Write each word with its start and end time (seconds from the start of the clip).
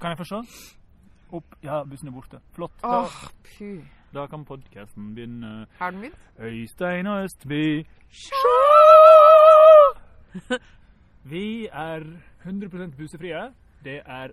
Kan 0.00 0.10
jeg 0.14 0.18
få 0.20 0.26
se? 0.28 0.40
Opp. 1.36 1.54
Ja, 1.62 1.82
bussen 1.84 2.08
er 2.08 2.14
borte. 2.16 2.40
Flott. 2.56 2.72
Åh, 2.82 2.90
Da, 2.90 3.30
puh. 3.44 3.82
da 4.14 4.26
kan 4.26 4.44
podkasten 4.48 5.10
begynne. 5.14 5.66
Har 5.78 5.90
den 5.92 6.00
begynt? 6.00 6.18
Øystein 6.40 7.06
og 7.06 7.24
Østby. 7.26 7.84
Sjå! 8.08 8.54
Vi 11.32 11.66
er 11.66 12.04
100 12.44 12.90
busefrie. 12.96 13.42
Det 13.84 14.00
er 14.06 14.28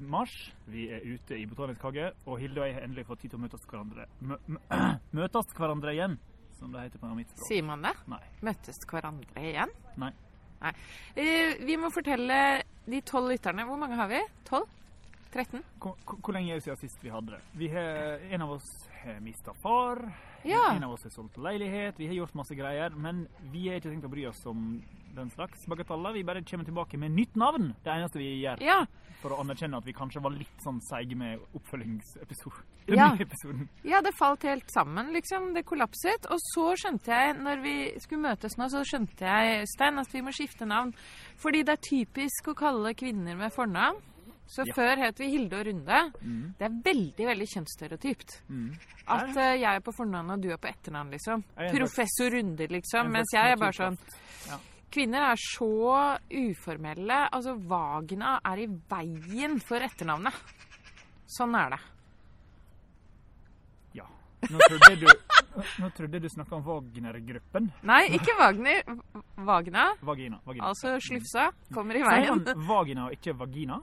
mars. 0.00 0.34
Vi 0.66 0.88
er 0.90 1.00
ute 1.14 1.38
i 1.38 1.46
Botanisk 1.46 1.82
hage, 1.82 2.10
og 2.26 2.38
Hilde 2.38 2.60
og 2.60 2.66
jeg 2.66 2.74
har 2.74 2.82
endelig 2.84 3.06
fått 3.06 3.20
tid 3.22 3.30
til 3.32 3.38
å 3.38 3.42
møtes 3.46 3.64
hverandre 3.70 4.06
mø 4.20 4.36
mø 4.46 4.58
Møtes 5.18 5.52
hverandre 5.56 5.94
igjen, 5.94 6.16
som 6.58 6.72
det 6.74 6.82
heter 6.88 6.98
på 7.02 7.12
mitt 7.14 7.30
språk. 7.30 7.46
Sier 7.48 7.62
man 7.66 7.82
det? 7.86 7.92
Nei. 8.10 8.20
Møtes 8.44 8.80
hverandre 8.90 9.44
igjen? 9.52 9.72
Nei. 10.02 10.10
Nei. 10.64 10.72
Eh, 11.20 11.58
vi 11.64 11.76
må 11.76 11.90
fortelle 11.92 12.38
de 12.88 13.00
tolv 13.06 13.30
lytterne. 13.34 13.66
Hvor 13.68 13.76
mange 13.80 13.96
har 14.00 14.08
vi? 14.10 14.20
Tolv? 14.48 14.66
13? 15.34 15.62
Hvor, 15.82 15.96
hvor- 16.06 16.18
hvor 16.22 16.32
lenge 16.36 16.52
er 16.54 16.60
det 16.60 16.64
siden 16.64 16.78
sist 16.78 17.02
vi 17.02 17.10
hadde 17.10 17.32
det? 17.34 17.40
Vi 17.58 17.68
har, 17.68 18.20
en 18.30 18.42
av 18.42 18.52
oss 18.54 18.68
har 19.02 19.18
mista 19.20 19.52
far. 19.62 19.98
Ja. 20.44 20.70
En 20.76 20.84
av 20.84 20.92
oss 20.94 21.02
har 21.02 21.10
solgt 21.10 21.36
leilighet. 21.42 21.98
Vi 21.98 22.06
har 22.06 22.14
gjort 22.14 22.34
masse 22.38 22.54
greier. 22.54 22.90
Men 22.96 23.26
vi 23.52 23.66
har 23.68 23.80
ikke 23.80 23.90
tenkt 23.90 24.06
å 24.06 24.12
bry 24.12 24.26
oss 24.30 24.44
om 24.46 24.82
den 25.14 25.30
slags 25.30 25.64
bagateller. 25.70 26.12
Vi 26.12 26.22
bare 26.24 26.42
kommer 26.42 26.64
tilbake 26.64 26.98
med 26.98 27.10
nytt 27.16 27.34
navn. 27.36 27.74
Det 27.84 27.92
eneste 27.92 28.18
vi 28.18 28.42
gjør 28.42 28.60
Ja. 28.62 28.84
for 29.22 29.30
å 29.32 29.40
anerkjenne 29.40 29.76
at 29.78 29.84
vi 29.86 29.92
kanskje 29.96 30.20
var 30.22 30.30
litt 30.34 30.60
sånn 30.64 30.80
seige 30.84 31.16
med 31.16 31.38
oppfølgingsepisoden. 31.54 32.62
Ja. 32.86 33.16
Ja, 33.82 34.00
det 34.04 34.10
falt 34.18 34.42
helt 34.44 34.68
sammen, 34.74 35.08
liksom. 35.14 35.54
Det 35.54 35.62
kollapset. 35.64 36.26
Og 36.28 36.36
så 36.52 36.74
skjønte 36.76 37.08
jeg, 37.08 37.36
når 37.40 37.62
vi 37.64 37.76
skulle 38.02 38.26
møtes 38.28 38.58
nå, 38.60 38.66
så 38.68 38.82
skjønte 38.84 39.24
jeg, 39.24 39.62
Stein, 39.72 39.98
at 39.98 40.12
vi 40.12 40.20
må 40.20 40.34
skifte 40.36 40.66
navn. 40.68 40.92
Fordi 41.40 41.62
det 41.64 41.78
er 41.78 41.80
typisk 41.88 42.50
å 42.52 42.54
kalle 42.54 42.92
kvinner 42.92 43.38
med 43.40 43.54
fornavn. 43.56 43.96
Så 44.46 44.66
Ja. 44.68 44.74
før 44.76 44.98
het 45.00 45.16
vi 45.18 45.30
Hilde 45.32 45.56
og 45.56 45.66
Runde. 45.66 46.12
Mm. 46.20 46.54
Det 46.58 46.66
er 46.68 46.74
veldig, 46.84 47.26
veldig 47.30 47.46
kjønnsstereotypt. 47.54 48.42
Mm. 48.50 48.74
At 49.08 49.32
uh, 49.32 49.56
jeg 49.56 49.64
er 49.64 49.80
på 49.80 49.92
fornavn 49.96 50.30
og 50.36 50.42
du 50.42 50.50
er 50.52 50.58
på 50.60 50.68
etternavn, 50.68 51.10
liksom. 51.16 51.42
Professor 51.72 52.28
Runde, 52.36 52.68
liksom. 52.68 53.08
Mens 53.10 53.32
jeg 53.32 53.50
er 53.50 53.56
bare 53.56 53.72
sånn. 53.72 53.96
Ja. 54.50 54.58
Kvinner 54.92 55.30
er 55.32 55.40
så 55.40 55.68
uformelle. 56.30 57.16
Altså, 57.34 57.54
vagina 57.68 58.36
er 58.46 58.64
i 58.64 58.66
veien 58.90 59.56
for 59.62 59.82
etternavnet. 59.82 60.36
Sånn 61.34 61.54
er 61.58 61.70
det. 61.74 61.80
ja. 63.98 64.06
Nå 64.50 64.58
trodde 64.68 64.96
du, 65.00 65.06
nå 65.80 65.88
trodde 65.96 66.20
du 66.20 66.28
snakka 66.28 66.56
om 66.58 66.62
Wagner-gruppen. 66.66 67.70
Nei, 67.88 68.02
ikke 68.18 68.36
Wagner. 68.38 68.82
Vagna. 69.36 69.86
Vagina. 70.04 70.38
Vagina. 70.44 70.68
Altså 70.68 70.94
slufsa. 71.00 71.48
Kommer 71.74 71.96
i 71.98 72.02
Sier 72.04 72.10
veien. 72.10 72.44
han 72.46 72.66
vagina 72.68 73.06
og 73.08 73.16
ikke 73.16 73.34
vagina? 73.40 73.80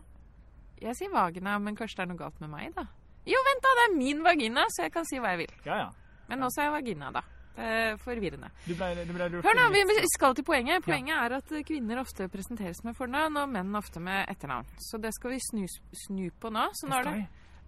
Jeg 0.82 0.96
sier 0.98 1.12
vagina, 1.14 1.58
men 1.60 1.76
kanskje 1.78 1.98
det 2.00 2.06
er 2.06 2.12
noe 2.14 2.18
galt 2.22 2.40
med 2.42 2.50
meg, 2.54 2.72
da. 2.78 2.86
Jo, 3.30 3.38
vent 3.46 3.62
da, 3.66 3.74
det 3.78 3.84
er 3.90 3.98
min 3.98 4.24
vagina, 4.26 4.64
så 4.74 4.88
jeg 4.88 4.94
kan 4.96 5.06
si 5.06 5.20
hva 5.22 5.36
jeg 5.36 5.44
vil. 5.44 5.52
Ja, 5.66 5.76
ja. 5.84 5.90
Men 6.30 6.46
sa 6.50 6.64
jeg 6.66 6.72
vagina, 6.74 7.12
da. 7.14 7.22
Er 7.60 7.98
forvirrende. 8.00 8.48
Du 8.64 8.72
ble, 8.80 8.94
du 9.04 9.12
ble 9.12 9.28
Hør 9.44 9.58
nå, 9.58 9.68
vi 9.76 9.84
skal 10.14 10.38
til 10.38 10.46
poenget. 10.48 10.86
Poenget 10.86 11.18
er 11.18 11.36
at 11.36 11.52
kvinner 11.68 12.00
ofte 12.00 12.30
presenteres 12.32 12.80
med 12.88 12.96
fornavn, 12.96 13.42
og 13.44 13.52
menn 13.52 13.76
ofte 13.76 14.00
med 14.00 14.24
etternavn. 14.32 14.70
Så 14.80 15.02
det 15.04 15.12
skal 15.18 15.36
vi 15.36 15.42
snu, 15.50 15.68
snu 16.06 16.30
på 16.40 16.54
nå. 16.54 16.70
Så 16.80 16.88
nå 16.88 17.02
er 17.02 17.10
det 17.10 17.20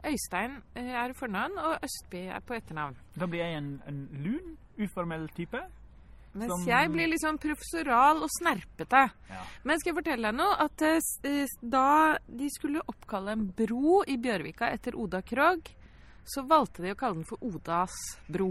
Øystein 0.03 0.58
eh, 0.75 0.92
er 1.03 1.14
fornavn, 1.16 1.58
og 1.58 1.86
Østby 1.86 2.25
er 2.28 2.40
på 2.44 2.58
etternavn. 2.58 2.98
Da 3.20 3.28
blir 3.28 3.44
jeg 3.44 3.59
en, 3.59 3.70
en 3.88 4.02
lun, 4.23 4.58
uformell 4.80 5.30
type. 5.36 5.62
Mens 6.34 6.66
jeg 6.66 6.90
blir 6.90 7.12
litt 7.12 7.22
sånn 7.22 7.38
professoral 7.38 8.23
og 8.25 8.31
snerpete. 8.34 9.03
Ja. 9.30 9.44
Men 9.64 9.80
skal 9.80 9.92
jeg 9.92 10.00
fortelle 10.00 10.31
deg 10.31 10.40
noe? 10.40 10.58
At 10.66 10.84
eh, 10.88 11.00
eh, 11.30 11.56
da 11.62 12.18
de 12.25 12.50
skulle 12.52 12.84
oppkalle 12.90 13.38
en 13.38 13.47
bro 13.56 14.02
i 14.09 14.18
Bjørvika 14.22 14.72
etter 14.73 14.97
Oda 15.00 15.22
Krog, 15.22 15.70
så 16.25 16.44
valgte 16.50 16.84
de 16.84 16.94
å 16.94 17.00
kalle 17.00 17.22
den 17.22 17.28
for 17.30 17.44
Odas 17.45 17.95
bro. 18.31 18.50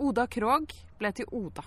Oda 0.00 0.26
Krog 0.30 0.72
ble 1.00 1.12
til 1.16 1.28
Oda. 1.36 1.64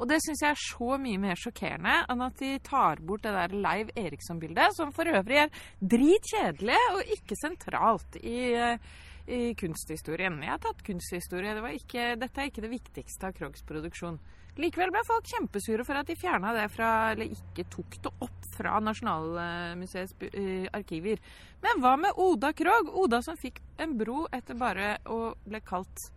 Og 0.00 0.08
det 0.08 0.20
syns 0.24 0.42
jeg 0.44 0.54
er 0.54 0.60
så 0.60 0.96
mye 1.00 1.20
mer 1.20 1.38
sjokkerende 1.40 1.94
enn 2.12 2.24
at 2.24 2.40
de 2.40 2.54
tar 2.64 3.02
bort 3.04 3.24
det 3.24 3.34
der 3.36 3.54
Leiv 3.56 3.92
Eriksson-bildet, 3.98 4.76
som 4.76 4.92
for 4.96 5.08
øvrig 5.08 5.44
er 5.44 5.62
dritkjedelig 5.80 6.80
og 6.96 7.14
ikke 7.16 7.38
sentralt 7.40 8.18
i, 8.20 8.52
eh, 8.56 8.90
i 9.28 9.40
kunsthistorien. 9.54 10.40
Jeg 10.42 10.52
har 10.52 10.60
tatt 10.60 10.84
kunsthistorie. 10.84 11.54
Det 11.56 11.74
ikke, 11.80 12.12
dette 12.20 12.40
er 12.40 12.50
ikke 12.50 12.64
det 12.66 12.74
viktigste 12.74 13.28
av 13.28 13.36
Krogs 13.36 13.64
produksjon. 13.66 14.20
Likevel 14.60 14.90
ble 14.92 15.02
folk 15.06 15.28
kjempesure 15.30 15.84
for 15.86 16.00
at 16.00 16.08
de 16.08 16.16
fjerna 16.18 16.52
det 16.56 16.66
fra, 16.74 17.12
eller 17.12 17.30
ikke 17.32 17.68
tok 17.70 18.00
det 18.02 18.10
opp 18.26 18.48
fra 18.56 18.80
Nasjonalmuseets 18.82 20.16
eh, 20.32 20.66
arkiver. 20.74 21.20
Men 21.62 21.84
hva 21.84 21.94
med 22.00 22.18
Oda 22.18 22.52
Krog? 22.56 22.90
Oda 23.04 23.22
som 23.24 23.38
fikk 23.40 23.60
en 23.80 23.94
bro 24.00 24.24
etter 24.32 24.58
bare 24.58 24.96
å 25.06 25.30
ble 25.46 25.62
kalt 25.64 26.10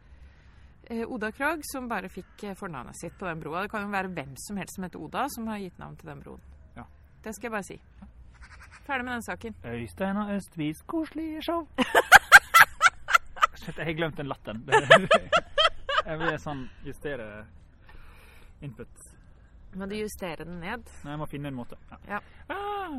Oda 0.89 1.31
Krog, 1.31 1.61
som 1.63 1.87
bare 1.87 2.09
fikk 2.11 2.43
eh, 2.43 2.55
fornavnet 2.59 2.97
sitt 2.99 3.15
på 3.19 3.27
den 3.29 3.39
broa. 3.39 3.61
Det 3.63 3.71
kan 3.71 3.85
jo 3.85 3.93
være 3.93 4.11
hvem 4.11 4.33
som 4.37 4.57
helst 4.59 4.75
som 4.75 4.83
heter 4.83 4.99
Oda, 4.99 5.27
som 5.31 5.47
har 5.47 5.61
gitt 5.63 5.79
navn 5.79 5.95
til 5.99 6.11
den 6.11 6.23
broen. 6.23 6.41
Ja. 6.75 6.83
Det 7.23 7.35
skal 7.35 7.47
jeg 7.47 7.55
bare 7.55 7.67
si. 7.69 7.79
Ferdig 8.83 9.05
med 9.07 9.13
den 9.13 9.23
saken. 9.23 9.55
Øystein 9.63 10.17
og 10.19 10.33
Østvis 10.35 10.81
koselige 10.91 11.41
show. 11.41 11.67
Shit, 13.63 13.77
jeg 13.77 13.85
har 13.85 13.93
glemt 13.93 14.17
den 14.17 14.27
latteren. 14.27 14.65
Jeg 16.03 16.19
vil 16.19 16.33
sånn 16.43 16.65
justere 16.83 17.25
input. 18.59 19.05
Må 19.79 19.87
du 19.87 19.95
justere 19.95 20.43
den 20.43 20.57
ned? 20.59 20.83
Nei, 21.05 21.13
jeg 21.13 21.19
må 21.21 21.27
finne 21.31 21.47
en 21.47 21.55
måte. 21.55 21.77
Ja. 21.87 22.17
Ja. 22.17 22.19
Ah, 22.51 22.97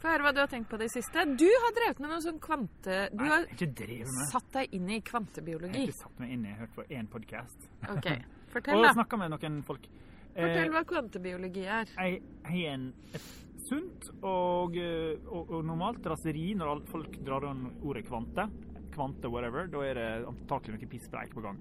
Få 0.00 0.08
høre 0.08 0.24
hva 0.24 0.30
du 0.32 0.40
har 0.40 0.48
tenkt 0.48 0.70
på 0.70 0.78
det 0.80 0.86
siste. 0.94 1.24
Du 1.36 1.44
har 1.44 1.74
drevet 1.76 1.98
med 2.00 2.08
noe 2.08 2.22
sånn 2.24 2.38
kvante... 2.40 3.00
Du 3.12 3.20
nei, 3.20 3.28
har 3.28 3.42
ikke 3.52 3.98
med. 4.00 4.22
satt 4.30 4.46
deg 4.54 4.76
inn 4.78 4.86
i 4.88 5.00
kvantebiologi. 5.04 5.74
Jeg 5.76 5.90
har 5.90 5.92
ikke 5.92 6.04
satt 6.06 6.22
meg 6.22 6.32
inn 6.36 6.46
i, 6.46 6.48
jeg 6.48 6.56
har 6.56 6.62
hørt 6.64 6.76
på 6.78 6.86
én 6.96 7.10
podkast. 7.12 7.66
Ok, 7.92 8.08
fortell 8.54 8.80
da. 8.80 8.94
Og 8.94 8.96
snakka 8.96 9.18
med 9.20 9.34
noen 9.34 9.58
folk. 9.68 9.84
Eh, 10.30 10.40
Fortell 10.40 10.72
hva 10.72 10.82
kvantebiologi 10.88 11.66
er. 11.68 11.92
Jeg 11.98 12.22
har 12.48 12.72
en, 12.72 12.88
et 13.18 13.28
sunt 13.68 14.08
og, 14.24 14.80
eh, 14.80 15.20
og, 15.28 15.52
og 15.58 15.68
normalt 15.68 16.08
raseri 16.14 16.54
når 16.56 16.80
folk 16.88 17.20
drar 17.26 17.50
an 17.50 17.66
ordet 17.82 18.06
kvante. 18.08 18.48
Kvante, 18.96 19.28
whatever. 19.28 19.68
Da 19.70 19.84
er 19.84 20.00
det 20.00 20.08
antakelig 20.32 20.78
noe 20.80 20.92
pisspreik 20.96 21.36
på 21.36 21.44
gang. 21.44 21.60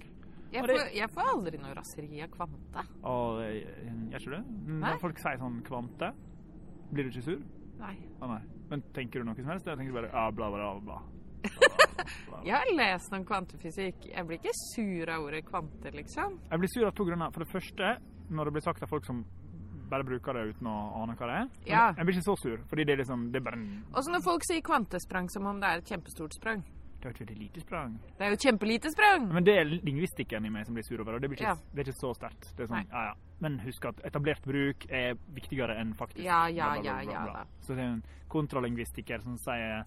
Jeg 0.49 0.63
får, 0.65 0.87
jeg 0.95 1.11
får 1.13 1.27
aldri 1.35 1.59
noe 1.61 1.75
raseri 1.77 2.23
av 2.23 2.31
kvante. 2.39 2.87
Og 3.05 3.43
eh, 3.43 3.59
Gjør 4.15 4.23
ikke 4.23 4.37
det? 4.39 4.43
Når 4.79 5.01
folk 5.03 5.19
sier 5.27 5.43
sånn 5.43 5.59
kvante, 5.67 6.13
blir 6.89 7.05
du 7.05 7.11
ikke 7.11 7.27
sur? 7.33 7.43
Nei. 7.79 7.95
Ah, 8.21 8.27
nei. 8.35 8.41
Men 8.69 8.83
tenker 8.93 9.19
du 9.23 9.25
noe 9.29 9.35
som 9.39 9.49
helst? 9.53 9.67
Jeg 9.69 9.79
tenker 9.79 9.95
bare 9.95 10.11
ja, 10.11 10.25
bla, 10.35 10.49
bla, 10.53 10.73
bla. 10.79 10.99
bla. 10.99 10.99
Jeg 12.45 12.55
har 12.55 12.69
lest 12.75 13.13
om 13.15 13.25
kvantefysikk. 13.27 14.05
Jeg 14.13 14.25
blir 14.27 14.39
ikke 14.39 14.53
sur 14.75 15.11
av 15.13 15.25
ordet 15.27 15.43
kvante, 15.47 15.91
liksom. 15.95 16.39
Jeg 16.51 16.61
blir 16.61 16.71
sur 16.71 16.87
av 16.87 16.93
to 16.95 17.05
grunner. 17.07 17.31
For 17.35 17.43
det 17.43 17.51
første, 17.51 17.91
når 18.29 18.49
det 18.49 18.55
blir 18.57 18.65
sagt 18.67 18.83
av 18.85 18.91
folk 18.91 19.07
som 19.07 19.23
bare 19.89 20.05
bruker 20.05 20.37
det 20.37 20.43
uten 20.53 20.67
å 20.69 20.75
ane 21.01 21.15
hva 21.17 21.27
det 21.31 21.37
er. 21.41 21.47
Ja. 21.67 21.85
Jeg 21.97 22.05
blir 22.07 22.19
ikke 22.19 22.27
så 22.29 22.35
sur, 22.39 22.59
fordi 22.69 22.85
det 22.85 22.93
er 22.93 22.99
liksom 23.01 23.23
Det 23.33 23.39
er 23.41 23.45
bare 23.47 23.57
en 23.57 23.69
Også 23.97 24.11
når 24.13 24.21
folk 24.21 24.45
sier 24.45 24.61
kvantesprang 24.61 25.29
som 25.33 25.47
om 25.49 25.59
det 25.63 25.71
er 25.71 25.81
et 25.81 25.89
kjempestort 25.89 26.35
sprang. 26.37 26.61
Det 26.99 27.07
er 27.07 27.13
jo 27.13 27.15
ikke 27.15 27.31
et 27.31 27.39
lite 27.39 27.61
sprang. 27.63 27.95
Det 28.19 28.25
er 28.25 28.33
jo 28.33 28.37
et 28.37 28.43
kjempelite 28.43 28.91
sprang! 28.91 29.29
Men 29.33 29.45
det 29.47 29.53
er 29.55 29.69
lingvistikken 29.71 30.45
i 30.45 30.51
meg 30.51 30.67
som 30.67 30.75
blir 30.75 30.83
sur 30.85 30.99
over 30.99 31.15
og 31.15 31.21
Det, 31.23 31.29
blir 31.31 31.39
ikke, 31.39 31.53
Ja. 31.55 31.55
det 31.73 31.79
er 31.85 31.89
ikke 31.89 32.01
så 32.03 32.11
sterkt. 32.17 32.49
Det 32.57 32.65
er 32.65 32.67
sånn, 32.67 32.83
Nei. 32.83 32.91
ja, 32.91 33.03
ja. 33.09 33.13
Men 33.39 33.59
husk 33.63 33.85
at 33.85 34.01
etablert 34.05 34.43
bruk 34.43 34.85
er 34.91 35.15
viktigere 35.35 35.77
enn 35.79 35.93
faktisk 35.95 36.19
Ja, 36.25 36.47
ja, 36.51 36.73
bla, 36.73 36.81
bla, 36.81 36.91
ja, 36.91 37.03
bla, 37.05 37.13
ja 37.13 37.23
bla. 37.29 37.45
Så 37.63 37.75
det 37.75 37.85
er 37.85 37.93
en 37.93 38.03
kontralingvistiker 38.27 39.23
som 39.23 39.37
sier 39.39 39.85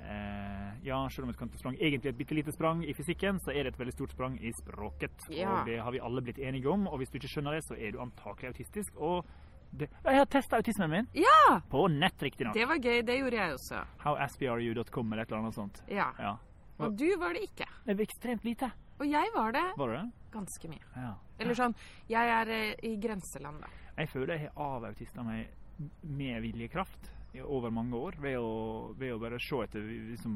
eh, 0.00 0.70
ja, 0.86 1.00
selv 1.12 1.26
om 1.28 1.30
et 1.34 1.38
kvantesprang 1.38 1.76
egentlig 1.76 2.08
er 2.10 2.14
et 2.14 2.18
bitte 2.22 2.34
lite 2.38 2.52
sprang 2.54 2.82
i 2.88 2.94
fysikken, 2.96 3.38
så 3.44 3.52
er 3.52 3.64
det 3.66 3.74
et 3.74 3.78
veldig 3.82 3.92
stort 3.94 4.14
sprang 4.16 4.38
i 4.40 4.52
språket. 4.56 5.28
Ja. 5.28 5.60
Og 5.60 5.68
det 5.68 5.78
har 5.84 5.92
vi 5.92 6.00
alle 6.00 6.22
blitt 6.24 6.38
enige 6.40 6.68
om. 6.72 6.86
Og 6.88 6.98
hvis 7.02 7.12
du 7.12 7.20
ikke 7.20 7.32
skjønner 7.34 7.58
det, 7.58 7.64
så 7.68 7.76
er 7.76 7.92
du 7.92 8.00
antakelig 8.00 8.54
autistisk. 8.54 8.96
Og 8.96 9.26
det, 9.70 9.86
jeg 10.02 10.18
har 10.18 10.26
testa 10.26 10.56
autismen 10.58 10.90
min. 10.90 11.10
Ja! 11.14 11.60
På 11.70 11.84
nett, 11.92 12.16
riktignok. 12.22 12.56
Det 12.56 12.66
var 12.66 12.80
gøy. 12.80 13.02
Det 13.06 13.18
gjorde 13.20 13.36
jeg 13.36 13.54
også. 13.54 13.82
Howaspyaryou.com 14.06 15.12
eller 15.12 15.22
et 15.22 15.30
eller 15.30 15.44
annet 15.44 15.54
sånt. 15.58 15.82
Ja. 15.88 16.08
Ja. 16.18 16.36
Og 16.80 16.96
du 16.96 17.06
var 17.20 17.36
det 17.36 17.44
ikke. 17.44 17.68
Det 17.84 17.94
var 17.98 18.06
ekstremt 18.08 18.44
lite. 18.48 18.70
Og 19.00 19.06
jeg 19.08 19.30
var 19.34 19.52
det 19.52 19.66
Var 19.76 19.88
du 19.88 19.94
det? 19.94 20.06
ganske 20.32 20.68
mye. 20.68 20.86
Ja. 20.96 21.12
Eller 21.40 21.56
sånn 21.58 21.74
Jeg 22.10 22.34
er 22.36 22.50
eh, 22.54 22.74
i 22.88 22.96
grenseland, 23.00 23.60
da. 23.64 23.70
Jeg 24.00 24.08
føler 24.12 24.34
jeg 24.36 24.50
har 24.54 24.76
avautista 24.78 25.22
meg 25.26 25.48
med 26.02 26.42
viljekraft 26.44 27.10
over 27.46 27.70
mange 27.70 27.96
år 27.96 28.16
ved 28.20 28.36
å, 28.38 28.94
ved 28.98 29.14
å 29.14 29.18
bare 29.22 29.38
se 29.40 29.60
etter 29.64 29.84
liksom, 30.10 30.34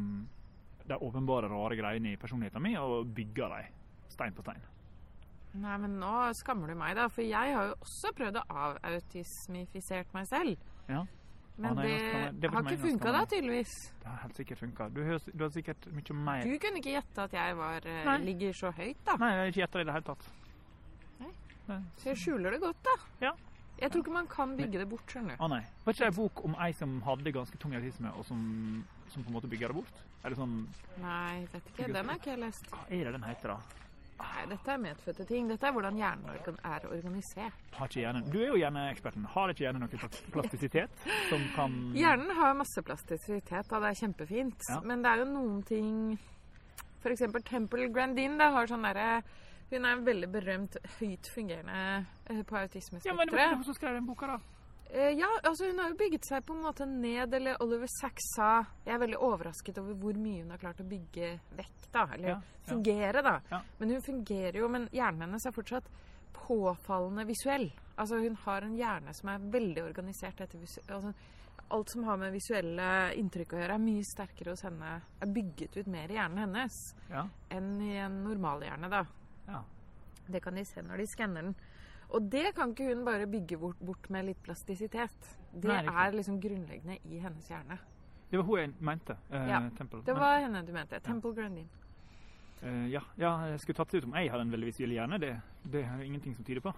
de 0.87 0.99
åpenbare 1.01 1.49
rare 1.51 1.77
greiene 1.77 2.13
i 2.15 2.21
personligheten 2.21 2.63
min 2.63 2.77
og 2.81 3.11
bygge 3.17 3.49
dem 3.51 3.73
stein 4.15 4.33
på 4.37 4.45
stein. 4.47 4.63
Nei, 5.55 5.75
men 5.79 5.99
nå 6.01 6.13
skammer 6.35 6.71
du 6.71 6.75
meg, 6.79 6.97
da. 6.99 7.09
For 7.13 7.23
jeg 7.23 7.55
har 7.55 7.69
jo 7.71 7.77
også 7.85 8.11
prøvd 8.19 8.41
å 8.41 8.47
avautismifisert 8.69 10.15
meg 10.15 10.27
selv. 10.31 10.57
Ja. 10.89 11.05
Men 11.57 11.71
Ah, 11.71 11.75
nei, 11.79 11.85
det, 11.87 12.31
det 12.43 12.51
har 12.51 12.65
ikke 12.67 12.81
funka 12.83 13.13
da, 13.15 13.21
tydeligvis. 13.31 13.75
Det 14.03 14.09
har 14.11 14.17
helt 14.25 14.39
sikkert 14.41 14.59
funka. 14.59 14.89
Du, 14.91 15.03
du 15.07 15.45
har 15.45 15.53
sikkert 15.55 15.87
mye 15.95 16.17
mer 16.19 16.49
Du 16.49 16.57
kunne 16.59 16.81
ikke 16.83 16.97
gjette 16.97 17.27
at 17.29 17.37
jeg 17.39 17.59
var, 17.61 17.87
eh, 17.87 18.11
ligger 18.25 18.57
så 18.59 18.73
høyt, 18.75 19.05
da. 19.07 19.15
Nei, 19.23 19.29
jeg 19.31 19.39
har 19.45 19.53
ikke 19.53 19.63
gjetta 19.63 19.79
det 19.79 19.85
i 19.85 19.89
det 19.91 19.95
hele 19.95 20.09
tatt. 20.09 20.27
Så 21.67 22.11
jeg 22.13 22.21
skjuler 22.21 22.55
det 22.55 22.61
godt, 22.63 22.81
da. 22.85 22.95
Ja. 23.29 23.33
Jeg 23.81 23.91
tror 23.91 24.05
ikke 24.05 24.15
man 24.15 24.27
kan 24.31 24.57
bygge 24.57 24.79
det 24.79 24.89
bort, 24.89 25.07
skjønner 25.11 25.37
du. 25.39 25.43
Å 25.43 25.49
nei. 25.51 25.63
Var 25.85 25.95
ikke 25.97 26.05
det 26.05 26.11
en 26.13 26.19
bok 26.19 26.43
om 26.47 26.57
ei 26.63 26.73
som 26.79 26.99
hadde 27.07 27.33
ganske 27.35 27.59
tung 27.59 27.75
autisme, 27.75 28.13
og 28.15 28.27
som, 28.29 28.43
som 29.11 29.25
på 29.25 29.33
en 29.33 29.37
måte 29.39 29.51
bygger 29.51 29.73
det 29.73 29.79
bort? 29.81 30.03
Eller 30.25 30.39
sånn 30.39 30.53
Nei, 31.03 31.45
vet 31.53 31.73
ikke. 31.73 31.89
Den 31.93 32.13
har 32.13 32.21
ikke 32.21 32.31
jeg 32.35 32.43
lest. 32.45 32.69
Hva 32.71 32.85
er 32.89 33.09
det 33.09 33.15
den 33.17 33.27
heter, 33.27 33.55
da? 33.57 33.81
Nei, 34.15 34.45
dette 34.53 34.71
er 34.71 34.79
medfødte 34.79 35.27
ting. 35.27 35.49
Dette 35.51 35.67
er 35.67 35.75
hvordan 35.75 35.97
hjernen 35.99 36.29
er 36.63 36.87
organisert. 36.87 37.65
Har 37.75 37.91
ikke 37.91 38.05
hjernen 38.05 38.29
Du 38.31 38.39
er 38.39 38.47
jo 38.53 38.61
hjerneeksperten. 38.61 39.25
Har 39.35 39.51
ikke 39.53 39.67
hjernen 39.67 39.83
noe 39.85 39.91
plas- 39.91 40.23
plastisitet 40.37 41.03
som 41.33 41.43
kan 41.57 41.75
Hjernen 41.99 42.31
har 42.39 42.55
masse 42.55 42.85
plastisitet, 42.87 43.67
da. 43.69 43.81
Det 43.83 43.91
er 43.91 43.99
kjempefint. 44.05 44.69
Ja. 44.71 44.79
Men 44.87 45.03
det 45.03 45.11
er 45.11 45.25
jo 45.25 45.33
noen 45.33 45.65
ting 45.67 45.91
eksempel 47.05 47.43
Temple 47.45 47.91
Grandin 47.93 48.39
da, 48.41 48.47
har 48.55 48.71
sånn 48.71 48.87
derre 48.87 49.19
Hun 49.71 49.85
er 49.85 49.93
en 49.97 50.05
veldig 50.07 50.29
berømt 50.33 50.77
høyt 50.99 51.31
fungerende 51.35 52.05
på 52.29 52.45
på 52.47 53.07
Ja, 53.07 53.15
men 53.15 53.31
var 53.33 53.55
hun 53.57 53.75
skrev 53.75 53.95
den 53.97 54.07
boka, 54.07 54.27
da. 54.27 54.39
Eh, 54.95 55.11
ja, 55.19 55.27
altså 55.43 55.67
hun 55.67 55.79
har 55.79 55.89
jo 55.91 55.97
bygget 55.99 56.27
seg 56.29 56.45
på 56.47 56.55
en 56.55 56.63
måte 56.63 56.87
ned, 56.87 57.33
eller 57.35 57.57
Oliver 57.65 57.89
Sacks 57.91 58.29
sa 58.37 58.51
Jeg 58.85 58.95
er 58.95 59.01
veldig 59.03 59.19
overrasket 59.19 59.79
over 59.81 59.97
hvor 59.99 60.19
mye 60.21 60.43
hun 60.45 60.53
har 60.55 60.61
klart 60.63 60.83
å 60.85 60.87
bygge 60.89 61.31
vekk, 61.59 61.87
da. 61.91 62.05
Eller 62.15 62.29
Ja, 62.29 62.37
ja. 62.37 62.67
fungere, 62.69 63.23
da. 63.23 63.41
Ja. 63.51 63.63
Men 63.79 63.91
hun 63.91 64.05
fungerer 64.07 64.61
jo, 64.61 64.69
men 64.69 64.89
hjernen 64.93 65.27
hennes 65.27 65.47
er 65.47 65.57
fortsatt 65.57 65.89
påfallende 66.35 67.25
visuell. 67.27 67.71
Altså 67.97 68.19
hun 68.23 68.37
har 68.45 68.63
en 68.63 68.77
hjerne 68.77 69.15
som 69.15 69.29
er 69.33 69.49
veldig 69.55 69.83
organisert 69.85 70.41
etter 70.41 70.61
altså, 70.61 71.15
Alt 71.73 71.91
som 71.91 72.05
har 72.05 72.19
med 72.21 72.35
visuelle 72.35 72.87
inntrykk 73.17 73.55
å 73.55 73.59
gjøre, 73.59 73.75
er 73.79 73.81
mye 73.83 74.03
sterkere 74.05 74.53
hos 74.53 74.63
henne. 74.67 75.01
Er 75.25 75.31
bygget 75.33 75.79
ut 75.79 75.87
mer 75.91 76.11
i 76.13 76.19
hjernen 76.19 76.43
hennes 76.45 76.75
enn 77.51 77.71
i 77.81 77.95
en 78.05 78.19
normalhjerne, 78.27 78.91
da. 78.93 79.01
Ja. 79.47 79.63
Det 80.27 80.41
kan 80.41 80.55
de 80.57 80.65
se 80.65 80.83
når 80.83 81.03
de 81.03 81.07
skanner 81.07 81.43
den. 81.43 81.55
Og 82.15 82.29
det 82.31 82.55
kan 82.57 82.71
ikke 82.73 82.87
hun 82.95 83.05
bare 83.05 83.27
bygge 83.29 83.59
bort, 83.59 83.81
bort 83.85 84.07
med 84.13 84.25
litt 84.29 84.43
plastisitet. 84.45 85.33
Det 85.53 85.69
Nei, 85.69 85.83
er 85.85 86.15
liksom 86.15 86.39
grunnleggende 86.41 86.99
i 87.11 87.19
hennes 87.21 87.49
hjerne. 87.51 87.79
Det 88.31 88.39
var 88.41 88.47
hun 88.49 88.59
jeg 88.61 88.73
mente. 88.81 89.17
eh, 89.31 89.49
Ja, 89.51 89.61
Temple. 89.77 90.03
Det 90.07 90.15
var 90.17 90.39
henne 90.41 90.63
du 90.67 90.73
mente. 90.73 91.01
Temple 91.01 91.35
Grandin. 91.35 91.69
Uh, 92.63 92.87
ja, 92.89 93.03
ja, 93.21 93.33
jeg 93.51 93.61
skulle 93.61 93.77
tatt 93.77 93.91
det 93.93 94.01
ut 94.01 94.05
om 94.09 94.15
jeg 94.17 94.31
hadde 94.33 94.47
en 94.47 94.53
veldig 94.55 94.67
visuell 94.71 94.95
hjerne. 94.97 95.19
Det, 95.21 95.33
det 95.75 95.83
er 95.85 96.01
ingenting 96.07 96.35
som 96.35 96.45
tyder 96.45 96.61
på. 96.65 96.73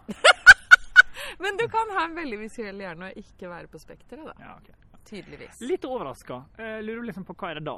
Men 1.43 1.57
du 1.61 1.67
kan 1.69 1.91
ha 1.97 2.05
en 2.09 2.17
veldig 2.17 2.39
visuell 2.41 2.81
hjerne 2.81 3.13
og 3.13 3.21
ikke 3.21 3.51
være 3.51 3.71
på 3.71 3.79
spekteret, 3.83 4.27
da. 4.27 4.35
Ja, 4.41 4.57
ok. 4.57 4.99
Tydeligvis. 5.07 5.61
Litt 5.63 5.85
overraska. 5.87 6.41
Uh, 6.59 6.81
lurer 6.83 7.07
liksom 7.11 7.25
på 7.29 7.37
hva 7.39 7.53
er 7.53 7.61
det 7.61 7.69
da? 7.69 7.77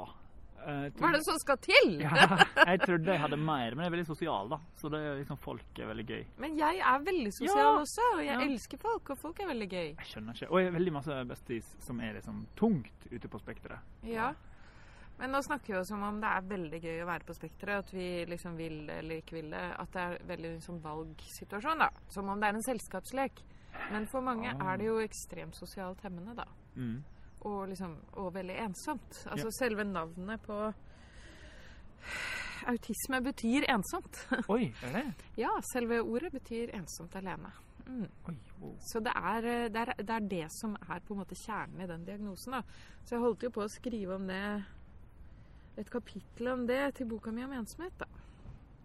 Eh, 0.59 0.89
Hva 0.99 1.07
er 1.09 1.13
det 1.17 1.23
som 1.25 1.37
skal 1.39 1.57
til? 1.63 1.99
Ja, 2.03 2.37
jeg 2.67 2.81
trodde 2.81 3.05
jeg 3.13 3.19
hadde 3.21 3.37
mer, 3.37 3.75
men 3.75 3.83
jeg 3.85 3.91
er 3.91 3.95
veldig 3.95 4.07
sosial, 4.09 4.49
da. 4.49 4.57
Så 4.75 4.89
det 4.91 4.99
er 4.99 5.15
liksom 5.21 5.37
folk 5.39 5.79
er 5.79 5.87
veldig 5.87 6.05
gøy. 6.09 6.25
Men 6.37 6.57
jeg 6.59 6.79
er 6.83 6.99
veldig 7.05 7.31
sosial 7.33 7.57
Ja. 7.57 7.79
også, 7.79 8.01
og 8.15 8.19
jeg 8.25 8.35
Ja. 8.35 8.45
elsker 8.45 8.77
folk, 8.77 9.09
og 9.09 9.17
folk 9.17 9.39
er 9.39 9.47
veldig 9.47 9.69
gøy. 9.69 9.87
Jeg 9.95 10.05
skjønner 10.11 10.33
ikke. 10.35 10.51
Og 10.51 10.59
jeg 10.59 10.71
har 10.71 10.79
veldig 10.79 10.93
masse 10.93 11.25
besties 11.31 11.75
som 11.79 11.99
er 12.01 12.13
liksom 12.19 12.45
tungt 12.55 13.07
ute 13.11 13.27
på 13.27 13.39
spekteret. 13.39 13.79
Ja. 14.03 14.33
Men 15.19 15.31
nå 15.31 15.41
snakker 15.43 15.67
vi 15.67 15.73
jo 15.73 15.83
som 15.83 16.01
om 16.03 16.21
det 16.21 16.29
er 16.31 16.41
veldig 16.47 16.81
gøy 16.81 17.01
å 17.03 17.07
være 17.09 17.25
på 17.27 17.33
spekteret, 17.35 17.79
at 17.85 17.89
vi 17.91 18.25
liksom 18.25 18.55
vil 18.55 18.85
det 18.87 18.99
eller 19.03 19.15
ikke 19.21 19.33
vil 19.35 19.49
det. 19.51 19.63
At 19.79 19.91
det 19.91 20.01
er 20.01 20.17
veldig 20.29 20.51
en 20.55 20.61
sånn 20.61 20.81
valgsituasjon, 20.81 21.77
da. 21.79 21.89
Som 22.07 22.29
om 22.29 22.39
det 22.39 22.47
er 22.47 22.55
en 22.55 22.63
selskapslek. 22.63 23.41
Men 23.91 24.05
for 24.07 24.21
mange 24.21 24.47
Ah. 24.47 24.73
er 24.73 24.77
det 24.77 24.85
jo 24.87 24.99
ekstremt 24.99 25.55
sosialt 25.55 25.99
hemmende, 26.01 26.35
da. 26.35 26.45
Mm. 26.77 27.03
Og 27.47 27.67
liksom 27.71 27.95
Og 28.19 28.33
veldig 28.35 28.55
ensomt. 28.65 29.25
Altså 29.31 29.47
Ja. 29.47 29.51
selve 29.59 29.83
navnet 29.83 30.41
på 30.41 30.73
Autisme 32.67 33.21
betyr 33.23 33.65
ensomt. 33.71 34.19
Oi, 34.53 34.73
er 34.83 34.91
det 34.93 35.03
ja, 35.39 35.49
selve 35.73 36.01
ordet 36.03 36.31
betyr 36.35 36.73
ensomt 36.75 37.15
alene. 37.15 37.51
Mm. 37.87 38.05
Oi, 38.29 38.35
wow. 38.59 38.75
Så 38.91 38.99
det 39.01 39.13
er, 39.15 39.45
eh, 39.47 39.69
det, 39.73 39.81
er, 39.87 39.93
det 40.03 40.15
er 40.15 40.27
det 40.29 40.47
som 40.59 40.75
er 40.75 40.99
på 40.99 41.15
en 41.15 41.21
måte 41.23 41.37
kjernen 41.39 41.81
i 41.81 41.87
den 41.89 42.03
diagnosen. 42.05 42.51
da. 42.59 42.61
Så 43.05 43.15
jeg 43.15 43.23
holdt 43.23 43.43
jo 43.47 43.49
på 43.55 43.63
å 43.63 43.71
skrive 43.71 44.15
om 44.19 44.27
det 44.29 44.43
et 45.79 45.89
kapittel 45.89 46.51
om 46.51 46.65
det 46.67 46.81
til 46.99 47.07
boka 47.09 47.31
mi 47.31 47.43
om 47.47 47.55
ensomhet. 47.55 47.95
da. 47.97 48.05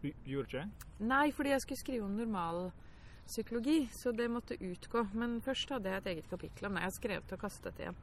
Du 0.00 0.08
gjorde 0.24 0.46
ikke 0.48 0.62
det? 0.62 0.88
Nei, 1.10 1.30
fordi 1.32 1.50
jeg 1.50 1.60
skulle 1.64 1.82
skrive 1.82 2.04
om 2.06 2.16
normalpsykologi, 2.16 3.78
så 3.92 4.12
det 4.16 4.30
måtte 4.30 4.56
utgå. 4.60 5.08
Men 5.12 5.40
først 5.44 5.74
hadde 5.74 5.90
jeg 5.90 6.02
et 6.04 6.10
eget 6.14 6.30
kapittel 6.30 6.66
om 6.70 6.74
det. 6.78 6.84
Jeg 6.84 6.92
har 6.92 6.98
skrevet 7.00 7.32
og 7.36 7.40
kastet 7.44 7.80
igjen. 7.82 7.96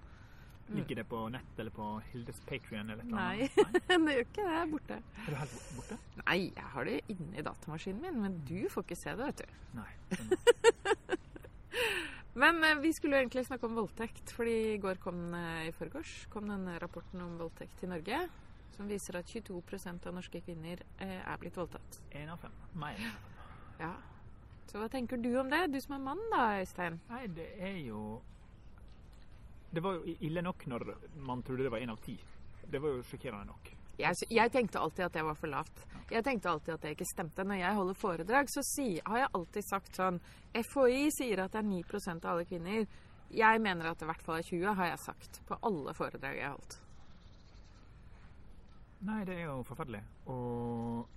Mm. 0.72 0.78
Ligger 0.78 1.02
det 1.02 1.04
på 1.12 1.22
nett 1.34 1.58
eller 1.60 1.74
på 1.76 1.86
Hildes 2.14 2.38
Patrion 2.48 2.90
eller 2.94 3.04
eller 3.04 3.16
Nei, 3.18 3.50
det 4.06 4.14
gjør 4.16 4.22
ikke 4.24 4.46
det. 4.46 4.52
Jeg 4.54 4.62
er 4.62 4.70
borte. 4.72 5.00
Er 5.04 5.26
du 5.28 5.36
helt 5.42 5.58
borte? 5.76 5.98
Nei, 6.22 6.38
jeg 6.46 6.70
har 6.76 6.88
det 6.88 6.94
inni 7.12 7.44
datamaskinen 7.44 8.06
min, 8.06 8.22
men 8.24 8.38
du 8.48 8.70
får 8.72 8.86
ikke 8.88 9.00
se 9.02 9.16
det, 9.20 9.28
vet 9.28 9.44
du. 9.44 9.58
Nei. 9.82 9.92
Men 12.34 12.64
eh, 12.64 12.78
vi 12.80 12.94
skulle 12.96 13.18
jo 13.18 13.26
egentlig 13.26 13.44
snakke 13.46 13.68
om 13.68 13.76
voldtekt, 13.76 14.32
fordi 14.32 14.56
i 14.74 14.78
går 14.80 15.02
kom 15.04 15.34
eh, 15.36 15.68
i 15.68 15.74
forgårs 15.76 16.14
kom 16.32 16.48
den 16.48 16.70
rapporten 16.80 17.20
om 17.26 17.34
voldtekt 17.40 17.84
i 17.84 17.90
Norge, 17.92 18.22
som 18.78 18.88
viser 18.88 19.20
at 19.20 19.28
22% 19.28 20.08
av 20.08 20.16
norske 20.16 20.40
kvinner 20.46 20.80
eh, 21.04 21.20
er 21.20 21.42
blitt 21.42 21.60
voldtatt. 21.60 22.00
En 22.16 22.32
av 22.32 22.40
fem. 22.40 22.56
Fem. 22.72 23.12
Ja. 23.82 23.92
Så 24.72 24.80
hva 24.80 24.88
tenker 24.88 25.20
du 25.20 25.34
om 25.42 25.52
det? 25.52 25.66
Du 25.74 25.82
som 25.84 25.98
er 25.98 26.06
mann 26.06 26.22
da, 26.32 26.46
Øystein. 26.62 27.02
Nei, 27.10 27.26
det 27.36 27.50
er 27.60 27.82
jo 27.84 28.22
Det 29.72 29.84
var 29.84 30.00
jo 30.00 30.16
ille 30.20 30.42
nok 30.44 30.66
når 30.68 30.88
man 31.28 31.44
trodde 31.44 31.64
det 31.64 31.72
var 31.72 31.80
én 31.80 31.92
av 31.94 32.02
ti. 32.04 32.18
Det 32.72 32.80
var 32.80 32.98
jo 32.98 33.04
sjokkerende 33.08 33.48
nok. 33.52 33.72
Jeg, 34.02 34.28
jeg 34.34 34.52
tenkte 34.52 34.80
alltid 34.80 35.06
at 35.06 35.14
det 35.14 35.24
var 35.24 35.38
for 35.38 35.52
lavt. 35.52 35.86
Jeg 36.12 36.24
tenkte 36.26 36.50
alltid 36.52 36.74
at 36.74 36.84
det 36.84 36.94
ikke 36.96 37.08
stemte. 37.08 37.46
Når 37.48 37.60
jeg 37.62 37.78
holder 37.78 38.00
foredrag, 38.00 38.50
så 38.52 38.64
si, 38.66 38.88
har 39.06 39.24
jeg 39.24 39.32
alltid 39.38 39.68
sagt 39.68 40.00
sånn 40.00 40.20
FHI 40.58 41.08
sier 41.16 41.44
at 41.44 41.54
det 41.56 41.62
er 41.62 41.70
9% 41.70 42.26
av 42.26 42.34
alle 42.34 42.48
kvinner. 42.50 42.86
Jeg 43.32 43.62
mener 43.64 43.88
at 43.92 44.00
det 44.00 44.08
i 44.08 44.12
hvert 44.12 44.24
fall 44.26 44.42
er 44.42 44.48
20, 44.48 44.74
har 44.80 44.90
jeg 44.92 45.04
sagt 45.06 45.42
på 45.48 45.60
alle 45.70 45.94
foredrag 45.96 46.40
jeg 46.40 46.48
har 46.50 46.58
holdt. 46.58 46.78
Nei, 49.08 49.22
det 49.26 49.38
er 49.40 49.48
jo 49.48 49.62
forferdelig. 49.66 50.02
Og 50.30 51.08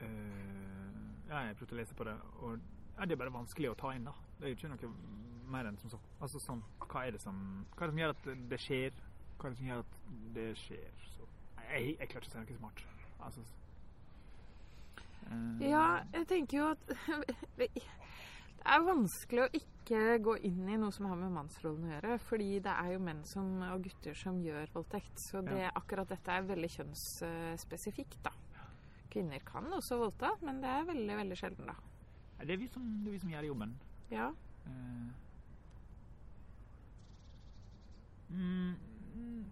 øh, 0.00 0.46
Ja, 1.26 1.42
jeg 1.42 1.56
prøvde 1.58 1.74
å 1.74 1.80
lese 1.80 1.96
på 1.98 2.06
det, 2.06 2.14
og 2.38 2.60
ja, 2.96 3.04
det 3.04 3.16
er 3.16 3.20
bare 3.24 3.34
vanskelig 3.34 3.72
å 3.72 3.78
ta 3.78 3.90
inn, 3.96 4.06
da. 4.06 4.14
Det 4.38 4.46
er 4.46 4.52
jo 4.52 4.58
ikke 4.60 4.70
noe 4.70 4.92
mer 5.52 5.68
enn 5.68 5.78
som 5.80 5.92
så. 5.92 6.00
Altså 6.20 6.40
sånn, 6.42 6.62
hva 6.86 7.04
er 7.06 7.16
det 7.16 7.22
som 7.22 7.36
Hva 7.76 7.86
er 7.86 7.90
det 7.90 7.94
som 7.94 8.02
gjør 8.02 8.14
at 8.14 8.26
det 8.50 8.60
skjer? 8.62 8.98
Hva 9.36 9.48
er 9.48 9.54
det 9.54 9.60
som 9.60 9.70
gjør 9.70 9.84
at 9.84 10.00
det 10.36 10.48
skjer? 10.62 11.04
Så, 11.12 11.28
jeg, 11.66 11.94
jeg 12.00 12.10
klarer 12.10 12.26
ikke 12.26 12.26
å 12.26 12.32
si 12.32 12.42
noe 12.42 12.58
smart. 12.60 12.82
Altså 13.26 13.44
øh, 15.30 15.64
Ja, 15.64 15.86
jeg 16.14 16.28
tenker 16.32 16.60
jo 16.60 16.68
at 16.74 16.92
Det 17.60 17.70
er 18.74 18.82
vanskelig 18.82 19.42
å 19.44 19.50
ikke 19.54 19.98
gå 20.26 20.32
inn 20.48 20.64
i 20.66 20.78
noe 20.80 20.90
som 20.90 21.06
har 21.06 21.18
med 21.20 21.30
mannsrollen 21.30 21.84
å 21.86 21.90
gjøre, 21.92 22.16
fordi 22.26 22.48
det 22.64 22.72
er 22.72 22.88
jo 22.96 23.02
menn 23.06 23.20
som, 23.28 23.52
og 23.62 23.84
gutter 23.84 24.16
som 24.18 24.40
gjør 24.42 24.72
voldtekt. 24.74 25.20
Så 25.22 25.38
det, 25.46 25.68
akkurat 25.68 26.10
dette 26.10 26.34
er 26.34 26.48
veldig 26.48 26.70
kjønnsspesifikt, 26.74 28.18
da. 28.26 28.32
Kvinner 29.12 29.44
kan 29.46 29.70
også 29.70 30.00
voldta, 30.00 30.32
men 30.42 30.58
det 30.64 30.72
er 30.72 30.88
veldig, 30.90 31.18
veldig 31.20 31.38
sjelden, 31.38 31.70
da. 31.70 31.78
Det 32.42 32.56
er 32.56 32.60
vi 32.64 32.66
som, 32.72 32.90
det 33.04 33.12
er 33.12 33.14
vi 33.14 33.22
som 33.22 33.30
gjør 33.36 33.46
jobben. 33.52 33.76
Ja. 34.10 34.32
Eh. 34.66 35.25
Mm, 38.30 38.74
mm. 39.14 39.44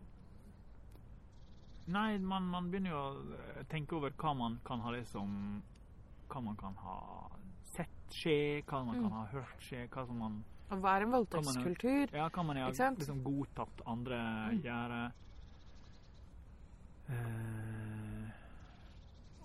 Nei, 1.87 2.19
man, 2.19 2.43
man 2.49 2.71
begynner 2.73 2.91
jo 2.91 3.03
å 3.61 3.65
tenke 3.71 3.93
over 3.99 4.11
hva 4.19 4.33
man 4.37 4.59
kan 4.65 4.81
ha 4.81 4.91
liksom 4.91 5.63
Hva 6.31 6.41
man 6.43 6.57
kan 6.57 6.75
ha 6.83 6.97
sett 7.75 7.89
skje, 8.11 8.63
hva 8.67 8.85
man 8.87 8.97
Mm. 8.97 9.03
kan 9.03 9.13
ha 9.13 9.25
hørt 9.27 9.61
skje, 9.61 9.89
hva 9.89 10.07
som 10.07 10.19
man 10.19 10.45
hva 10.71 10.97
er 10.97 11.03
en 11.05 11.11
voldtektskultur? 11.13 12.11
Ja, 12.13 12.29
hva 12.31 12.43
man 12.45 12.57
har 12.57 12.73
liksom 12.73 13.23
godtatt 13.23 13.83
andre 13.87 14.17
Mm. 14.51 14.63
gjøre. 14.65 15.13
Eh, 17.11 18.31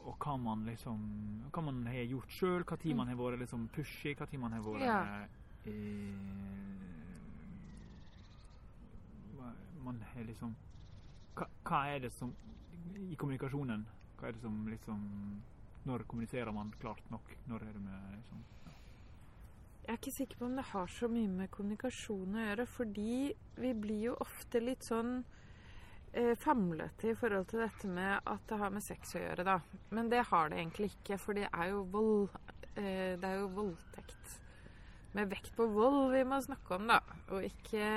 og 0.06 0.16
hva 0.20 0.38
man 0.40 0.66
liksom 0.66 1.00
Hva 1.52 1.62
man 1.64 1.86
har 1.86 2.06
gjort 2.08 2.30
sjøl, 2.32 2.64
tid 2.80 2.92
Mm. 2.94 2.98
man 2.98 3.08
har 3.08 3.16
vært 3.16 3.40
liksom 3.40 3.68
pushy, 3.70 4.16
tid 4.28 4.40
man 4.40 4.52
har 4.54 4.62
vært 4.62 4.82
Ja. 4.82 5.04
eh, 5.66 5.70
Man 9.90 10.04
er 10.14 10.28
liksom 10.28 10.52
hva, 11.34 11.48
hva 11.66 11.80
er 11.90 12.04
det 12.04 12.12
som 12.14 12.30
I 13.00 13.16
kommunikasjonen, 13.18 13.88
hva 14.20 14.30
er 14.30 14.36
det 14.36 14.44
som 14.44 14.60
liksom 14.70 15.02
Når 15.90 16.04
kommuniserer 16.12 16.54
man 16.54 16.70
klart 16.82 17.06
nok? 17.10 17.32
Når 17.50 17.66
er 17.66 17.74
det 17.74 17.82
med 17.82 18.12
liksom 18.20 18.44
ja. 18.68 18.76
Jeg 19.88 19.94
er 19.96 19.98
ikke 19.98 20.14
sikker 20.14 20.38
på 20.38 20.46
om 20.46 20.60
det 20.60 20.68
har 20.74 20.94
så 20.94 21.10
mye 21.10 21.32
med 21.32 21.50
kommunikasjon 21.56 22.38
å 22.38 22.46
gjøre, 22.46 22.68
fordi 22.70 23.14
vi 23.58 23.74
blir 23.74 24.04
jo 24.12 24.16
ofte 24.22 24.62
litt 24.62 24.86
sånn 24.86 25.24
eh, 26.14 26.36
famlete 26.38 27.10
i 27.10 27.18
forhold 27.18 27.50
til 27.50 27.64
dette 27.64 27.90
med 27.90 28.30
at 28.30 28.46
det 28.52 28.60
har 28.62 28.76
med 28.76 28.86
sex 28.86 29.16
å 29.16 29.24
gjøre, 29.24 29.48
da. 29.48 29.58
Men 29.90 30.12
det 30.14 30.28
har 30.30 30.52
det 30.52 30.60
egentlig 30.60 30.92
ikke, 30.94 31.18
for 31.18 31.40
det 31.40 31.50
er 31.50 31.72
jo 31.72 31.82
vold 31.96 32.38
eh, 32.76 33.18
Det 33.18 33.26
er 33.26 33.40
jo 33.40 33.50
voldtekt. 33.58 34.38
Med 35.18 35.34
vekt 35.34 35.56
på 35.58 35.66
vold 35.74 36.12
vi 36.14 36.22
må 36.28 36.38
snakke 36.46 36.78
om, 36.78 36.92
da. 36.92 37.00
Og 37.34 37.50
ikke 37.50 37.88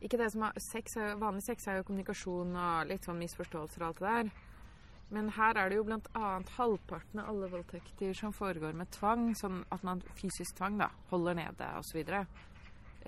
Ikke 0.00 0.18
det 0.20 0.30
som 0.32 0.46
har 0.46 0.56
Sex 0.70 0.96
er 0.96 1.18
Vanlig 1.20 1.44
sex 1.44 1.66
er 1.68 1.80
jo 1.80 1.88
kommunikasjon 1.88 2.54
og 2.56 2.88
litt 2.88 3.04
sånn 3.04 3.20
misforståelser 3.20 3.82
og 3.82 3.90
alt 3.90 4.00
det 4.00 4.14
der. 4.14 4.30
Men 5.10 5.28
her 5.34 5.58
er 5.58 5.70
det 5.70 5.80
jo 5.80 5.84
annet 5.90 6.52
halvparten 6.54 7.20
av 7.20 7.32
alle 7.32 7.48
voldtekter 7.50 8.14
som 8.14 8.32
foregår 8.32 8.76
med 8.78 8.92
tvang, 8.94 9.32
sånn 9.34 9.64
at 9.74 9.82
man 9.86 10.02
fysisk 10.20 10.54
tvang 10.60 10.78
da, 10.78 10.86
holder 11.10 11.34
nede 11.40 11.70
osv. 11.80 12.12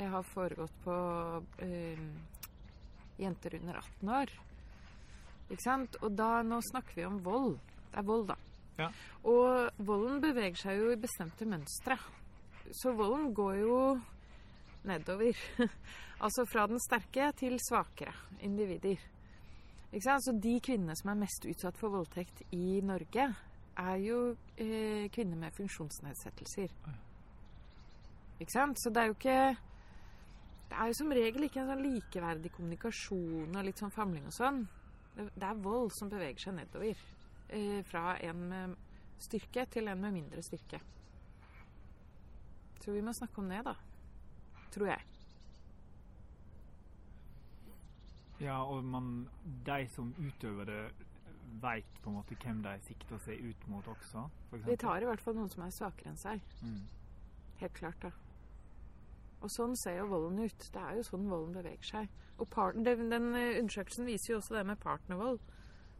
Har 0.03 0.27
foregått 0.27 0.75
på 0.83 0.97
øh, 1.63 2.07
jenter 3.23 3.55
under 3.61 3.79
18 3.79 4.15
år. 4.19 4.33
Ikke 5.53 5.63
sant? 5.63 5.99
Og 6.03 6.17
da, 6.19 6.41
nå 6.43 6.59
snakker 6.73 6.99
vi 6.99 7.07
om 7.07 7.21
vold. 7.23 7.55
Det 7.93 8.01
er 8.03 8.09
vold, 8.09 8.27
da. 8.33 8.39
Ja. 8.81 8.89
Og 9.29 9.85
volden 9.87 10.19
beveger 10.25 10.59
seg 10.59 10.81
jo 10.81 10.91
i 10.91 10.99
bestemte 10.99 11.47
mønstre. 11.47 11.99
Så 12.83 12.97
volden 12.99 13.31
går 13.37 13.61
jo 13.63 13.79
nedover. 14.89 15.39
altså 16.23 16.45
fra 16.47 16.67
den 16.71 16.81
sterke 16.81 17.33
til 17.39 17.59
svakere 17.61 18.15
individer. 18.41 19.01
Så 19.93 20.33
de 20.33 20.55
kvinnene 20.65 20.97
som 20.97 21.11
er 21.13 21.21
mest 21.21 21.45
utsatt 21.45 21.77
for 21.77 21.93
voldtekt 21.93 22.45
i 22.57 22.81
Norge, 22.85 23.27
er 23.83 23.97
jo 24.01 24.19
eh, 24.57 25.09
kvinner 25.13 25.37
med 25.37 25.55
funksjonsnedsettelser. 25.57 26.73
Ikke 28.41 28.53
sant? 28.53 28.81
Så 28.81 28.91
det 28.93 29.03
er 29.03 29.11
jo 29.11 29.17
ikke 29.17 29.57
Det 30.73 30.79
er 30.81 30.89
jo 30.89 30.97
som 30.97 31.13
regel 31.13 31.45
ikke 31.45 31.61
en 31.61 31.69
sånn 31.69 31.83
likeverdig 31.85 32.51
kommunikasjon 32.55 33.57
og 33.59 33.67
litt 33.67 33.81
sånn 33.81 33.93
famling 33.93 34.25
og 34.31 34.33
sånn. 34.33 34.63
Det, 35.13 35.27
det 35.37 35.45
er 35.45 35.61
vold 35.61 35.93
som 35.93 36.09
beveger 36.09 36.47
seg 36.47 36.57
nedover. 36.57 37.03
Eh, 37.53 37.83
fra 37.85 38.17
en 38.25 38.47
med 38.49 38.77
styrke 39.21 39.67
til 39.69 39.93
en 39.93 40.01
med 40.01 40.17
mindre 40.17 40.41
styrke. 40.43 40.81
Så 42.81 42.97
vi 42.97 43.05
må 43.05 43.13
snakke 43.13 43.45
om 43.45 43.53
det, 43.53 43.61
da. 43.69 43.77
Tror 44.73 44.89
jeg. 44.95 45.12
Ja, 48.43 48.59
og 48.67 48.85
man, 48.85 49.29
de 49.67 49.87
som 49.93 50.11
utøver 50.19 50.67
det, 50.67 50.83
veit 51.63 51.99
på 52.03 52.11
en 52.11 52.17
måte 52.17 52.37
hvem 52.43 52.63
de 52.65 52.73
sikter 52.87 53.21
seg 53.23 53.43
ut 53.45 53.69
mot 53.71 53.87
også, 53.93 54.25
De 54.67 54.77
tar 54.81 55.03
i 55.03 55.07
hvert 55.07 55.21
fall 55.21 55.37
noen 55.37 55.51
som 55.53 55.63
er 55.67 55.75
svakere 55.75 56.11
enn 56.11 56.19
seg. 56.19 56.43
Mm. 56.63 56.81
Helt 57.61 57.77
klart, 57.77 58.03
da. 58.03 58.11
Og 59.43 59.51
sånn 59.51 59.77
ser 59.79 59.99
jo 60.01 60.09
volden 60.11 60.43
ut. 60.43 60.69
Det 60.75 60.83
er 60.83 60.99
jo 60.99 61.07
sånn 61.07 61.29
volden 61.31 61.55
beveger 61.57 61.87
seg. 61.87 62.21
Og 62.41 62.49
part, 62.51 62.79
den, 62.79 63.11
den 63.13 63.35
eh, 63.39 63.59
undersøkelsen 63.61 64.07
viser 64.09 64.33
jo 64.33 64.39
også 64.41 64.57
det 64.59 64.65
med 64.71 64.81
partnervold. 64.83 65.41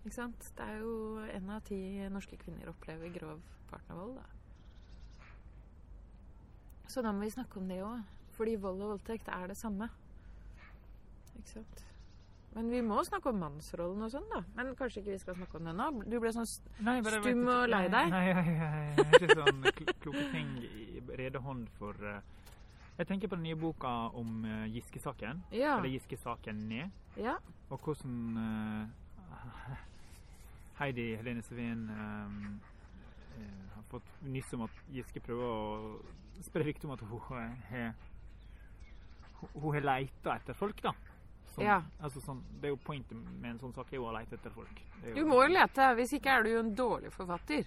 Ikke 0.03 0.17
sant? 0.17 0.49
Det 0.59 0.67
er 0.67 0.83
jo 0.83 0.95
én 1.29 1.51
av 1.53 1.63
ti 1.67 1.79
norske 2.11 2.39
kvinner 2.41 2.71
opplever 2.73 3.13
grov 3.15 3.43
partnervold, 3.71 4.19
da. 4.19 4.27
Så 6.91 7.03
da 7.05 7.13
må 7.15 7.25
vi 7.25 7.31
snakke 7.35 7.61
om 7.61 7.71
det 7.71 7.81
òg. 7.87 8.03
Fordi 8.37 8.59
vold 8.61 8.83
og 8.83 8.95
voldtekt 8.97 9.31
er 9.31 9.47
det 9.53 9.57
samme. 9.61 9.89
Ikke 11.37 11.51
sant? 11.55 11.92
Men 12.55 12.67
vi 12.69 12.83
må 12.85 12.99
snakke 13.09 13.31
om 13.33 13.39
mannsrollen 13.41 14.03
og 14.05 14.11
sånn, 14.13 14.27
da. 14.29 14.43
Men 14.59 14.75
kanskje 14.77 15.01
ikke 15.01 15.15
vi 15.15 15.21
skal 15.23 15.37
snakke 15.39 15.57
om 15.57 15.65
det 15.71 15.73
nå? 15.79 15.87
Du 16.05 16.19
ble 16.21 16.33
sånn 16.37 16.45
st- 16.49 16.69
Nei, 16.85 16.99
bare 17.01 17.23
Stum 17.25 17.47
og 17.49 17.63
lei 17.73 17.87
deg? 17.89 18.11
Nei, 18.13 18.27
nei, 18.37 18.43
nei, 18.59 18.83
har 18.99 19.17
ikke 19.17 19.37
sånn 19.39 19.63
kl 19.79 19.93
kloke 20.05 20.25
ting 20.35 20.51
i 20.69 21.01
rede 21.17 21.41
hånd 21.41 21.71
for 21.79 21.97
uh, 22.05 22.19
Jeg 22.99 23.09
tenker 23.09 23.31
på 23.33 23.39
den 23.41 23.47
nye 23.49 23.57
boka 23.57 23.93
om 24.21 24.43
uh, 24.45 24.67
Giske-saken. 24.69 25.41
Ja. 25.57 25.79
Eller 25.79 25.95
Giske-saken 25.95 26.61
ned. 26.69 26.93
ja. 27.17 27.39
Og 27.73 27.81
hvordan 27.87 28.37
uh, 28.37 29.77
Heidi 30.77 31.15
Helene 31.17 31.41
Sveen 31.47 31.87
um, 31.89 32.61
har 33.79 33.87
fått 33.89 34.11
nyss 34.29 34.53
om 34.59 34.67
at 34.67 34.83
Giske 34.93 35.23
prøver 35.25 35.47
å 35.49 36.43
spre 36.45 36.67
rykte 36.67 36.85
om 36.89 36.93
at 36.99 37.01
hun 37.09 37.23
har 37.31 37.95
Hun 39.55 39.73
har 39.75 39.81
leita 39.89 40.37
etter 40.37 40.55
folk, 40.55 40.83
da. 40.85 40.93
Som, 41.53 41.65
Ja. 41.65 41.83
altså 42.01 42.21
sånn, 42.25 42.43
det 42.61 42.65
er 42.71 42.73
jo 42.73 42.77
Pointet 42.81 43.17
med 43.41 43.51
en 43.51 43.59
sånn 43.59 43.75
sak 43.75 43.93
er 43.93 43.97
jo 43.99 44.07
å 44.09 44.13
lete 44.19 44.35
etter 44.39 44.51
folk. 44.51 44.83
Er 45.05 45.15
Du 45.15 45.25
må 45.29 45.43
jo 45.43 45.53
lete, 45.53 45.95
hvis 45.99 46.13
ikke 46.17 46.31
er 46.39 46.43
du 46.43 46.51
jo 46.51 46.61
en 46.61 46.75
dårlig 46.75 47.13
forfatter. 47.13 47.67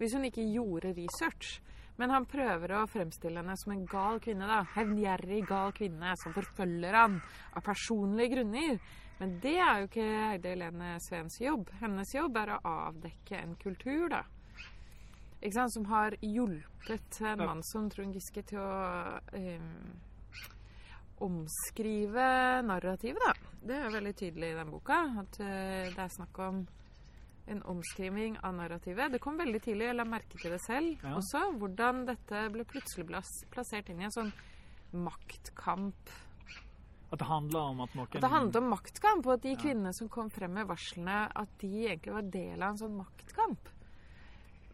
Hvis 0.00 0.14
hun 0.14 0.24
ikke 0.24 0.46
gjorde 0.52 0.94
research. 0.96 1.60
Men 1.98 2.10
han 2.10 2.24
prøver 2.26 2.72
å 2.72 2.86
fremstille 2.88 3.36
henne 3.42 3.56
som 3.60 3.72
en 3.72 3.84
gal 3.86 4.18
kvinne. 4.20 4.46
da. 4.48 4.62
Hevngjerrig 4.74 5.46
gal 5.46 5.70
kvinne 5.72 6.14
som 6.16 6.32
forfølger 6.32 6.94
han 6.94 7.20
av 7.54 7.62
personlige 7.62 8.34
grunner. 8.34 8.80
Men 9.20 9.38
det 9.40 9.58
er 9.58 9.80
jo 9.82 9.86
ikke 9.86 10.06
Heide 10.30 10.48
Helene 10.48 10.98
Sveens 11.04 11.38
jobb. 11.38 11.68
Hennes 11.80 12.14
jobb 12.14 12.36
er 12.40 12.54
å 12.56 12.60
avdekke 12.64 13.36
en 13.42 13.54
kultur, 13.56 14.08
da. 14.08 14.22
Ikke 15.42 15.52
sant? 15.52 15.72
Som 15.72 15.84
har 15.84 16.16
hjulpet 16.22 17.20
en 17.20 17.38
mann 17.38 17.62
som 17.62 17.88
Trond 17.90 18.14
Giske 18.16 18.42
til 18.48 18.58
å 18.58 19.20
eh, 19.36 19.60
omskrive 21.20 22.26
narrativet, 22.66 23.20
da. 23.24 23.34
Det 23.60 23.76
er 23.76 23.90
veldig 23.92 24.12
tydelig 24.16 24.52
i 24.52 24.56
den 24.58 24.70
boka. 24.72 25.00
At 25.20 25.40
eh, 25.44 25.90
det 25.92 25.98
er 26.06 26.14
snakk 26.14 26.38
om 26.46 26.62
en 27.50 27.62
omskriving 27.66 28.38
av 28.46 28.54
narrativet. 28.54 29.10
Det 29.12 29.20
kom 29.20 29.36
veldig 29.40 29.60
tidlig, 29.64 29.88
jeg 29.90 29.96
la 29.98 30.04
merke 30.06 30.38
til 30.38 30.52
det 30.54 30.60
selv 30.64 31.02
Ja. 31.02 31.16
også, 31.18 31.40
hvordan 31.58 32.04
dette 32.06 32.44
ble 32.54 32.64
plutselig 32.64 33.08
plassert 33.50 33.88
inn 33.90 34.00
i 34.00 34.06
en 34.06 34.14
sånn 34.14 34.32
maktkamp. 34.94 36.12
At 37.10 37.18
det 37.18 37.26
handla 37.26 37.60
om 37.72 37.80
at 37.82 37.94
noen 37.98 38.06
At 38.06 38.20
det 38.22 38.30
handlet 38.30 38.56
om 38.60 38.68
maktkamp, 38.70 39.26
og 39.26 39.32
at 39.34 39.42
de 39.42 39.56
Ja. 39.56 39.58
kvinnene 39.64 39.92
som 39.94 40.08
kom 40.08 40.30
frem 40.30 40.52
med 40.54 40.68
varslene, 40.68 41.30
at 41.34 41.48
de 41.58 41.86
egentlig 41.88 42.12
var 42.14 42.22
del 42.22 42.62
av 42.62 42.70
en 42.70 42.78
sånn 42.78 42.96
maktkamp. 42.96 43.68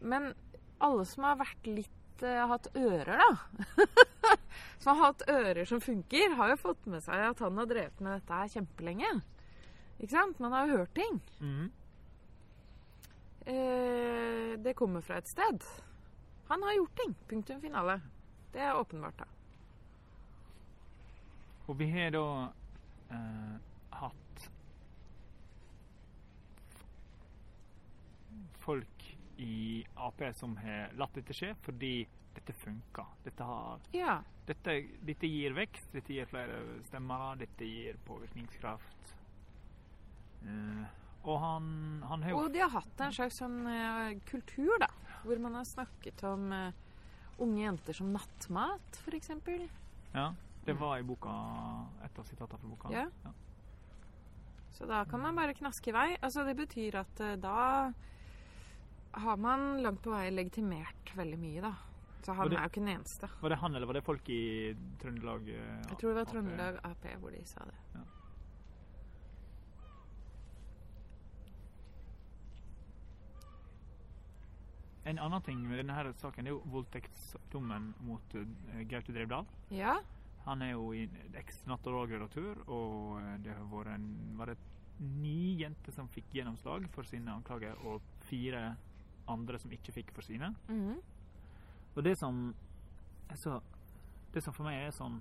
Men 0.01 0.33
alle 0.79 1.05
som 1.05 1.23
har 1.23 1.37
vært 1.37 1.65
litt 1.65 2.21
uh, 2.23 2.45
hatt 2.47 2.67
ører, 2.75 3.17
da. 3.17 3.85
som 4.81 4.93
har 4.93 5.11
hatt 5.11 5.25
ører 5.31 5.65
som 5.69 5.81
funker, 5.83 6.35
har 6.39 6.53
jo 6.53 6.61
fått 6.61 6.85
med 6.89 7.03
seg 7.05 7.25
at 7.29 7.43
han 7.43 7.57
har 7.61 7.69
drevet 7.69 8.03
med 8.03 8.19
dette 8.19 8.39
her 8.41 8.53
kjempelenge. 8.57 9.11
Ikke 9.97 10.13
sant? 10.13 10.39
Man 10.43 10.53
har 10.53 10.67
jo 10.67 10.77
hørt 10.81 10.93
ting. 10.97 11.21
Mm. 11.41 11.71
Eh, 13.47 14.53
det 14.63 14.75
kommer 14.77 15.01
fra 15.01 15.17
et 15.21 15.29
sted. 15.29 15.63
Han 16.51 16.63
har 16.63 16.77
gjort 16.77 16.95
ting. 16.99 17.15
Punktum 17.29 17.61
finale. 17.61 18.01
Det 18.53 18.61
er 18.61 18.77
åpenbart, 18.77 19.19
da. 19.19 19.25
Og 21.67 21.79
vi 21.79 21.89
har 21.91 22.13
da 22.15 22.27
eh, 23.11 23.55
hatt 23.99 24.45
folk 28.63 29.03
i 29.37 29.85
Ap 29.95 30.21
som 30.35 30.55
har 30.57 30.93
latt 30.97 31.15
dette 31.15 31.35
skje 31.35 31.53
fordi 31.65 32.07
dette 32.37 32.53
funker. 32.53 33.05
Dette, 33.23 33.43
har, 33.43 33.79
Ja. 33.93 34.21
dette, 34.45 34.77
dette 35.01 35.27
gir 35.27 35.55
vekst, 35.57 35.89
dette 35.93 36.13
gir 36.13 36.29
flere 36.29 36.59
stemmer, 36.87 37.35
dette 37.41 37.65
gir 37.65 37.97
påvirkningskraft. 38.05 39.13
Uh, 40.45 40.85
og 41.27 41.39
han, 41.41 41.69
han 42.07 42.23
har 42.23 42.31
jo 42.31 42.43
Og 42.43 42.51
de 42.53 42.61
har 42.61 42.69
hatt 42.71 43.01
en 43.01 43.15
slags 43.15 43.39
sånn 43.41 43.63
uh, 43.65 44.13
kultur, 44.29 44.77
da. 44.79 44.91
Hvor 45.25 45.41
man 45.43 45.57
har 45.57 45.65
snakket 45.67 46.21
om 46.29 46.51
uh, 46.53 46.69
unge 47.41 47.63
jenter 47.63 47.97
som 47.97 48.13
nattmat, 48.13 49.01
f.eks. 49.01 49.33
Ja, 50.13 50.29
det 50.65 50.77
var 50.77 51.01
i 51.01 51.07
boka 51.07 51.33
et 52.05 52.19
av 52.19 52.29
sitatene 52.29 52.61
fra 52.61 52.69
boka. 52.69 52.93
Ja. 52.93 53.33
Så 54.77 54.85
da 54.85 55.01
kan 55.09 55.23
man 55.23 55.35
bare 55.35 55.57
knaske 55.57 55.89
i 55.89 55.95
vei. 55.95 56.09
Altså, 56.21 56.45
det 56.45 56.53
betyr 56.59 56.99
at 57.01 57.21
da 57.41 57.91
har 59.17 59.37
man 59.41 59.81
langt 59.81 60.03
på 60.05 60.13
vei 60.13 60.27
legitimert 60.29 61.15
veldig 61.17 61.39
mye, 61.41 61.61
da. 61.65 61.73
Så 62.25 62.33
han 62.35 62.49
det- 62.49 62.57
er 62.57 62.61
jo 62.61 62.69
ikke 62.69 62.85
den 62.85 62.93
eneste. 62.97 63.29
Var 63.41 63.49
det 63.49 63.57
han, 63.57 63.75
eller 63.75 63.87
var 63.87 63.93
det 63.93 64.03
folk 64.03 64.29
i 64.29 64.75
Trøndelag? 64.99 65.41
uh, 65.41 65.89
Jeg 65.89 65.97
tror 65.97 66.09
det 66.09 66.15
var 66.15 66.25
Trøndelag 66.25 66.79
Ap 66.83 67.07
hvor 67.21 67.29
de 67.31 67.45
sa 67.45 67.59
det. 67.65 68.01
En 75.07 75.19
annen 75.23 75.41
ting 75.45 75.61
med 75.63 75.79
denne 75.79 75.95
her 75.95 76.09
saken 76.19 76.47
er 76.49 76.51
jo 76.57 76.63
voldtektsdommen 76.71 77.93
mot 78.03 78.33
uh, 78.35 78.81
Gaute 78.91 79.13
Drevdal. 79.15 79.45
Ja. 79.71 79.93
Han 80.47 80.63
er 80.63 80.73
jo 80.73 80.89
eks-naturalredaktør, 81.35 82.59
og 82.71 83.17
eh, 83.19 83.33
det 83.43 83.51
har 83.51 83.65
vært 83.67 83.89
en, 83.97 84.05
var 84.39 84.47
det 84.53 84.55
ni 85.19 85.57
jenter 85.59 85.91
som 85.91 86.07
fikk 86.07 86.29
gjennomslag 86.37 86.85
for 86.93 87.03
sine 87.07 87.33
anklager, 87.35 87.75
og 87.83 87.99
fire 88.29 88.61
andre 89.27 89.59
som 89.59 89.73
ikke 89.75 89.91
fikk 89.97 90.13
for 90.15 90.23
sine. 90.23 90.53
Mhm. 90.71 91.01
Og 91.97 92.03
det 92.05 92.13
som 92.21 92.53
så 93.35 93.57
Det 94.31 94.43
som 94.43 94.53
for 94.53 94.63
meg 94.67 94.75
er 94.85 94.91
sånn 94.93 95.17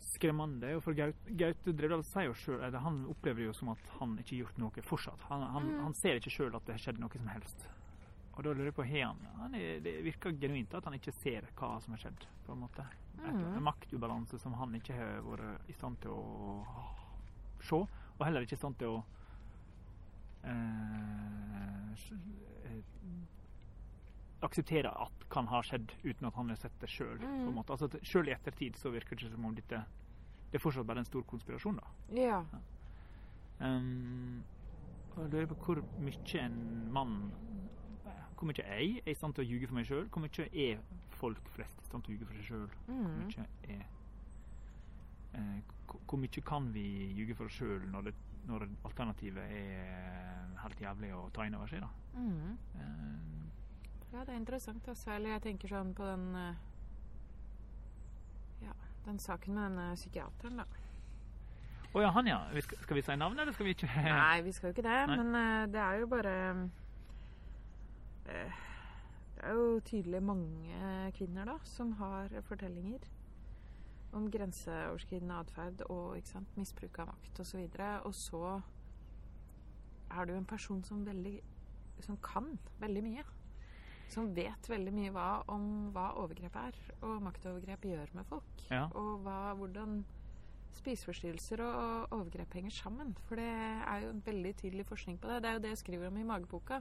skremmende, 0.00 0.68
er 0.68 0.80
for 0.84 0.92
Gaute, 0.96 1.32
Gaute 1.38 1.72
Drevdal 1.76 2.02
sier 2.04 2.26
jo 2.28 2.34
sjøl 2.36 2.62
Han 2.82 3.02
opplever 3.08 3.40
det 3.40 3.46
jo 3.50 3.52
som 3.56 3.68
at 3.72 3.90
han 3.98 4.16
ikke 4.20 4.34
har 4.34 4.40
gjort 4.44 4.58
noe 4.60 4.82
fortsatt. 4.84 5.20
Han, 5.30 5.42
han, 5.54 5.68
Mm. 5.70 5.80
han 5.84 5.94
ser 5.94 6.16
ikke 6.20 6.30
sjøl 6.34 6.54
at 6.56 6.64
det 6.66 6.74
har 6.76 6.82
skjedd 6.84 6.98
noe 7.00 7.12
som 7.16 7.28
helst. 7.28 7.66
Og 8.36 8.44
da 8.44 8.50
lurer 8.52 8.64
jeg 8.70 8.74
på 8.74 8.84
har 8.88 9.06
han, 9.10 9.18
han 9.40 9.54
er, 9.54 9.80
Det 9.80 9.94
virker 10.04 10.32
genuint 10.40 10.74
at 10.74 10.84
han 10.84 10.94
ikke 10.94 11.12
ser 11.22 11.42
hva 11.56 11.80
som 11.82 11.92
har 11.94 12.00
skjedd, 12.04 12.26
på 12.46 12.52
en 12.52 12.60
måte. 12.66 12.84
Et, 13.20 13.34
Mm. 13.34 13.56
En 13.56 13.62
maktubalanse 13.62 14.38
som 14.40 14.52
han 14.54 14.72
ikke 14.74 14.94
har 14.96 15.20
vært 15.22 15.68
i 15.68 15.72
stand 15.72 16.00
til 16.00 16.10
å 16.10 16.66
se, 17.60 17.74
og 18.18 18.24
heller 18.24 18.40
ikke 18.46 18.54
i 18.56 18.62
stand 18.62 18.78
til 18.78 18.88
å 18.88 19.04
eh, 20.44 21.94
s- 24.40 24.42
eh, 24.42 24.46
akseptere 24.46 24.90
at 25.00 25.28
kan 25.30 25.46
ha 25.46 25.60
skjedd 25.62 25.92
uten 26.04 26.26
at 26.26 26.34
han 26.34 26.48
har 26.48 26.56
sett 26.56 26.72
det 26.80 26.88
sjøl. 26.88 27.18
Mm. 27.20 27.58
Altså, 27.68 27.88
sjøl 28.02 28.28
i 28.28 28.32
ettertid 28.34 28.74
så 28.76 28.90
virker 28.90 29.16
det 29.16 29.22
ikke 29.26 29.32
som 29.32 29.44
om 29.44 29.54
dette 29.54 29.84
Det 30.52 30.58
er 30.58 30.58
fortsatt 30.58 30.86
bare 30.86 30.98
en 30.98 31.04
stor 31.04 31.22
konspirasjon, 31.22 31.76
da. 31.76 31.86
Ja. 32.12 32.44
Um, 33.60 34.42
Og 35.16 35.22
jeg 35.24 35.30
lurer 35.32 35.46
på 35.46 35.54
hvor 35.54 35.82
mye 35.98 36.40
en 36.40 36.92
mann 36.92 37.32
Hvor 38.36 38.46
mye 38.48 38.54
jeg 38.56 39.02
er 39.06 39.10
i 39.10 39.14
stand 39.14 39.34
til 39.34 39.44
å 39.44 39.48
ljuge 39.48 39.66
for 39.68 39.74
meg 39.74 39.86
sjøl? 39.86 40.08
Hvor 40.08 40.20
mye 40.24 40.48
er 40.52 40.78
folk 41.10 41.48
flest 41.54 41.78
i 41.82 41.84
stand 41.84 42.02
til 42.04 42.14
å 42.14 42.18
ljuge 42.18 42.26
for 42.26 42.34
seg 42.34 42.44
sjøl? 42.48 42.68
Hvor 42.86 42.94
Mm. 42.96 43.26
mye 43.26 43.46
er 43.68 43.86
eh, 45.34 45.60
hvor- 46.06 46.18
mye 46.18 46.42
kan 46.42 46.72
vi 46.72 47.12
ljuge 47.14 47.36
for 47.36 47.44
oss 47.44 47.52
sjøl 47.60 47.86
når, 47.90 48.12
når 48.46 48.68
alternativet 48.84 49.44
er 49.52 50.56
helt 50.62 50.80
jævlig 50.80 51.12
å 51.14 51.30
ta 51.32 51.42
inn 51.44 51.54
over 51.54 51.66
seg? 51.68 51.80
da? 51.80 51.88
Mm. 52.16 52.56
Eh, 52.74 53.39
Ja, 54.12 54.24
det 54.24 54.28
er 54.28 54.36
interessant. 54.36 54.88
Altså. 54.88 55.10
Eller 55.14 55.36
jeg 55.36 55.42
tenker 55.46 55.70
sånn 55.70 55.94
på 55.94 56.06
den 56.06 56.26
eh, 56.38 56.54
Ja, 58.64 58.74
den 59.06 59.20
saken 59.22 59.54
med 59.54 59.68
denne 59.68 59.90
psykiateren, 59.98 60.62
da. 60.62 60.66
Å 61.90 62.02
ja, 62.04 62.10
han 62.14 62.26
ja. 62.30 62.40
Skal, 62.62 62.96
vi 62.98 63.02
si 63.02 63.16
navnet, 63.18 63.42
eller 63.42 63.54
skal 63.54 63.66
vi 63.66 63.74
ikke? 63.74 63.90
Nei, 64.06 64.42
vi 64.46 64.52
skal 64.54 64.70
jo 64.70 64.76
ikke 64.76 64.86
det. 64.86 64.98
Nei. 65.10 65.16
Men 65.22 65.38
uh, 65.38 65.62
det 65.70 65.80
er 65.82 66.02
jo 66.02 66.10
bare 66.10 66.34
uh, 68.26 68.58
Det 69.34 69.48
er 69.48 69.56
jo 69.58 69.80
tydelig 69.86 70.20
mange 70.22 71.10
kvinner 71.16 71.48
da 71.48 71.56
som 71.66 71.96
har 71.98 72.30
fortellinger 72.46 73.08
om 74.14 74.26
grenseoverskridende 74.30 75.38
atferd 75.38 75.82
og 75.86 76.16
ikke 76.18 76.32
sant, 76.32 76.56
misbruk 76.58 76.98
av 76.98 77.12
makt 77.12 77.42
osv. 77.42 77.60
Og, 77.62 77.74
så 77.78 77.90
og 78.04 78.14
så 78.18 78.42
er 80.10 80.32
jo 80.32 80.38
en 80.38 80.48
person 80.50 80.82
som 80.84 81.06
veldig 81.06 81.38
som 82.02 82.16
kan 82.24 82.58
veldig 82.80 83.02
mye. 83.04 83.24
Som 84.10 84.32
vet 84.34 84.66
veldig 84.66 84.92
mye 84.94 85.10
hva, 85.14 85.28
om 85.52 85.90
hva 85.94 86.08
overgrep 86.18 86.56
er, 86.58 86.78
og 87.06 87.20
maktovergrep 87.22 87.84
gjør 87.92 88.16
med 88.16 88.26
folk. 88.26 88.64
Ja. 88.70 88.88
Og 88.98 89.20
hva, 89.22 89.52
hvordan 89.58 90.00
spiseforstyrrelser 90.80 91.62
og 91.64 92.16
overgrep 92.16 92.56
henger 92.58 92.74
sammen. 92.74 93.14
For 93.28 93.40
det 93.40 93.46
er 93.50 94.04
jo 94.04 94.10
en 94.14 94.24
veldig 94.26 94.52
tydelig 94.62 94.86
forskning 94.88 95.18
på 95.20 95.30
det. 95.30 95.40
Det 95.42 95.50
er 95.50 95.56
jo 95.58 95.62
det 95.64 95.72
jeg 95.74 95.82
skriver 95.84 96.10
om 96.10 96.18
i 96.18 96.26
mageboka. 96.26 96.80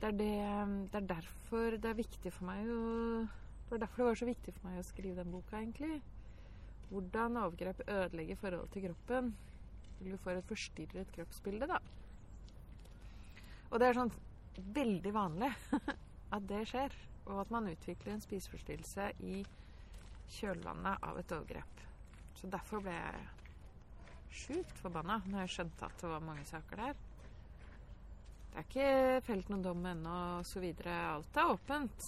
Det 0.00 0.08
er, 0.08 0.16
det, 0.16 0.32
det 0.92 1.00
er 1.00 1.10
derfor 1.10 1.76
det 1.76 1.90
er 1.90 1.98
viktig 1.98 2.32
for 2.32 2.48
meg 2.48 2.68
å 2.72 2.80
Det 3.26 3.74
var 3.74 3.82
derfor 3.84 4.00
det 4.00 4.06
var 4.08 4.18
så 4.18 4.26
viktig 4.26 4.52
for 4.56 4.66
meg 4.66 4.80
å 4.80 4.86
skrive 4.88 5.20
den 5.20 5.30
boka, 5.30 5.60
egentlig. 5.60 6.00
Hvordan 6.90 7.38
overgrep 7.38 7.82
ødelegger 7.86 8.38
forholdet 8.40 8.72
til 8.74 8.86
kroppen. 8.88 9.32
Eller 10.00 10.16
du 10.16 10.22
får 10.24 10.40
et 10.40 10.48
forstyrret 10.48 11.12
kroppsbilde, 11.14 11.68
da. 11.70 11.78
Og 13.70 13.78
det 13.78 13.86
er 13.86 13.98
sånn 14.00 14.10
veldig 14.74 15.12
vanlig 15.14 15.52
at 16.32 16.46
det 16.48 16.62
skjer. 16.70 16.94
Og 17.30 17.40
at 17.44 17.50
man 17.52 17.68
utvikler 17.70 18.14
en 18.14 18.22
spiseforstyrrelse 18.24 19.10
i 19.26 19.44
kjølvannet 20.30 21.02
av 21.06 21.18
et 21.20 21.32
overgrep. 21.36 21.84
Så 22.38 22.48
derfor 22.50 22.82
ble 22.82 22.94
jeg 22.94 23.28
sjukt 24.40 24.78
forbanna 24.78 25.20
når 25.26 25.44
jeg 25.44 25.52
skjønte 25.56 25.86
at 25.86 26.00
det 26.00 26.10
var 26.10 26.24
mange 26.24 26.44
saker 26.48 26.76
der. 26.84 26.94
Det 28.50 28.58
er 28.58 28.66
ikke 28.66 29.22
felt 29.28 29.50
noen 29.50 29.62
dom 29.62 29.84
ennå, 29.86 30.14
osv. 30.40 30.64
Alt 30.90 31.36
er 31.38 31.52
åpent. 31.52 32.06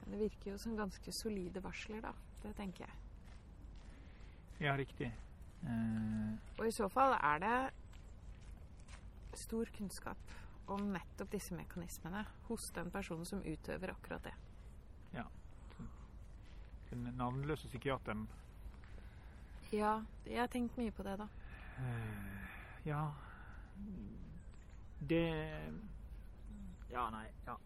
Men 0.00 0.14
det 0.14 0.20
virker 0.22 0.52
jo 0.54 0.58
som 0.62 0.76
ganske 0.78 1.12
solide 1.12 1.60
varsler, 1.64 2.00
da. 2.06 2.12
Det 2.44 2.54
tenker 2.56 2.86
jeg. 2.86 2.94
Ja, 4.64 4.76
riktig. 4.78 5.10
Eh, 5.66 6.32
Og 6.56 6.64
i 6.68 6.72
så 6.72 6.88
fall 6.88 7.12
er 7.18 7.38
det 7.42 7.58
stor 9.36 9.68
kunnskap 9.76 10.16
om 10.72 10.90
nettopp 10.92 11.30
disse 11.30 11.54
mekanismene 11.54 12.24
hos 12.48 12.70
den 12.74 12.90
personen 12.90 13.24
som 13.28 13.42
utøver 13.44 13.92
akkurat 13.94 14.24
det. 14.26 14.34
den 16.90 17.16
navnløse 17.16 17.68
psykiateren 17.68 18.26
Ja, 19.72 20.00
jeg 20.26 20.40
har 20.40 20.50
tenkt 20.50 20.76
mye 20.78 20.92
på 20.94 21.02
det, 21.06 21.18
da. 21.18 21.28
Eh, 21.82 22.86
Ja 22.86 23.10
Det 25.00 25.24
Ja, 26.90 27.10
nei. 27.10 27.26
Ja. 27.46 27.56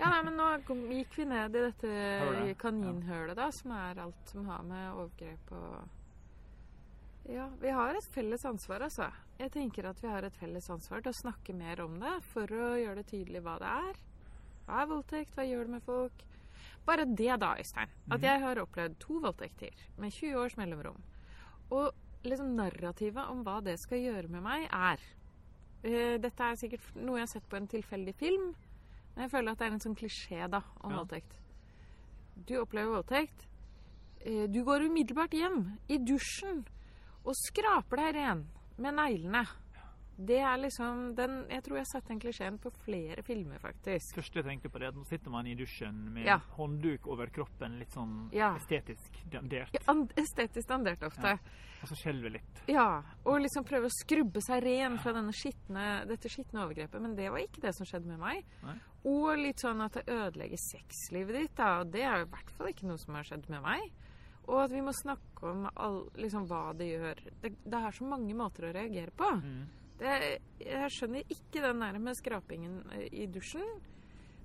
Ja, 0.00 0.08
nei, 0.10 0.22
men 0.26 0.34
nå 0.34 0.46
gikk 0.90 1.18
vi 1.20 1.24
ned 1.28 1.54
i 1.54 1.60
dette 1.68 2.54
kaninhølet, 2.58 3.36
da, 3.38 3.50
som 3.54 3.70
er 3.76 4.00
alt 4.02 4.32
som 4.32 4.48
har 4.48 4.64
med 4.66 4.88
overgrep 4.94 5.52
og 5.54 5.99
Ja, 7.28 7.50
vi 7.60 7.70
har 7.70 7.94
et 7.94 8.06
felles 8.14 8.44
ansvar, 8.48 8.80
altså. 8.86 9.10
Jeg 9.38 9.52
tenker 9.52 9.86
at 9.90 10.00
vi 10.02 10.08
har 10.08 10.24
et 10.26 10.36
felles 10.40 10.66
ansvar 10.72 11.02
til 11.04 11.12
å 11.12 11.18
snakke 11.20 11.54
mer 11.54 11.80
om 11.84 11.98
det, 12.00 12.14
for 12.32 12.46
å 12.50 12.70
gjøre 12.80 12.96
det 13.02 13.06
tydelig 13.12 13.42
hva 13.44 13.58
det 13.60 13.68
er. 13.70 14.00
Hva 14.66 14.82
er 14.82 14.86
voldtekt? 14.90 15.34
Hva 15.36 15.44
gjør 15.46 15.64
det 15.68 15.74
med 15.76 15.82
folk? 15.86 16.24
Bare 16.86 17.04
det, 17.06 17.30
da, 17.40 17.54
Øystein. 17.60 17.88
At 18.10 18.20
Mhm. 18.20 18.24
jeg 18.24 18.40
har 18.40 18.56
opplevd 18.56 18.98
to 18.98 19.20
voldtekter 19.20 19.74
med 19.98 20.12
20 20.12 20.34
års 20.36 20.56
mellomrom. 20.56 21.02
Og 21.70 21.92
liksom 22.24 22.54
narrativet 22.56 23.28
om 23.30 23.44
hva 23.44 23.60
det 23.62 23.78
skal 23.78 23.98
gjøre 23.98 24.28
med 24.28 24.42
meg, 24.42 24.68
er 24.72 24.98
eh, 25.84 26.18
Dette 26.18 26.40
er 26.42 26.56
sikkert 26.56 26.94
noe 26.94 27.16
jeg 27.18 27.22
har 27.22 27.26
sett 27.26 27.48
på 27.48 27.56
en 27.56 27.66
tilfeldig 27.68 28.14
film, 28.14 28.54
men 29.16 29.22
jeg 29.28 29.30
føler 29.30 29.52
at 29.52 29.58
det 29.58 29.66
er 29.66 29.72
en 29.72 29.80
sånn 29.80 29.96
klisjé 29.96 30.50
da, 30.50 30.62
om 30.82 30.90
Ja. 30.90 30.96
voldtekt. 30.98 31.32
Du 32.46 32.54
opplever 32.60 32.90
voldtekt. 33.02 33.46
Eh, 34.20 34.46
du 34.46 34.62
går 34.64 34.80
umiddelbart 34.90 35.30
hjem, 35.32 35.78
i 35.88 35.96
dusjen, 35.98 36.66
og 37.24 37.34
skraper 37.36 37.96
deg 37.96 38.14
ren 38.14 38.46
med 38.80 38.94
neglene. 38.94 39.46
Det 40.20 40.36
er 40.44 40.58
liksom 40.60 41.14
den 41.16 41.46
Jeg 41.48 41.62
tror 41.64 41.78
jeg 41.78 41.86
har 41.86 41.90
sett 41.94 42.08
den 42.10 42.18
klisjeen 42.20 42.58
på 42.60 42.70
flere 42.84 43.22
filmer, 43.24 43.56
faktisk. 43.58 44.14
første 44.18 44.34
jeg 44.36 44.44
tenkte 44.44 44.68
på, 44.68 44.78
det 44.78 44.88
at 44.88 44.94
nå 44.94 45.04
sitter 45.08 45.30
man 45.32 45.46
i 45.46 45.54
dusjen 45.56 46.12
med 46.12 46.26
Ja. 46.26 46.38
håndduk 46.58 47.06
over 47.08 47.26
kroppen, 47.32 47.78
litt 47.78 47.88
sånn 47.92 48.28
Ja. 48.30 48.54
estetisk 48.56 49.16
dandert, 49.30 49.70
Ja, 49.72 49.94
estetisk 50.16 50.68
dandert 50.68 51.00
ofte. 51.02 51.22
Ja. 51.24 51.38
og 51.82 51.88
så 51.88 51.96
skjelver 51.96 52.32
litt. 52.32 52.62
Ja, 52.68 53.02
og 53.24 53.40
liksom 53.40 53.64
prøve 53.64 53.86
å 53.86 53.90
skrubbe 54.04 54.42
seg 54.42 54.62
ren 54.62 54.98
fra 54.98 55.12
skitne, 55.32 56.06
dette 56.06 56.28
skitne 56.28 56.66
overgrepet. 56.68 57.00
Men 57.00 57.14
det 57.16 57.30
var 57.30 57.38
ikke 57.38 57.62
det 57.62 57.74
som 57.74 57.86
skjedde 57.86 58.04
med 58.06 58.18
meg. 58.18 58.44
Nei. 58.62 58.78
Og 59.06 59.38
litt 59.38 59.56
sånn 59.56 59.80
at 59.82 59.92
det 59.92 60.04
ødelegger 60.06 60.58
sexlivet 60.58 61.32
ditt, 61.32 61.54
da. 61.56 61.80
Og 61.80 61.90
det 61.92 62.02
er 62.02 62.20
i 62.20 62.24
hvert 62.26 62.50
fall 62.50 62.66
ikke 62.66 62.84
noe 62.86 62.98
som 62.98 63.14
har 63.14 63.24
skjedd 63.24 63.48
med 63.48 63.62
meg. 63.62 63.90
Og 64.50 64.64
at 64.64 64.72
vi 64.74 64.80
må 64.82 64.92
snakke 64.96 65.46
om 65.46 65.68
all, 65.78 66.00
liksom, 66.18 66.48
hva 66.50 66.72
det 66.76 66.88
gjør. 66.90 67.20
Det, 67.44 67.52
det 67.70 67.82
er 67.86 67.94
så 67.94 68.08
mange 68.10 68.34
måter 68.34 68.66
å 68.66 68.72
reagere 68.74 69.12
på. 69.14 69.28
Mm. 69.38 69.60
Det, 70.00 70.16
jeg 70.64 70.90
skjønner 70.96 71.30
ikke 71.30 71.62
den 71.62 71.82
der 71.84 71.98
med 72.02 72.18
skrapingen 72.18 72.80
eh, 72.96 73.06
i 73.22 73.28
dusjen. 73.30 73.68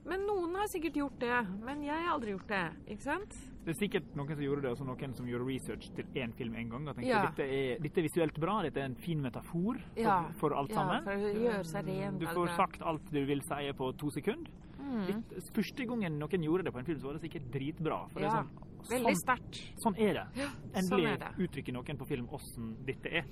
Men 0.06 0.22
noen 0.28 0.54
har 0.60 0.68
sikkert 0.70 1.00
gjort 1.00 1.16
det. 1.24 1.38
Men 1.66 1.82
jeg 1.82 1.96
har 1.98 2.12
aldri 2.14 2.36
gjort 2.36 2.52
det. 2.52 2.64
Ikke 2.94 3.08
sant? 3.08 3.38
Det 3.66 3.74
er 3.74 3.80
sikkert 3.80 4.12
noen 4.14 4.36
som 4.36 4.44
gjorde 4.46 4.62
det, 4.68 4.74
og 4.76 4.78
så 4.78 4.86
noen 4.86 5.16
som 5.18 5.26
gjorde 5.32 5.48
research 5.50 5.88
til 5.98 6.20
én 6.22 6.36
film 6.38 6.54
en 6.62 6.70
gang. 6.76 6.86
Og 6.92 7.00
tenkte 7.00 7.10
Ja. 7.10 7.24
dette, 7.32 7.48
er, 7.50 7.80
dette 7.82 7.98
er 8.04 8.06
visuelt 8.06 8.38
bra, 8.44 8.60
dette 8.68 8.84
er 8.84 8.86
en 8.92 9.00
fin 9.02 9.24
metafor 9.24 9.80
for, 9.82 10.04
Ja. 10.04 10.20
for 10.38 10.54
alt 10.54 10.70
Ja, 10.70 10.76
sammen. 10.76 11.04
for 11.08 11.26
å 11.32 11.34
gjøre 11.48 11.66
seg 11.66 11.90
ren, 11.90 12.20
Du 12.20 12.28
får 12.28 12.54
sagt 12.56 12.82
alt 12.86 13.10
du 13.12 13.26
vil 13.26 13.42
si 13.42 13.72
på 13.74 13.90
to 13.98 14.12
sekunder. 14.12 14.52
Mm. 14.78 15.08
Litt, 15.08 15.34
første 15.56 15.88
gangen 15.90 16.20
noen 16.20 16.44
gjorde 16.46 16.66
det 16.66 16.74
på 16.76 16.78
en 16.78 16.86
film, 16.86 17.00
så 17.02 17.10
var 17.10 17.14
det 17.18 17.24
sikkert 17.26 17.50
dritbra. 17.52 18.08
For 18.14 18.20
det 18.20 18.30
er 18.30 18.44
sånn, 18.44 18.52
Veldig 18.90 19.14
sånn, 19.16 19.22
sterkt. 19.24 19.62
sånn 19.84 19.96
er 19.98 20.14
det. 20.20 20.26
Ja, 20.42 20.50
Endelig 20.74 20.90
sånn 20.90 21.06
er 21.14 21.18
det. 21.24 21.32
uttrykker 21.48 21.74
noen 21.74 21.98
på 22.02 22.08
film 22.10 22.28
åssen 22.36 22.74
dette 22.86 23.10
er. 23.22 23.26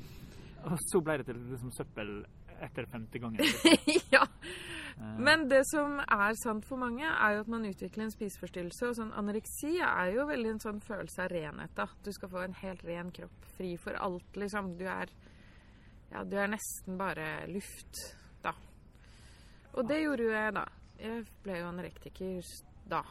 Og 0.63 0.77
så 0.79 1.01
ble 1.03 1.17
det 1.19 1.25
til 1.27 1.41
liksom 1.51 1.71
søppel 1.75 2.11
etter 2.63 2.85
femte 2.87 3.19
gangen. 3.19 3.41
ja. 4.13 4.21
Eh, 4.23 5.17
Men 5.19 5.47
det 5.51 5.63
som 5.67 5.97
er 5.99 6.37
sant 6.39 6.63
for 6.65 6.79
mange, 6.79 7.03
er 7.03 7.33
jo 7.35 7.41
at 7.43 7.49
man 7.51 7.65
utvikler 7.67 8.05
en 8.05 8.13
spiseforstyrrelse. 8.13 8.87
Og 8.87 8.95
sånn 8.95 9.11
anoreksi 9.19 9.73
er 9.83 10.13
jo 10.15 10.25
veldig 10.29 10.53
en 10.53 10.61
sånn 10.63 10.79
følelse 10.85 11.25
av 11.25 11.33
renhet. 11.33 11.73
da. 11.75 11.87
Du 12.05 12.11
skal 12.15 12.29
få 12.31 12.43
en 12.45 12.55
helt 12.61 12.83
ren 12.87 13.11
kropp, 13.11 13.49
fri 13.57 13.73
for 13.81 13.97
alt, 13.99 14.39
liksom. 14.39 14.77
Du 14.79 14.85
er, 14.87 15.11
ja, 16.13 16.23
du 16.23 16.37
er 16.39 16.47
nesten 16.53 16.95
bare 16.97 17.27
luft, 17.51 17.99
da. 18.45 18.53
Og 19.73 19.87
det 19.89 19.99
gjorde 20.05 20.23
jo 20.29 20.31
jeg, 20.31 20.53
da. 20.55 20.65
Jeg 21.03 21.25
ble 21.43 21.59
jo 21.59 21.67
anorektiker 21.73 22.53
da. 22.87 23.03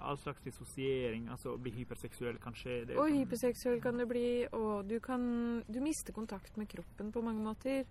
All 0.00 0.18
slags 0.18 0.42
dissosiering, 0.44 1.28
altså 1.32 1.54
å 1.54 1.60
bli 1.62 1.72
hyperseksuell 1.76 2.38
kanskje. 2.42 2.84
Det, 2.88 2.96
Og 2.98 3.12
hyperseksuell 3.12 3.80
kan 3.82 3.98
du 3.98 4.06
bli, 4.06 4.46
og 4.52 4.88
du 4.88 4.98
kan 5.00 5.62
Du 5.68 5.80
mister 5.80 6.12
kontakt 6.12 6.56
med 6.56 6.68
kroppen 6.68 7.12
på 7.12 7.22
mange 7.22 7.42
måter. 7.44 7.84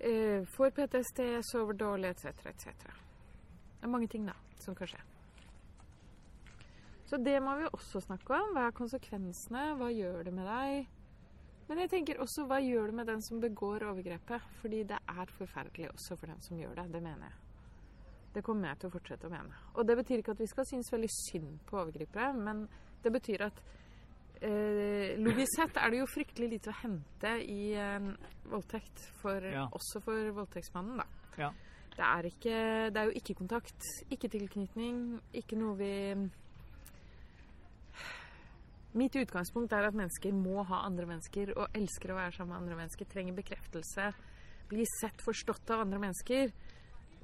Eh, 0.00 0.44
får 0.56 0.70
PTSD, 0.70 1.42
sover 1.42 1.72
dårlig, 1.72 2.10
etc., 2.10 2.46
etc. 2.46 2.66
Det 2.74 3.82
er 3.82 3.92
mange 3.92 4.08
ting, 4.08 4.26
da, 4.26 4.34
som 4.58 4.74
kan 4.74 4.86
skje. 4.86 5.00
Så 7.06 7.16
det 7.16 7.40
må 7.42 7.54
vi 7.60 7.70
også 7.70 8.00
snakke 8.00 8.34
om. 8.34 8.54
Hva 8.56 8.68
er 8.68 8.76
konsekvensene? 8.76 9.64
Hva 9.78 9.90
gjør 9.92 10.24
det 10.24 10.32
med 10.34 10.48
deg? 10.48 10.86
Men 11.68 11.80
jeg 11.84 11.90
tenker 11.92 12.20
også 12.20 12.44
hva 12.48 12.58
gjør 12.60 12.90
det 12.90 12.98
med 12.98 13.08
den 13.08 13.22
som 13.24 13.40
begår 13.40 13.86
overgrepet? 13.88 14.50
Fordi 14.60 14.82
det 14.88 14.98
er 15.08 15.32
forferdelig 15.38 15.92
også 15.92 16.16
for 16.20 16.32
den 16.32 16.42
som 16.44 16.58
gjør 16.60 16.74
det. 16.82 16.90
Det 16.92 17.02
mener 17.04 17.28
jeg. 17.28 17.43
Det 18.34 18.42
kommer 18.42 18.72
jeg 18.72 18.82
til 18.82 18.90
å 18.90 18.94
fortsette 18.96 19.28
å 19.28 19.32
mene. 19.32 19.60
Og 19.78 19.86
det 19.86 19.96
betyr 20.00 20.20
ikke 20.20 20.34
at 20.34 20.42
vi 20.42 20.50
skal 20.50 20.66
synes 20.66 20.90
veldig 20.92 21.10
synd 21.14 21.58
på 21.68 21.78
overgripere, 21.78 22.32
men 22.34 22.64
det 23.04 23.12
betyr 23.14 23.44
at 23.46 23.60
eh, 24.42 25.14
logisk 25.22 25.54
sett 25.60 25.78
er 25.78 25.92
det 25.94 26.00
jo 26.00 26.08
fryktelig 26.10 26.48
lite 26.56 26.72
å 26.72 26.78
hente 26.82 27.34
i 27.46 27.74
en 27.78 28.10
voldtekt, 28.50 29.06
for, 29.20 29.38
Ja. 29.40 29.68
også 29.70 30.02
for 30.02 30.32
voldtektsmannen, 30.40 30.98
da. 30.98 31.06
Ja. 31.38 31.52
Det 31.94 32.02
er, 32.02 32.26
ikke, 32.26 32.56
det 32.90 32.98
er 32.98 33.06
jo 33.06 33.18
ikke 33.20 33.36
kontakt, 33.38 33.86
ikke 34.10 34.28
tilknytning, 34.32 35.20
ikke 35.32 35.58
noe 35.60 35.76
vi 35.78 35.92
Mitt 38.94 39.16
utgangspunkt 39.18 39.72
er 39.74 39.88
at 39.88 39.96
mennesker 39.98 40.34
må 40.38 40.62
ha 40.68 40.84
andre 40.86 41.06
mennesker 41.10 41.50
og 41.56 41.74
elsker 41.74 42.12
å 42.12 42.18
være 42.18 42.36
sammen 42.36 42.52
med 42.52 42.60
andre 42.60 42.76
mennesker, 42.78 43.08
trenger 43.10 43.34
bekreftelse, 43.34 44.12
blir 44.70 44.86
sett, 45.00 45.18
forstått 45.26 45.72
av 45.74 45.82
andre 45.82 45.98
mennesker. 45.98 46.52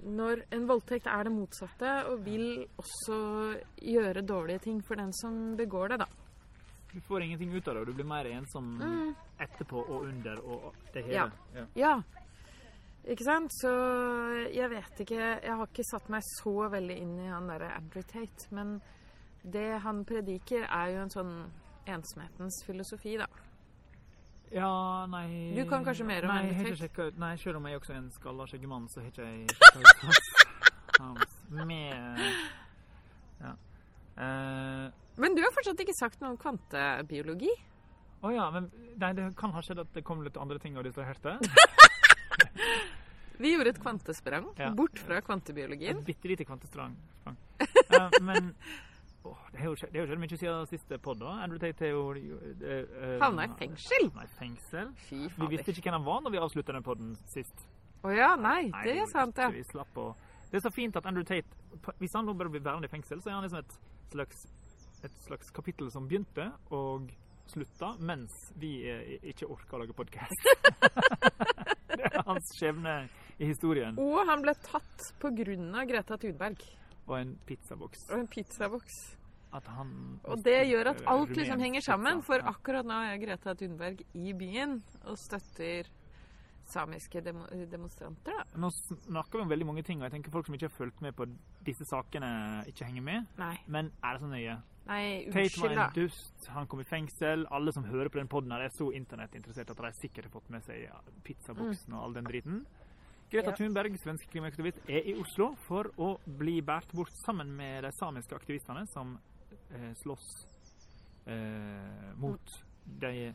Når 0.02 0.42
en 0.52 0.66
voldtekt 0.68 1.06
er 1.06 1.24
det 1.24 1.32
motsatte, 1.32 1.90
og 2.08 2.24
vil 2.24 2.66
også 2.80 3.16
gjøre 3.82 4.22
dårlige 4.26 4.58
ting 4.64 4.80
for 4.86 4.94
den 4.96 5.12
som 5.12 5.56
begår 5.56 5.88
det, 5.88 5.98
da. 6.00 6.06
Du 6.92 7.00
får 7.06 7.22
ingenting 7.22 7.52
ut 7.54 7.68
av 7.68 7.74
det, 7.74 7.80
og 7.82 7.86
du 7.86 7.92
blir 7.94 8.06
mer 8.08 8.24
ensom 8.26 8.70
Mm. 8.80 9.14
etterpå 9.38 9.84
og 9.88 10.02
under 10.08 10.40
og 10.44 10.74
det 10.94 11.04
hele. 11.04 11.30
Ja. 11.54 11.66
Ja. 11.76 12.02
Ikke 13.08 13.24
sant? 13.24 13.52
Så 13.62 13.70
jeg 14.52 14.68
vet 14.70 15.00
ikke 15.00 15.20
Jeg 15.42 15.56
har 15.56 15.66
ikke 15.66 15.84
satt 15.90 16.08
meg 16.10 16.22
så 16.42 16.68
veldig 16.70 16.96
inn 17.00 17.18
i 17.20 17.28
han 17.28 17.46
derre 17.48 17.70
Andrew 17.76 18.02
Tate, 18.02 18.48
men 18.50 18.80
det 19.44 19.80
han 19.80 20.04
prediker, 20.04 20.66
er 20.68 20.90
jo 20.92 21.02
en 21.02 21.10
sånn 21.10 21.50
ensomhetens 21.86 22.62
filosofi, 22.66 23.16
da. 23.16 23.26
Ja, 24.50 25.06
nei 25.10 25.54
Du 25.54 25.62
kan 25.70 25.84
kanskje 25.86 26.04
mer 26.06 26.26
om 26.26 26.32
Nei, 26.34 26.50
ut 26.50 27.18
Nei, 27.22 27.34
selv 27.38 27.60
om 27.60 27.66
jeg 27.70 27.78
også 27.78 27.94
er 27.94 28.00
en 28.00 28.10
skalla 28.10 28.46
skjeggemann, 28.50 28.88
så 28.90 29.00
har 29.00 29.12
ikke 29.12 29.26
jeg 29.28 29.54
sjekka 29.54 29.82
ut 29.84 31.00
hans, 31.00 31.36
med 31.48 32.24
Ja. 33.40 33.54
Uh, 34.20 34.90
Men 35.22 35.36
du 35.36 35.42
har 35.44 35.54
fortsatt 35.54 35.80
ikke 35.80 35.94
sagt 35.96 36.20
noe 36.20 36.34
om 36.34 36.40
kvantebiologi. 36.40 37.52
Å 38.20 38.32
ja, 38.34 38.50
men 38.52 38.66
nei, 39.00 39.12
det 39.16 39.30
kan 39.38 39.54
ha 39.54 39.62
skjedd 39.64 39.80
at 39.80 39.94
det 39.96 40.02
kom 40.04 40.20
litt 40.26 40.36
andre 40.36 40.58
ting 40.60 40.76
og 40.76 40.84
distraherte. 40.84 41.38
Vi 43.40 43.54
gjorde 43.54 43.72
et 43.72 43.80
kvantesprang 43.80 44.50
Ja. 44.58 44.68
bort 44.76 44.98
fra 45.00 45.22
kvantebiologien. 45.24 46.02
Et 46.02 46.04
bitte 46.10 46.28
lite 46.28 46.44
kvantesprang. 46.44 46.96
sprang. 47.22 47.36
Eh, 47.90 48.10
men 48.22 48.52
åh, 49.24 49.42
det 49.52 49.60
har 49.60 49.70
jo 49.70 49.76
skjedd, 49.80 50.14
mye 50.18 50.38
siden 50.38 50.66
siste 50.70 50.98
pod. 51.02 51.22
Andrew 51.22 51.60
Tate 51.60 51.88
er 51.88 51.92
jo 51.94 52.14
uh, 52.14 53.18
Havna 53.22 53.46
i 53.48 53.52
fengsel. 53.58 54.08
Havna 54.08 54.26
i 54.26 54.32
fengsel. 54.38 54.90
Fy 55.08 55.20
Vi 55.36 55.50
visste 55.52 55.74
ikke 55.74 55.88
hvem 55.88 55.98
han 56.00 56.08
var 56.08 56.24
når 56.24 56.34
vi 56.34 56.42
avslutta 56.42 56.76
den 56.76 56.86
podden 56.86 57.14
sist. 57.30 57.66
Å 58.00 58.12
ja, 58.16 58.32
nei, 58.40 58.70
Nei, 58.72 58.84
det 58.86 58.96
er 59.02 59.08
sant, 59.10 59.36
ja. 59.36 59.50
Vi 59.52 59.64
slapp 59.68 59.98
å 60.00 60.10
Det 60.50 60.56
er 60.56 60.64
så 60.64 60.72
fint 60.72 60.96
at 60.96 61.04
Andrew 61.04 61.24
Tate 61.28 61.92
Hvis 62.00 62.14
han 62.16 62.24
nå 62.24 62.32
bare 62.32 62.48
blir 62.48 62.62
værende 62.64 62.88
i 62.88 62.92
fengsel, 62.92 63.20
så 63.20 63.28
er 63.28 63.36
han 63.36 63.44
liksom 63.44 63.60
et 63.60 63.74
slags, 64.14 64.46
et 65.04 65.18
slags 65.26 65.52
kapittel 65.52 65.90
som 65.92 66.08
begynte 66.08 66.48
og 66.74 67.12
slutta 67.50 67.92
mens 68.06 68.32
vi 68.62 68.72
eh, 68.88 69.18
ikke 69.32 69.48
orka 69.50 69.76
å 69.76 69.82
lage 69.82 69.94
podkast. 69.98 70.50
det 71.98 72.08
er 72.08 72.22
hans 72.26 72.52
skjebne 72.56 72.96
i 73.40 73.48
historien. 73.48 73.98
Og 74.00 74.20
han 74.28 74.44
ble 74.44 74.54
tatt 74.64 75.10
på 75.20 75.32
grunn 75.34 75.72
av 75.74 75.88
Greta 75.90 76.18
Thunberg 76.20 76.62
Og 77.10 77.16
en 77.20 77.32
pizzaboks. 77.46 78.06
og 78.10 78.20
en 78.22 78.28
pizzaboks. 78.30 79.00
Og 79.50 80.42
det 80.44 80.60
gjør 80.70 80.92
at 80.92 81.00
alt 81.10 81.32
liksom 81.34 81.58
henger 81.58 81.82
sammen, 81.82 82.20
for 82.22 82.38
akkurat 82.46 82.86
nå 82.86 82.98
er 83.10 83.18
Greta 83.18 83.54
Thunberg 83.58 84.04
i 84.14 84.34
byen 84.38 84.76
og 85.02 85.18
støtter 85.18 85.88
samiske 86.70 87.20
demo 87.24 87.48
demonstranter, 87.70 88.36
da. 88.36 88.44
Nå 88.62 88.70
snakker 88.70 89.40
vi 89.40 89.42
om 89.42 89.50
veldig 89.50 89.66
mange 89.66 89.82
ting, 89.82 89.98
og 89.98 90.06
jeg 90.06 90.14
tenker 90.14 90.34
folk 90.34 90.46
som 90.46 90.54
ikke 90.54 90.68
har 90.68 90.76
fulgt 90.76 91.02
med 91.02 91.16
på 91.18 91.26
disse 91.66 91.86
sakene, 91.88 92.28
ikke 92.70 92.86
henger 92.86 93.02
med. 93.02 93.32
Nei, 93.40 93.56
Men 93.66 93.90
er 94.04 94.14
det 94.14 94.22
så 94.22 94.30
nøye? 94.30 94.60
nei 94.90 95.02
var 95.30 95.40
unnskyld, 95.42 95.74
da. 95.76 95.88
en 95.88 95.96
dust, 95.98 96.46
han 96.54 96.66
kom 96.70 96.80
i 96.80 96.86
fengsel. 96.88 97.46
Alle 97.50 97.74
som 97.74 97.84
hører 97.84 98.08
på 98.08 98.18
den 98.18 98.30
podden 98.30 98.54
her 98.54 98.68
er 98.68 98.72
så 98.74 98.90
internettinteressert 98.94 99.70
at 99.70 99.82
de 99.82 99.92
sikkert 99.98 100.30
har 100.30 100.36
fått 100.38 100.50
med 100.50 100.62
seg 100.66 100.86
pizzaboksen 100.86 101.22
pizzaboksen 101.26 101.98
og 101.98 102.04
all 102.04 102.14
den 102.14 102.30
driten. 102.30 102.62
Greta 103.30 103.52
Thunberg, 103.54 103.94
svensk 104.02 104.26
klimaaktivist, 104.32 104.78
er 104.90 105.04
i 105.06 105.12
Oslo 105.20 105.52
for 105.68 105.86
å 106.02 106.08
bli 106.40 106.56
båret 106.66 106.90
bort 106.96 107.12
sammen 107.22 107.52
med 107.54 107.84
de 107.86 107.90
samiske 107.94 108.34
aktivistene 108.34 108.82
som 108.90 109.12
eh, 109.70 109.92
slåss 110.02 110.26
eh, 111.30 112.08
mot 112.18 112.42
de 113.00 113.30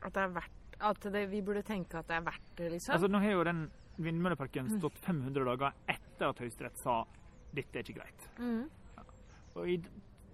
At 0.02 0.12
det 0.14 0.22
er 0.22 0.28
verdt 0.28 0.76
At 0.80 1.00
det, 1.12 1.26
vi 1.30 1.40
burde 1.42 1.62
tenke 1.62 1.98
at 1.98 2.06
det 2.08 2.16
er 2.16 2.20
verdt 2.26 2.56
det, 2.56 2.70
liksom. 2.72 2.92
Altså, 2.94 3.08
nå 3.08 3.18
har 3.18 3.30
jo 3.32 3.44
den 3.44 3.70
vindmølleparken 3.96 4.66
Mm. 4.68 4.78
stått 4.78 4.98
500 4.98 5.44
dager 5.44 5.72
etter 5.88 6.28
at 6.28 6.38
Høyesterett 6.38 6.76
sa 6.76 7.04
dette 7.54 7.78
er 7.78 7.82
ikke 7.82 7.94
greit. 8.00 8.28
Mhm. 8.38 8.68
Og 9.54 9.68
i 9.68 9.78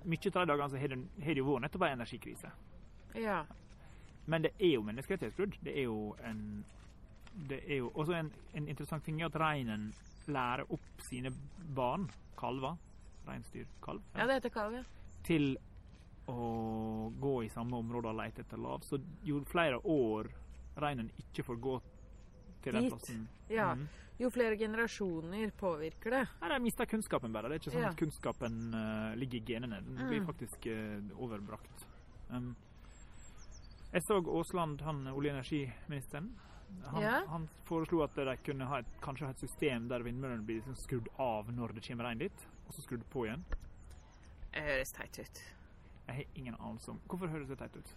mye 0.05 0.27
av 0.27 0.33
de 0.33 0.47
dagene 0.47 0.69
så 0.71 0.77
har 0.81 0.89
det, 0.89 0.99
har 1.23 1.35
det 1.35 1.37
jo 1.39 1.45
vært 1.47 1.63
nettopp 1.63 1.83
ei 1.83 1.93
energikrise. 1.93 2.51
Ja. 3.15 3.45
Men 4.27 4.43
det 4.43 4.53
er 4.59 4.73
jo 4.75 4.83
menneskerettighetsbrudd. 4.83 5.55
Det 5.63 5.77
er 5.79 5.83
jo 5.85 6.17
en 6.25 6.65
det 7.49 7.63
er 7.71 7.77
jo 7.79 7.91
også 7.95 8.13
en, 8.19 8.33
en 8.55 8.67
interessant 8.69 9.05
ting 9.05 9.23
er 9.23 9.27
at 9.27 9.37
reinen 9.41 9.93
lærer 10.29 10.65
opp 10.73 11.01
sine 11.09 11.31
barn, 11.75 12.09
kalver, 12.39 12.77
reinsdyr, 13.27 13.67
kalv, 13.83 14.03
ja, 14.17 14.27
det 14.27 14.35
heter 14.41 14.51
kalv, 14.51 14.75
ja. 14.75 14.83
til 15.25 15.57
å 16.31 17.11
gå 17.21 17.33
i 17.45 17.49
samme 17.51 17.77
område 17.77 18.09
og 18.09 18.17
lete 18.21 18.43
etter 18.45 18.59
lav. 18.63 18.83
Så 18.87 18.99
jo 19.27 19.41
flere 19.51 19.79
år 19.85 20.29
reinen 20.81 21.11
ikke 21.19 21.43
får 21.45 21.57
gå 21.61 21.81
til 22.63 22.73
den 22.79 22.89
plassen 22.91 23.29
Ja. 23.51 23.75
mm. 23.75 23.89
Jo 24.21 24.29
flere 24.31 24.57
generasjoner 24.57 25.51
påvirker 25.59 26.11
det. 26.15 26.29
Nei, 26.41 26.49
de 26.53 26.59
mister 26.63 26.87
kunnskapen 26.87 27.33
bare. 27.33 27.49
Det 27.49 27.55
er 27.57 27.61
ikke 27.63 27.73
sånn 27.73 27.83
Ja. 27.83 27.89
at 27.89 27.97
kunnskapen 27.99 28.75
uh, 28.75 29.15
ligger 29.19 29.39
i 29.41 29.45
genene. 29.45 29.81
Den 29.83 29.97
blir 30.09 30.21
Mm. 30.21 30.27
faktisk 30.27 30.67
uh, 30.67 31.19
overbrakt. 31.19 31.87
Um, 32.31 32.55
jeg 33.93 34.03
så 34.07 34.21
Aasland, 34.23 34.81
han 34.83 35.07
olje- 35.09 35.33
og 35.33 35.37
energiministeren. 35.41 36.31
Han, 36.93 37.03
Ja. 37.03 37.27
han 37.27 37.49
foreslo 37.65 38.03
at 38.03 38.15
de 38.15 38.37
kunne 38.45 38.67
ha 38.67 38.79
et, 38.79 38.87
kanskje 39.01 39.25
ha 39.27 39.31
et 39.31 39.41
system 39.41 39.89
der 39.89 40.03
vindmøllene 40.03 40.45
blir 40.45 40.61
liksom 40.61 40.75
skrudd 40.77 41.09
av 41.19 41.49
når 41.53 41.75
det 41.75 41.85
kommer 41.87 42.05
regn 42.05 42.19
dit, 42.19 42.47
og 42.67 42.75
så 42.75 42.83
skrudd 42.83 43.05
på 43.11 43.27
igjen. 43.27 43.45
Det 44.53 44.63
høres 44.63 44.93
teit 44.93 45.19
ut. 45.19 45.43
Jeg 46.09 46.15
har 46.17 46.25
ingen 46.35 46.55
anelse 46.61 46.91
om 46.91 47.01
Hvorfor 47.09 47.29
høres 47.29 47.49
det 47.49 47.59
teit 47.59 47.77
ut? 47.77 47.95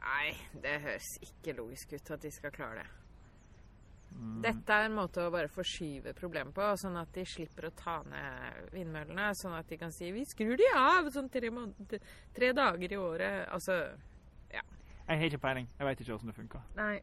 Nei, 0.00 0.34
det 0.60 0.80
høres 0.80 1.18
ikke 1.22 1.56
logisk 1.56 1.92
ut 1.92 2.10
at 2.10 2.20
de 2.20 2.30
skal 2.30 2.50
klare 2.50 2.82
det. 2.82 2.86
Mm. 4.14 4.42
Dette 4.42 4.72
er 4.72 4.86
en 4.86 4.94
måte 4.94 5.22
å 5.26 5.30
bare 5.32 5.48
forskyve 5.50 6.12
problemet 6.14 6.54
på, 6.54 6.66
sånn 6.78 6.96
at 7.00 7.10
de 7.16 7.24
slipper 7.26 7.66
å 7.68 7.72
ta 7.74 7.96
ned 8.06 8.70
vindmøllene. 8.74 9.32
Sånn 9.34 9.56
at 9.58 9.66
de 9.68 9.76
kan 9.76 9.90
si 9.92 10.10
'vi 10.12 10.24
skrur 10.24 10.56
de 10.56 10.68
av' 10.76 11.10
sånn 11.10 11.30
tre, 11.30 11.50
måneder, 11.50 12.00
tre 12.34 12.52
dager 12.52 12.92
i 12.92 12.96
året. 12.96 13.48
Altså 13.48 13.96
Jeg 15.06 15.18
har 15.18 15.24
ikke 15.24 15.38
peiling. 15.38 15.68
Jeg 15.78 15.86
veit 15.86 16.00
ikke 16.00 16.12
hvordan 16.16 16.26
det 16.26 16.34
funker. 16.34 16.62
Nei. 16.76 17.00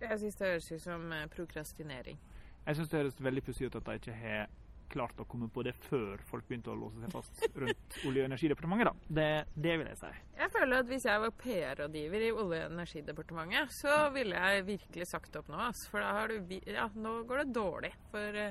Jeg 0.00 0.18
syns 0.22 0.36
det 0.40 0.48
høres 0.54 0.70
ut 0.72 0.82
som 0.82 1.12
eh, 1.12 1.26
prokrastinering. 1.34 2.18
Jeg 2.66 2.76
syns 2.76 2.88
det 2.92 2.98
høres 3.02 3.20
veldig 3.24 3.42
pussig 3.46 3.66
ut 3.70 3.76
at 3.80 3.86
de 3.88 3.98
ikke 4.00 4.16
har 4.22 4.48
klart 4.90 5.20
å 5.22 5.24
komme 5.30 5.46
på 5.54 5.62
det 5.62 5.70
før 5.86 6.18
folk 6.26 6.48
begynte 6.48 6.72
å 6.72 6.74
låse 6.74 6.98
seg 6.98 7.12
fast 7.14 7.44
rundt 7.62 7.98
Olje- 8.08 8.24
og 8.24 8.30
energidepartementet. 8.32 8.88
da. 8.90 9.14
Det, 9.20 9.26
det 9.68 9.76
vil 9.78 9.86
jeg 9.92 10.00
si. 10.00 10.10
Jeg 10.40 10.50
føler 10.56 10.82
at 10.82 10.88
hvis 10.90 11.06
jeg 11.06 11.22
var 11.22 11.36
PR-rådgiver 11.44 12.24
i 12.26 12.32
Olje- 12.32 12.64
og 12.66 12.72
energidepartementet, 12.74 13.76
så 13.76 13.98
ville 14.16 14.40
jeg 14.48 14.66
virkelig 14.72 15.06
sagt 15.12 15.36
opp 15.38 15.52
nå. 15.52 15.60
ass. 15.68 15.84
For 15.92 16.02
da 16.02 16.10
har 16.18 16.32
du 16.34 16.56
Ja, 16.66 16.88
nå 16.96 17.20
går 17.28 17.44
det 17.44 17.54
dårlig. 17.54 17.92
For 18.10 18.40
eh, 18.42 18.50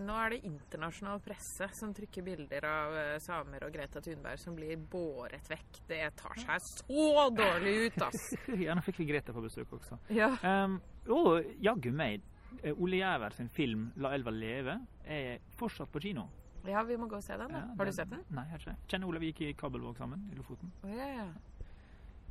nå 0.00 0.14
er 0.24 0.32
det 0.34 0.38
internasjonal 0.48 1.20
presse 1.24 1.66
som 1.76 1.92
trykker 1.94 2.24
bilder 2.24 2.64
av 2.68 2.94
eh, 2.96 3.18
samer 3.20 3.66
og 3.66 3.74
Greta 3.74 4.00
Thunberg 4.04 4.40
som 4.40 4.56
blir 4.56 4.80
båret 4.90 5.50
vekk. 5.50 5.80
Det 5.90 6.00
tar 6.16 6.40
seg 6.40 6.64
så 6.64 7.26
dårlig 7.36 7.74
ut, 7.86 8.02
ass. 8.08 8.26
Ja, 8.64 8.74
nå 8.74 8.84
fikk 8.86 9.02
vi 9.02 9.10
Greta 9.12 9.34
på 9.36 9.42
besøk 9.44 9.72
også. 9.76 9.98
Ja. 10.16 10.32
Um, 10.44 10.78
og 11.12 11.44
jaggu 11.60 11.90
meg, 11.92 12.24
eh, 12.62 12.72
Ole 12.76 13.02
Gjæver 13.02 13.36
sin 13.36 13.48
film 13.52 13.90
'La 13.96 14.14
elva 14.16 14.32
leve' 14.32 14.78
er 15.04 15.38
fortsatt 15.60 15.92
på 15.92 16.00
kino. 16.00 16.28
ja, 16.66 16.82
vi 16.82 16.96
må 16.96 17.06
gå 17.08 17.16
og 17.16 17.22
se 17.24 17.36
den, 17.36 17.48
da. 17.52 17.58
Ja, 17.64 17.74
Har 17.76 17.84
du 17.84 17.92
sett 17.92 18.10
den? 18.10 18.24
Nei, 18.30 18.44
jeg 18.44 18.50
har 18.50 18.58
ikke 18.58 18.70
det. 18.70 18.88
Kjenner 18.88 19.08
Ole 19.08 19.20
vi 19.20 19.32
gikk 19.32 19.40
i 19.40 19.52
Kabelvåg 19.52 19.96
sammen 19.96 20.28
i 20.32 20.36
Lofoten. 20.36 20.72
Oh, 20.84 20.90
ja, 20.96 21.06
ja. 21.20 21.28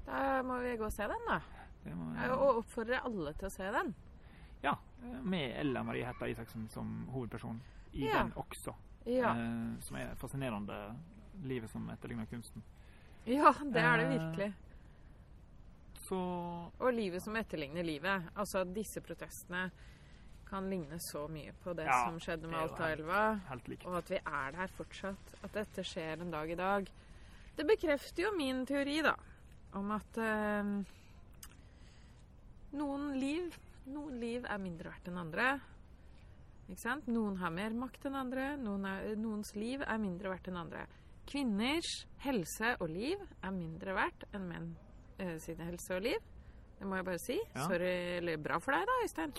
Da 0.06 0.42
må 0.44 0.60
vi 0.64 0.76
gå 0.78 0.86
og 0.86 0.94
se 0.94 1.08
den, 1.10 1.26
da. 1.28 1.40
Det 1.84 1.96
må, 1.96 2.12
ja. 2.18 2.34
Og 2.36 2.64
oppfordrer 2.64 3.02
alle 3.06 3.34
til 3.38 3.48
å 3.48 3.54
se 3.54 3.72
den. 3.74 3.94
Ja, 4.64 4.76
med 5.24 5.54
Ella 5.60 5.84
Marie 5.84 6.06
Hætta 6.06 6.28
Isaksen 6.28 6.68
som 6.70 7.08
hovedperson 7.14 7.62
i 7.94 8.06
Ja. 8.08 8.24
den 8.24 8.32
også. 8.36 8.74
Ja. 9.06 9.32
Eh, 9.36 9.80
som 9.82 9.96
er 9.98 10.16
fascinerende. 10.16 10.96
Livet 11.44 11.70
som 11.72 11.90
etterligner 11.90 12.26
kunsten. 12.28 12.62
ja, 13.26 13.54
det 13.64 13.78
er 13.82 13.98
det 13.98 14.06
Eh, 14.06 14.18
virkelig. 14.20 14.54
Så 16.10 16.18
Og 16.80 16.94
livet 16.94 17.22
som 17.24 17.36
etterligner 17.36 17.84
livet. 17.84 18.24
Altså 18.36 18.60
at 18.62 18.74
disse 18.74 19.00
protestene 19.02 19.72
kan 20.50 20.68
ligne 20.70 20.98
så 21.00 21.28
mye 21.30 21.52
på 21.64 21.76
det 21.76 21.86
Ja, 21.86 22.06
som 22.06 22.20
skjedde 22.20 22.48
med 22.50 22.60
Altaelva. 22.60 23.40
Og 23.86 23.98
at 23.98 24.10
vi 24.10 24.16
er 24.26 24.52
der 24.52 24.68
fortsatt. 24.68 25.36
At 25.44 25.54
dette 25.54 25.84
skjer 25.84 26.22
en 26.22 26.32
dag 26.32 26.50
i 26.52 26.56
dag. 26.56 26.90
Det 27.56 27.68
bekrefter 27.68 28.24
jo 28.24 28.36
min 28.36 28.66
teori, 28.66 29.02
da. 29.02 29.16
Om 29.74 29.92
at 29.92 30.18
eh, 30.18 30.64
noen 32.74 33.20
liv 33.20 33.56
Noen 33.90 34.20
liv 34.22 34.46
er 34.46 34.62
mindre 34.62 34.92
verdt 34.92 35.10
enn 35.10 35.20
andre. 35.20 35.50
Ikke 36.70 36.82
sant? 36.84 37.08
Noen 37.10 37.40
har 37.42 37.54
mer 37.54 37.74
makt 37.74 38.06
enn 38.06 38.18
andre. 38.20 38.52
Noen 38.62 38.86
er, 38.86 39.08
noens 39.18 39.56
liv 39.58 39.82
er 39.82 40.02
mindre 40.02 40.30
verdt 40.34 40.52
enn 40.52 40.60
andre. 40.62 40.84
Kvinners 41.30 41.90
helse 42.24 42.76
og 42.82 42.90
liv 42.94 43.22
er 43.46 43.54
mindre 43.54 43.96
verdt 43.98 44.28
enn 44.34 44.46
menn 44.50 44.70
eh, 45.18 45.38
sine 45.42 45.66
helse 45.70 45.98
og 45.98 46.06
liv. 46.06 46.30
Det 46.80 46.88
må 46.88 47.00
jeg 47.00 47.08
bare 47.10 47.22
si. 47.22 47.40
Ja. 47.56 47.66
Sorry, 47.66 47.96
eller 48.20 48.40
bra 48.42 48.60
for 48.64 48.78
deg 48.78 48.86
da, 48.88 49.00
Øystein. 49.04 49.34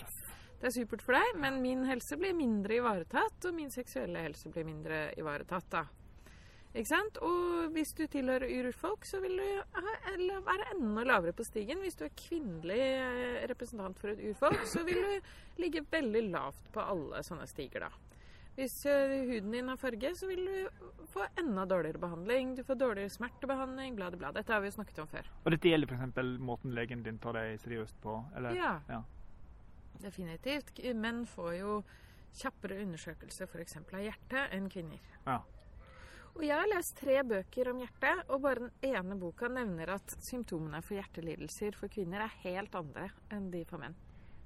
Det 0.61 0.69
er 0.69 0.75
supert 0.75 1.01
for 1.01 1.17
deg, 1.17 1.39
men 1.41 1.57
min 1.63 1.87
helse 1.89 2.19
blir 2.21 2.35
mindre 2.37 2.75
ivaretatt, 2.77 3.47
og 3.49 3.55
min 3.57 3.71
seksuelle 3.73 4.21
helse 4.27 4.51
blir 4.53 4.67
mindre 4.67 5.07
ivaretatt, 5.17 5.71
da. 5.73 5.87
Ikke 6.71 6.87
sant? 6.87 7.17
Og 7.19 7.73
hvis 7.75 7.91
du 7.97 8.05
tilhører 8.07 8.47
urfolk, 8.61 9.03
så 9.07 9.19
vil 9.23 9.35
du 9.35 10.29
være 10.45 10.69
enda 10.77 11.03
lavere 11.03 11.35
på 11.35 11.43
stigen. 11.43 11.81
Hvis 11.83 11.99
du 11.99 12.05
er 12.07 12.13
kvinnelig 12.15 12.79
eh, 12.79 13.41
representant 13.51 13.99
for 13.99 14.13
et 14.13 14.21
urfolk, 14.29 14.63
så 14.71 14.85
vil 14.87 15.01
du 15.03 15.33
ligge 15.59 15.83
veldig 15.91 16.23
lavt 16.31 16.71
på 16.71 16.85
alle 16.93 17.23
sånne 17.27 17.47
stiger, 17.51 17.89
da. 17.89 17.91
Hvis 18.55 18.77
eh, 18.87 19.17
huden 19.27 19.51
din 19.51 19.71
har 19.71 19.79
farge, 19.79 20.13
så 20.15 20.27
vil 20.31 20.45
du 20.47 21.05
få 21.11 21.27
enda 21.39 21.65
dårligere 21.67 21.99
behandling. 21.99 22.55
Du 22.55 22.63
får 22.67 22.79
dårligere 22.79 23.11
smertebehandling, 23.17 23.95
bla, 23.99 24.11
bla. 24.15 24.31
Dette 24.35 24.55
har 24.55 24.63
vi 24.63 24.71
jo 24.71 24.75
snakket 24.79 25.03
om 25.03 25.11
før. 25.11 25.27
Og 25.43 25.55
dette 25.55 25.71
gjelder 25.71 25.91
f.eks. 25.91 26.35
måten 26.39 26.75
legen 26.75 27.03
din 27.03 27.19
tar 27.19 27.35
deg 27.35 27.59
seriøst 27.63 27.99
på? 28.03 28.15
Eller? 28.39 28.55
Ja. 28.55 28.77
Ja. 28.87 29.03
Definitivt. 30.01 30.79
Menn 30.95 31.25
får 31.27 31.55
jo 31.59 31.81
kjappere 32.39 32.79
undersøkelse 32.83 33.47
f.eks. 33.47 33.81
av 33.81 34.05
hjertet 34.05 34.55
enn 34.55 34.71
kvinner. 34.71 35.03
Ja. 35.27 35.41
Og 36.35 36.43
jeg 36.47 36.55
har 36.57 36.69
lest 36.71 36.95
tre 36.97 37.17
bøker 37.27 37.69
om 37.73 37.81
hjertet, 37.83 38.21
og 38.31 38.41
bare 38.45 38.63
den 38.67 38.71
ene 38.93 39.17
boka 39.19 39.49
nevner 39.51 39.91
at 39.97 40.13
symptomene 40.23 40.79
for 40.85 40.95
hjertelidelser 40.97 41.75
for 41.77 41.91
kvinner 41.91 42.23
er 42.25 42.33
helt 42.45 42.75
andre 42.79 43.09
enn 43.35 43.49
de 43.53 43.63
for 43.69 43.81
menn. 43.83 43.95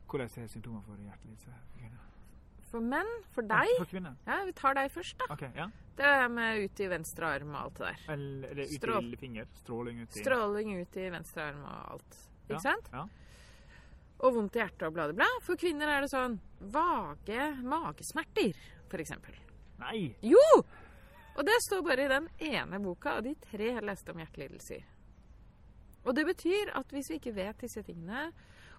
Hvordan 0.09 0.29
er 0.43 0.49
symptomer 0.51 0.81
for 0.85 0.97
hjertelidelse? 1.01 1.53
for 1.53 1.79
kvinner? 1.79 2.01
For 2.71 2.81
menn, 2.83 3.11
for 3.31 3.45
deg 3.47 3.69
For 3.77 3.89
kvinner? 3.91 4.15
Ja, 4.27 4.39
vi 4.47 4.53
tar 4.57 4.75
deg 4.75 4.89
først, 4.91 5.17
da. 5.21 5.27
Okay, 5.33 5.51
Ja. 5.55 5.69
Det 5.95 6.03
er 6.03 6.27
med 6.27 6.59
ut 6.65 6.79
i 6.83 6.87
venstre 6.91 7.27
arm 7.37 7.53
og 7.55 7.61
alt 7.61 7.77
det 7.79 7.85
der. 7.87 7.99
Eller 8.13 8.49
er 8.49 8.55
det 8.59 8.65
ut 8.67 9.13
i 9.13 9.19
finger? 9.21 9.45
Stråling 9.61 10.01
ut 10.01 10.17
i 10.17 10.23
Stråling 10.25 10.73
ut 10.81 10.97
i 10.99 11.05
venstre 11.13 11.45
arm 11.45 11.61
og 11.63 11.93
alt. 11.93 12.17
Ikke 12.49 12.57
Ja, 12.57 12.59
sant? 12.59 12.89
ja. 12.91 13.05
Og 14.19 14.33
vondt 14.35 14.55
i 14.55 14.59
hjertet 14.59 14.83
og 14.87 14.93
bla, 14.93 15.05
bla, 15.07 15.13
bla. 15.21 15.29
For 15.41 15.55
kvinner 15.55 15.87
er 15.87 16.01
det 16.01 16.09
sånn 16.11 16.35
vage 16.59 17.45
magesmerter, 17.63 18.55
eksempel. 18.91 19.35
Nei! 19.79 20.15
Jo! 20.23 20.43
Og 21.35 21.43
det 21.45 21.55
står 21.65 21.81
bare 21.83 22.05
i 22.05 22.11
den 22.11 22.27
ene 22.47 22.79
boka 22.79 23.17
av 23.17 23.23
de 23.25 23.33
tre 23.43 23.71
jeg 23.73 23.83
leste 23.83 24.13
om 24.13 24.21
hjertelidelser. 24.23 24.83
Og 26.05 26.13
det 26.15 26.23
betyr 26.29 26.71
at 26.77 26.91
hvis 26.93 27.09
vi 27.11 27.17
ikke 27.19 27.33
vet 27.35 27.63
disse 27.65 27.81
tingene, 27.83 28.27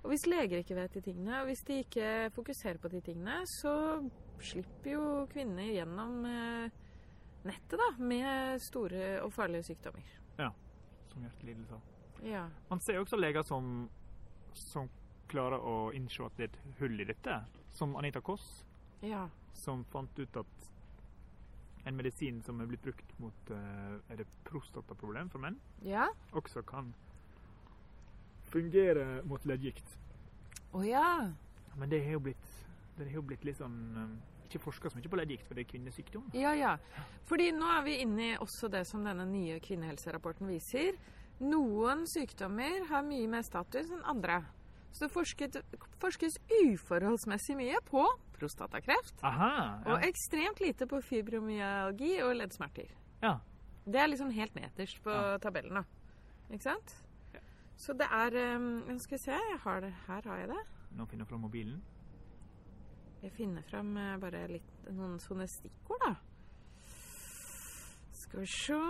og 0.04 0.12
hvis 0.12 0.26
leger 0.30 0.60
ikke 0.62 0.76
vet 0.78 0.94
de 0.94 1.02
tingene, 1.02 1.40
og 1.40 1.48
hvis 1.50 1.64
de 1.66 1.80
ikke 1.82 2.10
fokuserer 2.36 2.78
på 2.78 2.88
de 2.92 3.00
tingene, 3.02 3.40
så 3.58 3.72
slipper 4.46 4.92
jo 4.92 5.06
kvinner 5.32 5.66
gjennom 5.72 6.20
eh, 6.30 6.68
nettet 7.48 7.80
da, 7.80 7.88
med 7.98 8.62
store 8.62 9.16
og 9.24 9.32
farlige 9.34 9.66
sykdommer. 9.72 10.06
Ja, 10.38 10.52
Som 11.10 11.26
hjertelidelser. 11.26 11.82
Ja. 12.24 12.44
Man 12.70 12.80
ser 12.86 13.00
jo 13.00 13.04
også 13.04 13.18
leger 13.18 13.42
som, 13.44 13.88
som 14.56 14.88
klarer 15.28 15.58
å 15.60 15.90
innse 15.96 16.24
at 16.24 16.38
det 16.38 16.46
er 16.46 16.54
et 16.54 16.78
hull 16.80 17.00
i 17.02 17.08
dette. 17.10 17.40
Som 17.76 17.96
Anita 18.00 18.22
Koss, 18.24 18.46
Ja. 19.02 19.26
som 19.52 19.82
fant 19.92 20.18
ut 20.18 20.36
at 20.40 20.70
en 21.86 21.96
medisin 21.96 22.40
som 22.42 22.60
er 22.60 22.66
blitt 22.70 22.82
brukt 22.82 23.12
mot 23.22 23.50
eh, 23.54 23.96
er 24.10 24.20
det 24.20 24.26
prostataproblem 24.48 25.28
for 25.30 25.42
menn, 25.42 25.58
Ja? 25.86 26.08
også 26.34 26.62
kan 26.66 26.92
fungere 28.50 29.22
mot 29.26 29.44
leddgikt. 29.46 29.86
Å 30.76 30.82
ja. 30.86 31.08
Men 31.76 31.90
det 31.92 32.02
har 32.06 32.16
jo 32.16 32.22
blitt, 32.28 32.48
det 32.96 33.08
har 33.10 33.18
jo 33.20 33.26
blitt 33.26 33.44
litt 33.46 33.58
sånn 33.60 33.76
eh, 33.96 34.16
Ikke 34.46 34.60
forska 34.62 34.90
så 34.92 34.98
mye 35.00 35.10
på 35.10 35.18
leddgikt, 35.18 35.46
for 35.48 35.58
det 35.58 35.64
er 35.64 35.70
kvinnesykdom. 35.72 36.28
Ja, 36.38 36.52
ja. 36.54 36.76
Fordi 37.26 37.48
nå 37.54 37.66
er 37.66 37.82
vi 37.86 37.96
inne 38.04 38.28
i 38.28 38.36
også 38.38 38.70
det 38.70 38.84
som 38.86 39.02
denne 39.04 39.24
nye 39.26 39.56
kvinnehelserapporten 39.64 40.46
viser. 40.46 40.94
Noen 41.42 42.04
sykdommer 42.08 42.86
har 42.92 43.02
mye 43.04 43.26
mer 43.28 43.42
status 43.44 43.90
enn 43.92 44.04
andre. 44.06 44.38
Så 44.94 45.04
det 45.08 45.12
forsket, 45.12 45.58
forskes 46.00 46.38
uforholdsmessig 46.62 47.58
mye 47.58 47.80
på 47.90 48.04
prostatakreft. 48.38 49.20
Aha! 49.24 49.82
Og 49.86 50.04
ekstremt 50.06 50.60
lite 50.60 50.86
på 50.86 51.00
fibromyalgi 51.02 52.16
og 52.22 52.34
leddsmerter. 52.36 52.90
ja. 53.22 53.36
Det 53.86 54.00
er 54.02 54.08
liksom 54.10 54.30
helt 54.34 54.54
nederst 54.58 54.98
på 55.04 55.10
Ja. 55.14 55.36
tabellen, 55.38 55.74
da. 55.74 55.82
Ikke 56.50 56.62
sant? 56.64 56.94
Ja. 57.34 57.38
Så 57.76 57.92
det 57.94 58.08
er 58.10 58.56
um, 58.56 58.98
Skal 58.98 59.14
vi 59.18 59.22
se, 59.22 59.36
har 59.62 59.80
det, 59.80 59.92
her 60.08 60.22
har 60.26 60.38
jeg 60.40 60.48
det. 60.48 60.62
Nå 60.90 61.04
finner 61.06 61.22
jeg 61.24 61.28
fram 61.28 61.40
mobilen. 61.40 61.82
Jeg 63.22 63.32
finner 63.32 63.62
fram 63.70 63.96
eh, 63.96 64.16
bare 64.18 64.46
litt, 64.50 64.72
noen 64.90 65.20
sånne 65.22 65.46
stikkord, 65.46 66.02
da. 66.02 66.14
Skal 68.12 68.40
vi 68.40 68.46
se. 68.46 68.80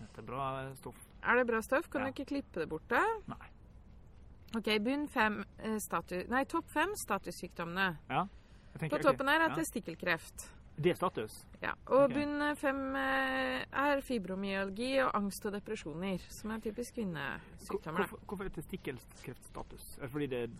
Dette 0.00 0.20
er 0.20 0.26
bra 0.28 0.44
stoff. 0.78 0.98
Er 1.24 1.40
det 1.40 1.46
bra 1.48 1.60
stoff? 1.62 1.88
Kan 1.90 2.02
Ja. 2.04 2.10
du 2.10 2.12
ikke 2.12 2.28
klippe 2.34 2.60
det 2.60 2.68
bort, 2.68 2.86
da? 2.88 3.02
Nei. 3.26 3.50
Ok, 4.56 4.68
bunn 4.80 5.08
fem 5.08 5.44
eh, 5.58 5.78
status... 5.82 6.28
Nei, 6.30 6.44
topp 6.44 6.68
fem 6.70 6.94
statussykdommene. 6.96 7.96
Ja. 8.10 8.26
På 8.78 8.98
toppen 9.02 9.28
her 9.28 9.40
er 9.40 9.50
ja. 9.50 9.56
testikkelkreft. 9.56 10.46
Det 10.76 10.90
er 10.90 10.98
status. 10.98 11.34
Ja, 11.62 11.72
og 11.86 12.08
okay. 12.08 12.14
bunn 12.18 12.56
fem 12.58 12.80
eh, 12.98 13.64
er 13.84 14.02
fibromyalgi 14.02 14.90
og 15.04 15.12
angst 15.14 15.46
og 15.46 15.54
depresjoner, 15.54 16.22
som 16.34 16.50
er 16.50 16.62
typisk 16.64 16.98
kvinnesykdommer. 16.98 18.04
Hvorfor, 18.04 18.22
hvorfor 18.26 18.50
er 18.50 18.54
testikkelkreft 18.54 19.50
status? 19.50 19.96
Er 19.98 20.06
det 20.06 20.10
fordi 20.10 20.26
det 20.26 20.50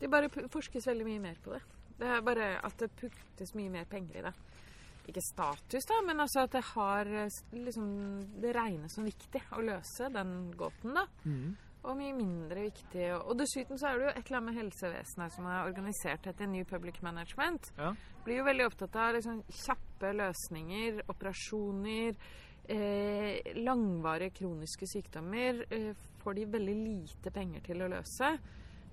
Det 0.00 0.10
bare 0.10 0.30
forskes 0.30 0.86
veldig 0.86 1.06
mye 1.06 1.20
mer 1.20 1.40
på 1.44 1.52
det. 1.52 1.62
Det 2.00 2.08
er 2.08 2.20
bare 2.24 2.64
at 2.64 2.78
det 2.80 2.90
puttes 2.96 3.54
mye 3.54 3.68
mer 3.68 3.84
penger 3.84 4.16
i 4.16 4.22
det. 4.22 4.32
Ikke 5.08 5.22
status, 5.24 5.86
da, 5.88 6.02
men 6.06 6.20
altså 6.20 6.44
at 6.44 6.52
det 6.52 6.60
har 6.74 7.08
liksom 7.56 7.88
Det 8.42 8.52
regnes 8.54 8.94
som 8.94 9.06
viktig 9.08 9.42
å 9.56 9.64
løse 9.64 10.10
den 10.12 10.52
gåten, 10.58 10.94
da. 10.94 11.06
Og 11.80 11.96
mye 11.96 12.12
mindre 12.12 12.66
viktig. 12.66 13.06
Og 13.24 13.38
dessuten 13.40 13.80
så 13.80 13.88
er 13.88 13.96
det 13.96 14.04
jo 14.04 14.10
et 14.12 14.26
eller 14.26 14.38
annet 14.38 14.50
med 14.50 14.58
helsevesenet 14.60 15.32
som 15.32 15.46
er 15.48 15.64
organisert 15.64 16.26
etter 16.28 16.50
New 16.50 16.66
Public 16.68 17.00
Management. 17.02 17.70
Ja. 17.78 17.94
Blir 18.26 18.42
jo 18.42 18.44
veldig 18.50 18.66
opptatt 18.68 18.98
av 19.00 19.14
liksom 19.16 19.40
kjappe 19.62 20.12
løsninger, 20.18 21.02
operasjoner. 21.08 22.20
Eh, 22.70 23.54
langvarige 23.64 24.36
kroniske 24.42 24.86
sykdommer 24.86 25.64
eh, 25.72 25.94
får 26.20 26.36
de 26.36 26.44
veldig 26.52 26.76
lite 26.84 27.32
penger 27.34 27.64
til 27.64 27.80
å 27.82 27.88
løse. 27.90 28.34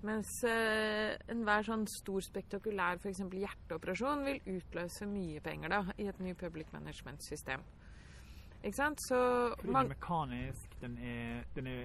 Mens 0.08 0.30
eh, 0.48 1.18
enhver 1.34 1.66
sånn 1.68 1.84
stor 1.92 2.24
spektakulær 2.24 3.00
f.eks. 3.02 3.20
hjerteoperasjon 3.28 4.22
vil 4.28 4.42
utløse 4.58 5.08
mye 5.10 5.42
penger 5.44 5.74
da, 5.74 5.82
i 6.00 6.08
et 6.08 6.20
nytt 6.24 6.40
Public 6.40 6.72
Management-system. 6.76 7.66
Ikke 8.64 8.78
sant? 8.78 9.02
Så 9.10 9.18
Fordi 9.58 9.68
den 9.68 9.80
er 9.84 9.90
mekanisk, 9.92 10.78
den 10.82 10.96
er, 10.98 11.44
den 11.58 11.68
er, 11.74 11.84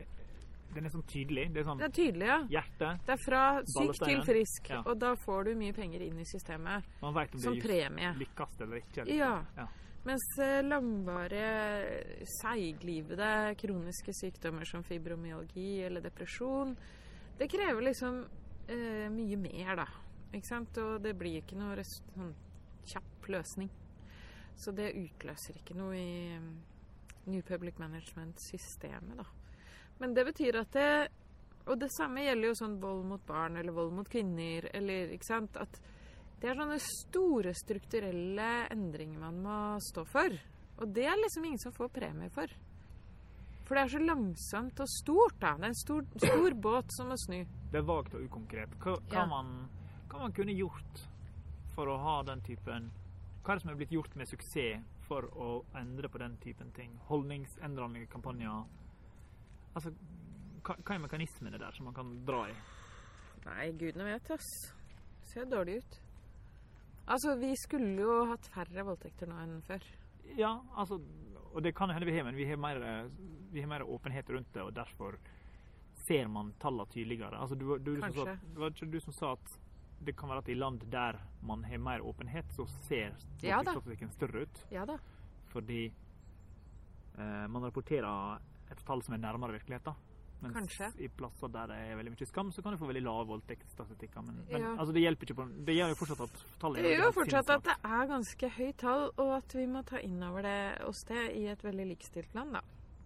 den 0.73 0.87
er 0.89 0.95
sånn 0.95 1.05
tydelig. 1.11 1.49
Det 1.53 1.61
er 1.65 1.67
sånn 1.69 1.83
det 1.83 1.89
er 1.91 1.97
tydelig, 1.99 2.29
ja. 2.31 2.39
hjerte. 2.55 2.93
Det 3.09 3.17
er 3.17 3.23
fra 3.27 3.43
syk 3.75 3.99
til 4.07 4.23
frisk, 4.31 4.71
Ja. 4.73 4.81
og 4.87 4.99
da 5.03 5.13
får 5.27 5.51
du 5.51 5.55
mye 5.61 5.75
penger 5.77 6.07
inn 6.07 6.23
i 6.23 6.25
systemet 6.31 6.87
Man 7.03 7.15
vet 7.19 7.35
om 7.37 7.43
som 7.45 7.59
det 7.59 7.67
premie. 7.67 8.15
lykkes 8.23 8.61
eller 8.65 8.81
ikke. 8.85 9.03
Eller. 9.05 9.15
Ja. 9.19 9.35
Ja. 9.59 9.69
Mens 10.03 10.25
eh, 10.43 10.63
langvarige, 10.67 12.27
seiglivede 12.41 13.55
kroniske 13.61 14.15
sykdommer 14.17 14.67
som 14.67 14.83
fibromyalgi 14.83 15.83
eller 15.87 16.03
depresjon, 16.03 16.73
det 17.39 17.49
krever 17.49 17.83
liksom 17.83 18.25
eh, 18.69 19.09
mye 19.13 19.39
mer, 19.41 19.77
da. 19.83 19.87
Ikke 20.33 20.49
sant? 20.49 20.79
Og 20.81 21.01
det 21.05 21.15
blir 21.19 21.41
ikke 21.43 21.59
noe 21.61 21.85
sånn 21.87 22.35
kjapp 22.89 23.29
løsning. 23.33 23.71
Så 24.57 24.75
det 24.77 24.93
utløser 24.99 25.59
ikke 25.59 25.77
noe 25.77 25.97
i 25.97 26.37
mm, 26.39 26.53
New 27.33 27.43
Public 27.47 27.79
Management-systemet, 27.81 29.17
da. 29.19 29.27
Men 30.01 30.15
det 30.17 30.25
betyr 30.33 30.63
at 30.63 30.73
det 30.75 30.93
Og 31.71 31.79
det 31.79 31.93
samme 31.95 32.25
gjelder 32.25 32.49
jo 32.49 32.55
sånn 32.59 32.81
vold 32.83 33.05
mot 33.07 33.23
barn 33.23 33.57
eller 33.57 33.75
vold 33.77 33.93
mot 33.95 34.09
kvinner, 34.11 34.65
eller 34.75 35.13
ikke 35.15 35.29
sant 35.29 35.57
At 35.61 35.77
det 36.43 36.49
er 36.51 36.59
sånne 36.59 36.79
store 36.83 37.53
strukturelle 37.55 38.49
endringer 38.75 39.21
man 39.21 39.37
må 39.45 39.59
stå 39.79 40.03
for. 40.11 40.35
Og 40.83 40.91
det 40.91 41.05
er 41.07 41.21
liksom 41.21 41.45
ingen 41.47 41.63
som 41.63 41.75
får 41.77 41.93
premie 41.95 42.33
for. 42.35 42.51
For 43.67 43.79
det 43.79 43.83
er 43.85 43.93
så 43.95 44.01
langsomt 44.03 44.81
og 44.83 44.89
stort, 44.91 45.37
da. 45.41 45.53
Det 45.57 45.65
er 45.69 45.73
en 45.73 45.79
stor, 45.81 46.03
stor 46.25 46.57
båt 46.67 46.93
som 46.97 47.09
må 47.13 47.17
snu. 47.21 47.39
Det 47.73 47.79
er 47.81 47.87
vagt 47.89 48.15
og 48.19 48.25
ukonkret. 48.27 48.75
Hva, 48.83 48.97
hva, 49.09 49.15
Ja. 49.21 49.27
man, 49.31 49.53
hva 50.11 50.25
man 50.27 50.35
kunne 50.37 50.57
gjort 50.59 51.05
for 51.77 51.89
å 51.89 51.97
ha 52.03 52.19
den 52.29 52.43
typen 52.45 52.91
Hva 53.43 53.55
er 53.55 53.59
det 53.59 53.63
som 53.65 53.71
er 53.73 53.79
blitt 53.81 53.91
gjort 53.95 54.13
med 54.15 54.29
suksess 54.31 54.83
for 55.09 55.25
å 55.35 55.47
endre 55.81 56.09
på 56.13 56.19
den 56.23 56.37
typen 56.43 56.69
ting? 56.77 56.93
Holdningsendrende 57.09 58.05
kampanjer? 58.13 58.61
Altså, 59.75 59.91
hva, 60.63 60.77
hva 60.79 60.95
er 60.95 61.01
mekanismene 61.07 61.59
der 61.59 61.73
som 61.75 61.89
man 61.89 61.97
kan 61.97 62.13
dra 62.29 62.45
i? 62.51 62.55
Nei, 63.47 63.73
gudene 63.81 64.05
vet, 64.13 64.31
ass. 64.37 64.51
Ser 65.33 65.49
dårlig 65.51 65.81
ut. 65.83 65.97
Altså, 67.11 67.35
vi 67.41 67.51
skulle 67.59 67.97
jo 68.05 68.21
hatt 68.31 68.47
færre 68.55 68.85
voldtekter 68.87 69.27
nå 69.33 69.41
enn 69.43 69.57
før. 69.67 69.83
Ja, 70.39 70.53
altså 70.79 71.01
Og 71.53 71.63
det 71.63 71.75
kan 71.77 71.91
hende 71.93 72.07
vi 72.09 72.17
har, 72.17 72.25
men 72.25 72.37
vi 72.37 72.47
har 72.49 72.57
mer, 72.57 72.81
vi 73.53 73.61
har 73.61 73.69
mer 73.69 73.83
åpenhet 73.85 74.31
rundt 74.31 74.53
det, 74.55 74.63
og 74.63 74.73
derfor 74.75 75.19
ser 76.07 76.29
man 76.29 76.55
tallene 76.59 76.89
tydeligere. 76.91 77.37
Altså, 77.39 77.55
du, 77.55 77.77
du, 77.79 77.95
du 77.97 78.01
sa, 78.01 78.25
det 78.25 78.59
var 78.59 78.73
ikke 78.73 78.89
du 78.91 79.01
som 79.01 79.15
sa 79.17 79.35
at 79.37 79.59
det 80.03 80.17
kan 80.19 80.33
være 80.33 80.43
at 80.43 80.49
i 80.51 80.57
land 80.59 80.83
der 80.91 81.19
man 81.47 81.63
har 81.65 81.79
mer 81.79 82.03
åpenhet, 82.03 82.49
så 82.57 82.67
ser 82.89 83.15
Ja 83.43 83.61
større 84.11 84.47
ut. 84.47 84.65
Ja 84.71 84.87
da. 84.87 84.97
Fordi 85.53 85.85
eh, 87.19 87.47
man 87.49 87.63
rapporterer 87.63 88.41
et 88.73 88.83
tall 88.87 89.03
som 89.05 89.15
er 89.15 89.23
nærmere 89.23 89.59
virkeligheten. 89.59 89.95
Mens 90.43 90.57
Kanskje. 90.57 90.89
i 90.99 91.09
plasser 91.09 91.51
der 91.55 91.69
det 91.71 91.77
er 91.79 91.99
veldig 92.01 92.13
mye 92.17 92.27
skam, 92.27 92.49
så 92.53 92.63
kan 92.63 92.75
du 92.75 92.79
få 92.81 92.89
veldig 92.91 93.03
lave 93.07 93.27
voldtektsstatistikker. 93.31 94.25
Men, 94.27 94.41
men 94.51 94.61
Ja. 94.63 94.73
altså, 94.75 94.93
det 94.93 95.03
hjelper 95.05 95.29
ikke 95.29 95.37
på 95.39 95.47
Det 95.67 95.77
gjør 95.77 95.93
jo 95.93 95.99
fortsatt 96.01 96.21
at 96.27 96.45
tallet 96.59 96.83
Det 96.83 96.95
gjør 96.97 97.05
jo 97.07 97.13
fortsatt 97.19 97.51
at 97.57 97.65
det 97.69 97.77
er 97.85 98.07
ganske 98.11 98.49
høyt 98.57 98.77
tall, 98.83 99.05
og 99.17 99.31
at 99.37 99.55
vi 99.55 99.67
må 99.67 99.85
ta 99.87 100.01
inn 100.03 100.23
over 100.23 100.43
det 100.43 100.57
oss 100.89 101.05
det 101.05 101.29
i 101.37 101.47
et 101.47 101.63
veldig 101.63 101.87
likestilt 101.95 102.35
land, 102.35 102.59
da. 102.59 102.61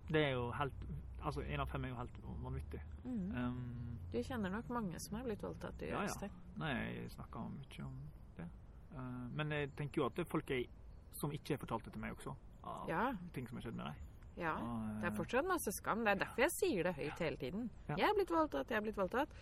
Det 0.09 0.25
er 0.25 0.33
jo 0.39 0.51
helt 0.57 0.87
Altså, 1.27 1.43
én 1.43 1.59
av 1.59 1.67
fem 1.67 1.85
er 1.85 1.91
jo 1.91 1.97
helt 1.99 2.19
vanvittig. 2.45 2.81
Mm. 3.03 3.31
Um, 3.35 3.99
Du 4.13 4.21
kjenner 4.23 4.53
nok 4.53 4.69
mange 4.71 5.01
som 5.03 5.17
har 5.19 5.25
blitt 5.27 5.43
voldtatt 5.43 5.83
i 5.83 5.89
Ja, 5.91 6.05
ja. 6.07 6.29
Nei, 6.61 6.73
jeg 7.01 7.11
snakker 7.17 7.49
mye 7.51 7.87
om 7.87 7.97
det. 8.37 8.47
Uh, 8.95 9.27
men 9.35 9.51
jeg 9.51 9.73
tenker 9.77 10.03
jo 10.03 10.07
at 10.07 10.15
det 10.15 10.23
er 10.27 10.31
folk 10.31 10.53
jeg, 10.55 10.69
som 11.13 11.33
ikke 11.35 11.57
har 11.57 11.59
fortalt 11.65 11.89
det 11.89 11.97
til 11.97 12.05
meg 12.05 12.15
også. 12.15 12.37
Av 12.63 12.89
Ja, 12.89 13.09
ting 13.35 13.49
som 13.49 13.59
har 13.59 13.67
skjedd 13.67 13.75
med 13.75 13.87
dem. 13.91 14.06
Ja. 14.37 14.55
Og, 14.61 15.01
Det 15.01 15.09
er 15.11 15.17
fortsatt 15.17 15.49
masse 15.49 15.73
skam. 15.79 16.05
Det 16.05 16.13
er 16.15 16.23
derfor 16.25 16.45
jeg 16.47 16.55
sier 16.57 16.89
det 16.89 16.95
høyt 16.99 17.25
hele 17.25 17.41
tiden. 17.41 17.71
Jeg 17.89 18.09
er 18.09 18.17
blitt 18.17 18.33
voldtatt, 18.35 18.71
jeg 18.71 18.81
er 18.81 18.85
blitt 18.85 18.99
voldtatt. 19.01 19.37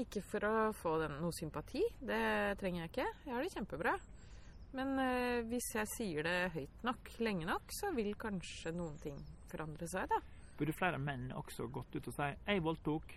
Ikke 0.00 0.22
for 0.24 0.46
å 0.48 0.54
få 0.76 0.96
den, 1.02 1.18
noe 1.20 1.34
sympati, 1.36 1.82
det 2.00 2.22
trenger 2.60 2.84
jeg 2.84 2.92
ikke. 2.92 3.08
Jeg 3.26 3.34
har 3.34 3.44
det 3.44 3.52
kjempebra. 3.52 3.94
Men 4.76 4.92
øh, 5.02 5.40
hvis 5.50 5.72
jeg 5.74 5.90
sier 5.96 6.26
det 6.26 6.36
høyt 6.54 6.84
nok, 6.86 7.10
lenge 7.18 7.48
nok, 7.48 7.72
så 7.74 7.90
vil 7.96 8.12
kanskje 8.20 8.72
noen 8.76 9.00
ting 9.02 9.18
forandre 9.50 9.88
seg, 9.90 10.06
da. 10.12 10.20
Burde 10.60 10.76
flere 10.76 11.00
menn 11.02 11.30
også 11.34 11.66
gått 11.72 11.96
ut 11.96 12.06
og 12.06 12.14
si 12.14 12.28
'jeg 12.30 12.62
voldtok', 12.62 13.16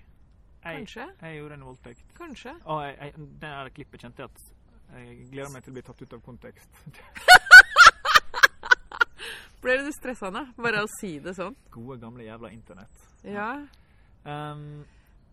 jeg, 0.64 0.78
Kanskje. 0.80 1.08
jeg 1.22 1.38
gjorde 1.38 1.54
en 1.60 1.66
voldtekt'. 1.68 2.14
Kanskje. 2.18 2.56
Og 2.66 2.84
jeg, 2.86 2.98
jeg, 3.00 3.30
det 3.42 3.74
klippet 3.76 4.02
kjente 4.02 4.24
jeg 4.24 4.30
at 4.32 4.40
jeg 4.94 5.28
gleder 5.32 5.52
meg 5.54 5.64
til 5.64 5.74
å 5.74 5.78
bli 5.78 5.82
tatt 5.84 6.02
ut 6.02 6.14
av 6.14 6.22
kontekst. 6.22 6.70
Ble 9.64 9.78
du 9.80 9.92
stressa 9.96 10.30
nå? 10.34 10.42
Bare 10.60 10.84
å 10.84 10.90
si 11.00 11.16
det 11.24 11.34
sånn? 11.38 11.56
Gode, 11.72 12.00
gamle 12.02 12.26
jævla 12.28 12.50
internett. 12.52 13.04
Ja. 13.24 13.54
Um, 14.28 14.84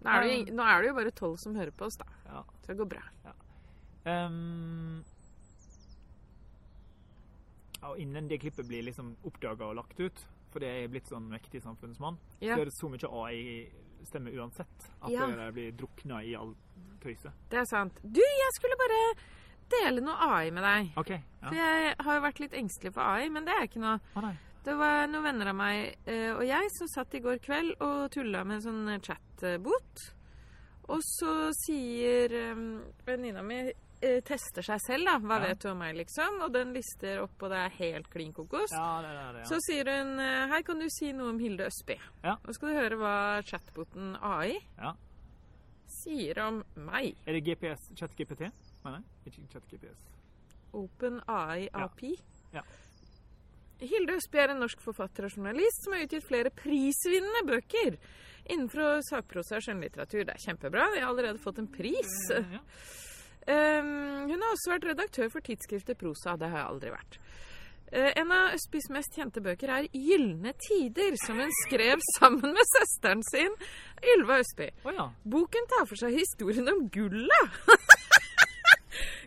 Nå 0.00 0.08
er, 0.10 0.22
det 0.24 0.34
jo, 0.36 0.54
nå 0.56 0.64
er 0.64 0.80
det 0.80 0.88
jo 0.88 0.94
bare 0.96 1.10
tolv 1.12 1.34
som 1.42 1.56
hører 1.58 1.74
på 1.76 1.84
oss, 1.84 1.98
da. 2.00 2.06
ja. 2.30 2.44
Så 2.62 2.70
det 2.72 2.76
går 2.78 2.88
bra. 2.94 3.02
Um, 4.08 5.02
og 7.84 7.98
innen 8.00 8.28
det 8.30 8.38
klippet 8.40 8.68
blir 8.68 8.84
liksom 8.86 9.10
oppdaga 9.28 9.66
og 9.70 9.76
lagt 9.80 10.00
ut, 10.00 10.22
fordi 10.54 10.70
jeg 10.70 10.86
er 10.86 10.92
blitt 10.94 11.10
sånn 11.10 11.28
mektig 11.30 11.60
samfunnsmann, 11.64 12.16
Ja, 12.40 12.54
så 12.56 12.62
er 12.64 12.70
det 12.70 12.74
så 12.78 12.88
mye 12.92 13.10
AI-stemme 13.24 14.32
uansett 14.36 14.88
at 15.02 15.10
Ja. 15.12 15.26
det 15.26 15.50
blir 15.58 15.72
drukna 15.72 16.22
i 16.24 16.34
alt 16.36 16.56
tøyset. 17.02 17.32
det 17.50 17.58
er 17.60 17.68
sant. 17.70 18.00
Du, 18.02 18.20
jeg 18.20 18.52
skulle 18.56 18.76
bare 18.80 19.00
dele 19.72 20.00
noe 20.04 20.16
AI 20.28 20.50
med 20.54 20.64
deg. 20.66 20.92
OK. 21.00 21.12
For 21.46 21.56
jeg 21.56 21.94
har 22.04 22.14
jo 22.18 22.22
vært 22.26 22.40
litt 22.44 22.54
engstelig 22.60 22.92
for 22.94 23.02
AI, 23.02 23.28
men 23.32 23.44
det 23.48 23.54
er 23.56 23.66
ikke 23.68 23.82
noe. 23.82 23.98
Ah. 24.20 24.32
Det 24.64 24.74
var 24.76 25.06
noen 25.08 25.24
venner 25.24 25.48
av 25.48 25.56
meg 25.56 25.94
eh, 26.04 26.32
og 26.34 26.42
jeg 26.44 26.70
som 26.76 26.88
satt 26.92 27.14
i 27.16 27.20
går 27.24 27.38
kveld 27.40 27.78
og 27.80 28.10
tulla 28.12 28.42
med 28.44 28.58
en 28.58 28.64
sånn 28.66 28.98
chatbot. 29.06 30.02
Og 30.90 31.00
så 31.06 31.32
sier 31.54 32.34
um, 32.52 32.64
venninna 33.06 33.40
mi 33.46 33.60
eh, 33.70 34.18
tester 34.26 34.66
seg 34.66 34.80
selv, 34.84 35.06
da. 35.06 35.14
Hva 35.22 35.38
Ja. 35.40 35.46
vet 35.48 35.62
du 35.62 35.68
om 35.70 35.78
meg, 35.80 35.94
liksom? 35.96 36.40
Og 36.44 36.52
den 36.52 36.72
lister 36.76 37.22
opp, 37.22 37.36
og 37.40 37.52
det 37.54 37.60
er 37.62 37.76
helt 37.78 38.10
klin 38.12 38.32
kokos. 38.36 38.72
Ja, 38.74 38.88
det 39.04 39.12
er 39.14 39.32
det. 39.38 39.44
Ja. 39.44 39.48
Så 39.52 39.60
sier 39.64 39.90
hun 39.94 40.18
eh, 40.20 40.48
Hei, 40.52 40.60
kan 40.66 40.82
du 40.82 40.88
si 40.92 41.12
noe 41.16 41.30
om 41.32 41.38
Hilde 41.40 41.68
Østby? 41.70 41.96
Ja. 42.26 42.34
Nå 42.44 42.52
skal 42.56 42.68
du 42.74 42.80
høre 42.82 42.98
hva 43.00 43.14
chatboten 43.46 44.16
AI 44.20 44.58
Ja. 44.80 44.92
sier 46.02 46.38
om 46.44 46.60
meg. 46.90 47.14
Er 47.26 47.38
det 47.38 47.44
GPS? 47.48 47.88
ChatGPT? 47.98 48.50
Mener 48.84 49.00
jeg? 49.02 49.32
Ikke 49.32 49.48
ChatGPS. 49.52 50.04
Open 50.72 51.20
AI 51.28 51.68
Ja. 51.72 51.84
API. 51.84 52.14
Ja. 52.54 52.62
Hilde 53.80 54.12
Østby 54.18 54.36
er 54.38 54.52
en 54.52 54.60
norsk 54.60 54.80
forfatter 54.84 55.24
og 55.24 55.32
journalist 55.36 55.84
som 55.84 55.94
har 55.96 56.04
utgitt 56.04 56.26
flere 56.28 56.50
prisvinnende 56.52 57.46
bøker 57.48 57.96
innenfor 58.50 59.00
sakprosa 59.08 59.56
og 59.56 59.62
skjønnlitteratur. 59.64 60.24
Det 60.28 60.34
er 60.34 60.42
kjempebra. 60.44 60.88
Vi 60.94 61.00
har 61.00 61.08
allerede 61.08 61.40
fått 61.40 61.58
en 61.62 61.68
pris. 61.72 62.12
Ja. 62.30 62.60
Um, 63.50 64.28
hun 64.28 64.36
har 64.42 64.50
også 64.52 64.74
vært 64.74 64.84
redaktør 64.90 65.30
for 65.32 65.40
tidsskriftet 65.40 65.96
Prosa. 65.98 66.36
Det 66.36 66.50
har 66.52 66.60
jeg 66.60 66.68
aldri 66.74 66.90
vært. 66.92 67.16
Uh, 67.90 68.10
en 68.20 68.32
av 68.36 68.52
Østbys 68.54 68.90
mest 68.94 69.16
kjente 69.16 69.40
bøker 69.42 69.72
er 69.72 69.88
'Gylne 69.90 70.52
tider', 70.68 71.16
som 71.24 71.40
hun 71.40 71.50
skrev 71.64 71.98
sammen 72.18 72.52
med 72.52 72.68
søsteren 72.76 73.22
sin, 73.32 73.56
Ylva 74.14 74.38
Østby. 74.44 74.68
Oh, 74.84 74.92
ja. 74.94 75.08
Boken 75.24 75.66
tar 75.72 75.88
for 75.88 75.96
seg 75.96 76.20
historien 76.20 76.68
om 76.68 76.84
gullet. 76.92 77.58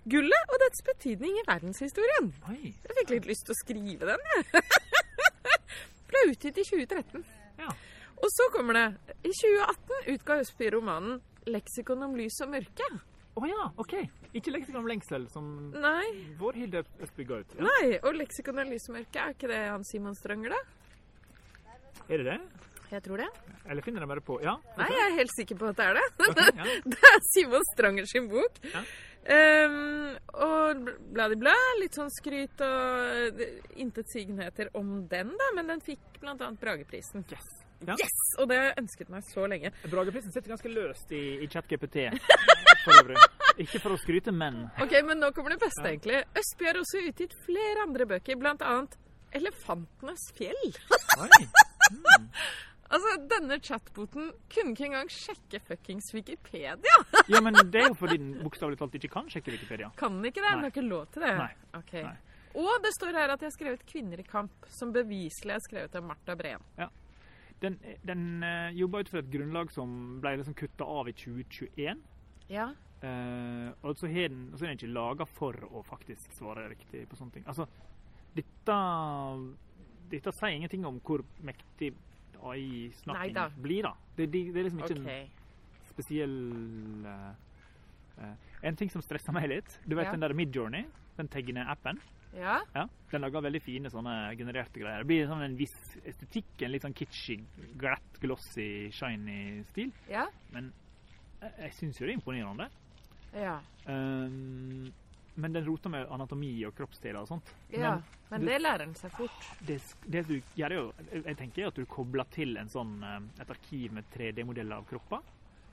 gullet 0.10 0.52
og 0.52 0.60
dets 0.64 0.84
betydning 0.88 1.38
i 1.40 1.46
verdenshistorien. 1.48 2.30
Oi. 2.52 2.74
Jeg 2.74 2.98
fikk 3.00 3.14
litt 3.16 3.30
lyst 3.30 3.48
til 3.48 3.56
å 3.56 3.60
skrive 3.62 4.10
den, 4.10 4.28
jeg. 4.34 4.64
Ble 6.12 6.24
utgitt 6.32 6.60
i 6.60 6.66
2013. 6.68 7.24
Ja. 7.62 7.72
Og 8.24 8.30
så 8.32 8.50
kommer 8.54 8.78
det. 8.78 9.16
I 9.24 9.32
2018 9.32 10.12
utga 10.16 10.40
Østby 10.44 10.70
romanen 10.76 11.22
'Leksikon 11.44 12.06
om 12.06 12.14
lys 12.16 12.38
og 12.46 12.54
mørke'. 12.54 12.92
Å 13.34 13.48
ja, 13.50 13.64
OK. 13.82 13.96
Ikke 14.38 14.54
leksikon 14.54 14.84
om 14.84 14.88
lengsel, 14.88 15.26
som 15.34 15.48
Nei, 15.74 16.36
vår 16.40 16.60
Hilde 16.62 16.84
Østby 17.04 17.26
ga 17.28 17.42
ut. 17.42 17.56
Ja. 17.58 17.66
nei, 17.66 17.98
og 17.98 18.14
'Leksikon 18.16 18.62
om 18.62 18.72
lys 18.72 18.88
og 18.90 18.96
mørke', 19.00 19.26
er 19.26 19.36
ikke 19.36 19.50
det 19.52 19.60
han 19.66 19.84
Simon 19.90 20.16
Stranger, 20.16 20.54
da? 20.54 20.62
Er 22.08 22.22
det 22.22 22.26
det? 22.30 22.38
Jeg 22.92 23.04
tror 23.06 23.24
det. 23.24 23.30
Eller 23.70 23.86
finner 23.86 24.04
jeg 24.04 24.12
bare 24.12 24.24
på 24.26 24.38
Ja. 24.44 24.58
Nei, 24.78 24.90
jeg 24.92 25.06
er 25.08 25.18
helt 25.22 25.34
sikker 25.38 25.60
på 25.60 25.72
at 25.72 25.80
det 25.80 25.88
er 25.88 26.00
det. 26.00 26.06
Okay, 26.28 26.52
ja. 26.60 26.78
Det 26.94 27.10
er 27.10 27.26
Simon 27.32 27.66
Stranger 27.74 28.06
sin 28.10 28.30
bok. 28.32 28.60
Ja. 28.74 28.84
Um, 29.24 30.18
og 30.44 30.90
bladibla, 31.16 31.54
litt 31.80 31.96
sånn 31.96 32.10
skryt 32.12 32.60
og 32.66 33.40
intetsigenheter 33.80 33.80
intetsigende 33.80 34.68
om 34.76 35.06
den, 35.08 35.32
da, 35.40 35.48
men 35.56 35.72
den 35.72 35.84
fikk 35.86 36.20
annet 36.28 36.60
Brageprisen. 36.60 37.24
Yes. 37.32 37.48
Ja. 37.88 37.96
Yes! 38.00 38.18
Og 38.40 38.48
det 38.50 38.58
har 38.60 38.68
jeg 38.70 38.82
ønsket 38.84 39.10
meg 39.12 39.24
så 39.28 39.46
lenge. 39.48 39.72
Brageprisen 39.92 40.32
sitter 40.36 40.54
ganske 40.54 40.72
løst 40.72 41.12
i, 41.16 41.24
i 41.44 41.48
ChatGPT. 41.52 42.10
Ikke 43.64 43.80
for 43.80 43.94
å 43.96 44.00
skryte, 44.02 44.34
men 44.36 44.66
Ok, 44.82 44.96
men 45.08 45.20
nå 45.22 45.30
kommer 45.36 45.56
det 45.56 45.62
beste, 45.64 45.84
egentlig. 45.88 46.24
Østby 46.40 46.70
har 46.70 46.80
også 46.80 47.04
utgitt 47.08 47.36
flere 47.46 47.84
andre 47.86 48.08
bøker, 48.10 48.40
blant 48.40 48.64
annet 48.66 48.98
'Elefantenes 49.34 50.28
fjell'. 50.38 50.76
Oi. 51.24 51.30
Mm. 51.94 52.30
Altså, 52.94 53.14
denne 53.30 53.58
chatboten 53.64 54.28
kunne 54.54 54.74
ikke 54.76 54.86
engang 54.86 55.10
sjekke 55.10 55.62
fuckings 55.66 56.12
Wikipedia. 56.14 56.76
Ja, 57.32 57.40
men 57.42 57.56
det 57.72 57.82
er 57.82 57.88
jo 57.90 57.98
fordi 57.98 58.20
den 58.20 58.36
bokstavelig 58.44 58.78
talt 58.78 58.98
ikke 59.00 59.10
kan 59.16 59.30
sjekke 59.32 59.54
Wikipedia. 59.56 59.90
Kan 59.98 60.20
den 60.20 60.30
ikke 60.30 60.44
det? 60.44 60.52
Den 60.52 60.62
Nei. 60.62 60.68
har 60.68 60.74
ikke 60.76 60.86
lov 60.86 61.08
til 61.14 61.26
det? 61.26 61.34
Nei. 61.40 61.54
Okay. 61.80 62.04
Nei. 62.06 62.34
Og 62.54 62.84
det 62.84 62.92
står 62.94 63.18
her 63.18 63.34
at 63.34 63.42
jeg 63.42 63.50
har 63.50 63.56
skrevet 63.56 63.86
'Kvinner 63.90 64.20
i 64.22 64.26
kamp', 64.28 64.68
som 64.70 64.94
beviselig 64.94 65.56
er 65.56 65.64
skrevet 65.66 65.96
av 65.96 66.04
Marta 66.06 66.36
Breen. 66.38 66.62
Den, 67.64 67.80
den 68.04 68.44
uh, 68.44 68.70
jobba 68.76 69.00
ut 69.00 69.10
fra 69.10 69.22
et 69.24 69.32
grunnlag 69.32 69.72
som 69.72 70.20
ble 70.22 70.36
liksom 70.38 70.54
kutta 70.54 70.86
av 70.86 71.10
i 71.10 71.16
2021. 71.16 72.02
Ja. 72.52 72.68
Uh, 73.04 73.72
og 73.82 73.98
så 73.98 74.08
er 74.08 74.30
den, 74.30 74.52
så 74.54 74.66
er 74.66 74.74
den 74.74 74.78
ikke 74.78 74.94
laga 74.94 75.26
for 75.26 75.58
å 75.72 75.82
faktisk 75.88 76.36
svare 76.36 76.68
riktig 76.70 77.08
på 77.10 77.16
sånne 77.16 77.40
ting. 77.40 77.48
Altså, 77.48 77.66
dette, 78.36 78.78
dette 80.12 80.36
sier 80.36 80.58
ingenting 80.58 80.86
om 80.86 81.00
hvor 81.04 81.24
mektig 81.42 81.94
Neida. 82.44 83.48
AI-snakking 83.48 83.62
blir, 83.64 83.84
da. 83.88 83.94
Det, 84.18 84.28
det, 84.34 84.42
det 84.54 84.60
er 84.60 84.68
liksom 84.68 84.84
ikke 84.84 85.00
okay. 85.00 85.22
en 85.22 85.88
spesiell 85.94 86.36
uh, 87.06 87.32
uh, 88.20 88.34
En 88.64 88.76
ting 88.80 88.92
som 88.92 89.02
stresser 89.02 89.34
meg 89.36 89.48
litt 89.52 89.80
Du 89.88 89.96
vet 89.96 90.06
Ja. 90.08 90.12
den 90.12 90.26
der 90.26 90.36
Midjourney? 90.38 90.86
Den 91.18 91.30
tegne-appen? 91.30 92.00
Ja. 92.34 92.60
Ja, 92.74 92.88
Den 93.12 93.22
lager 93.22 93.44
veldig 93.46 93.62
fine 93.62 93.90
sånne 93.94 94.34
genererte 94.38 94.82
greier. 94.82 95.04
Det 95.04 95.10
blir 95.12 95.28
sånn 95.30 95.44
en 95.46 95.58
viss 95.58 95.76
estetikk, 96.02 96.64
en 96.66 96.72
litt 96.74 96.82
sånn 96.82 96.96
kitschy, 96.98 97.36
glatt, 97.78 98.18
glossy, 98.24 98.90
shiny 98.90 99.62
stil. 99.70 99.92
Ja. 100.10 100.26
Men 100.56 100.72
jeg, 101.44 101.52
jeg 101.60 101.76
syns 101.78 102.02
jo 102.02 102.08
det 102.08 102.16
er 102.16 102.18
imponerende. 102.18 102.70
Ja. 103.38 103.60
Um, 103.86 104.90
men 105.36 105.54
den 105.54 105.66
roter 105.66 105.90
med 105.90 106.08
anatomi 106.12 106.66
og 106.66 106.76
kroppsdeler 106.76 107.22
og 107.22 107.28
sånt. 107.28 107.54
ja. 107.72 107.96
Men 108.30 108.42
Men 108.42 108.42
det, 108.42 108.54
det 108.54 108.62
lærer 108.62 108.78
den 108.86 108.96
seg 108.96 109.12
fort. 109.12 109.48
det, 109.68 109.80
det 110.10 110.28
du 110.28 110.42
gjør 110.56 110.72
jo 110.74 110.94
Jeg 111.24 111.38
tenker 111.38 111.68
at 111.68 111.76
du 111.76 111.86
kobler 111.86 112.24
til 112.32 112.58
en 112.58 112.68
sånn, 112.70 113.04
um, 113.04 113.30
et 113.40 113.50
arkiv 113.50 113.92
med 113.94 114.06
3D-modeller 114.14 114.76
av 114.78 114.86
kropper. 114.90 115.22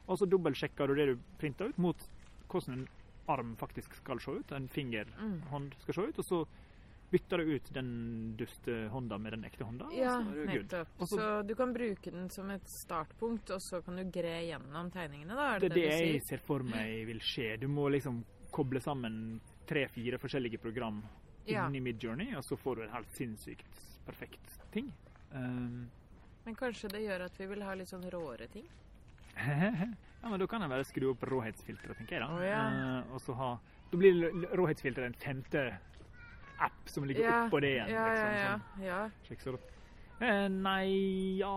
Og 0.09 0.19
så 0.19 0.27
dobbeltsjekker 0.29 0.87
du 0.89 0.95
det 0.95 1.07
du 1.15 1.19
printer 1.39 1.69
ut, 1.71 1.79
mot 1.79 1.97
hvordan 2.49 2.75
en 2.81 2.89
arm 3.29 3.55
faktisk 3.57 3.95
skal 3.95 4.19
se 4.21 4.31
ut. 4.31 4.53
En 4.53 4.69
fingerhånd 4.69 5.71
Mm. 5.75 5.81
skal 5.81 5.95
se 5.95 6.01
ut. 6.03 6.19
Og 6.19 6.25
så 6.25 6.47
bytter 7.11 7.39
du 7.39 7.55
ut 7.55 7.73
den 7.73 8.37
dustehånda 8.37 9.19
med 9.19 9.33
den 9.33 9.45
ekte 9.45 9.65
hånda. 9.65 9.89
Ja, 9.97 10.19
nettopp. 10.21 10.89
Også, 10.99 11.17
så- 11.17 11.47
du 11.47 11.55
kan 11.55 11.73
bruke 11.73 12.11
den 12.11 12.29
som 12.31 12.51
et 12.51 12.67
startpunkt, 12.69 13.51
og 13.51 13.61
så 13.61 13.81
kan 13.85 13.97
du 13.97 14.05
gre 14.05 14.43
gjennom 14.47 14.91
tegningene, 14.91 15.35
da? 15.35 15.55
Er 15.57 15.61
Det 15.61 15.69
det 15.73 15.75
det, 15.83 16.13
jeg 16.13 16.23
ser 16.23 16.39
for 16.39 16.59
meg 16.63 17.07
vil 17.07 17.19
skje. 17.21 17.59
Du 17.61 17.69
må 17.69 17.89
liksom 17.91 18.23
koble 18.53 18.81
sammen 18.81 19.41
tre-fire 19.71 20.19
forskjellige 20.21 20.59
program 20.63 21.03
Ja. 21.49 21.65
inni 21.69 21.81
Midjourney, 21.81 22.35
og 22.37 22.45
så 22.45 22.57
får 22.59 22.77
du 22.77 22.83
en 22.85 22.93
helt 22.95 23.11
sinnssykt 23.17 23.81
perfekt 24.07 24.59
ting. 24.75 24.93
Um, 25.33 25.89
Men 26.45 26.55
kanskje 26.57 26.91
det 26.93 27.03
gjør 27.05 27.25
at 27.29 27.39
vi 27.39 27.47
vil 27.47 27.63
ha 27.63 27.75
litt 27.79 27.89
sånn 27.91 28.05
råere 28.13 28.49
ting? 28.53 28.67
ja, 29.41 30.29
men 30.29 30.39
da 30.41 30.47
kan 30.51 30.65
jeg 30.65 30.71
bare 30.73 30.85
skru 30.89 31.11
opp 31.13 31.23
råhetsfilteret, 31.31 31.97
tenker 32.01 32.19
jeg 32.19 32.25
da. 32.27 32.31
oh, 32.35 32.45
ja. 32.45 32.63
uh, 33.07 33.15
og 33.15 33.21
så 33.23 33.37
ha 33.39 33.51
Da 33.91 33.99
blir 33.99 34.21
råhetsfilteret 34.59 35.07
en 35.11 35.19
femte 35.19 35.63
app 36.61 36.89
som 36.93 37.07
ligger 37.09 37.25
Ja, 37.25 37.37
oppå 37.47 37.61
det 37.65 37.71
igjen. 37.77 37.89
Ja, 37.91 38.07
ja, 38.07 38.11
liksom, 38.13 38.35
ja. 38.37 38.51
sånn. 38.53 38.85
ja. 38.85 39.01
Slik 39.29 39.41
så 39.47 39.59
Eh, 40.21 40.49
nei 40.53 41.39
ja 41.41 41.49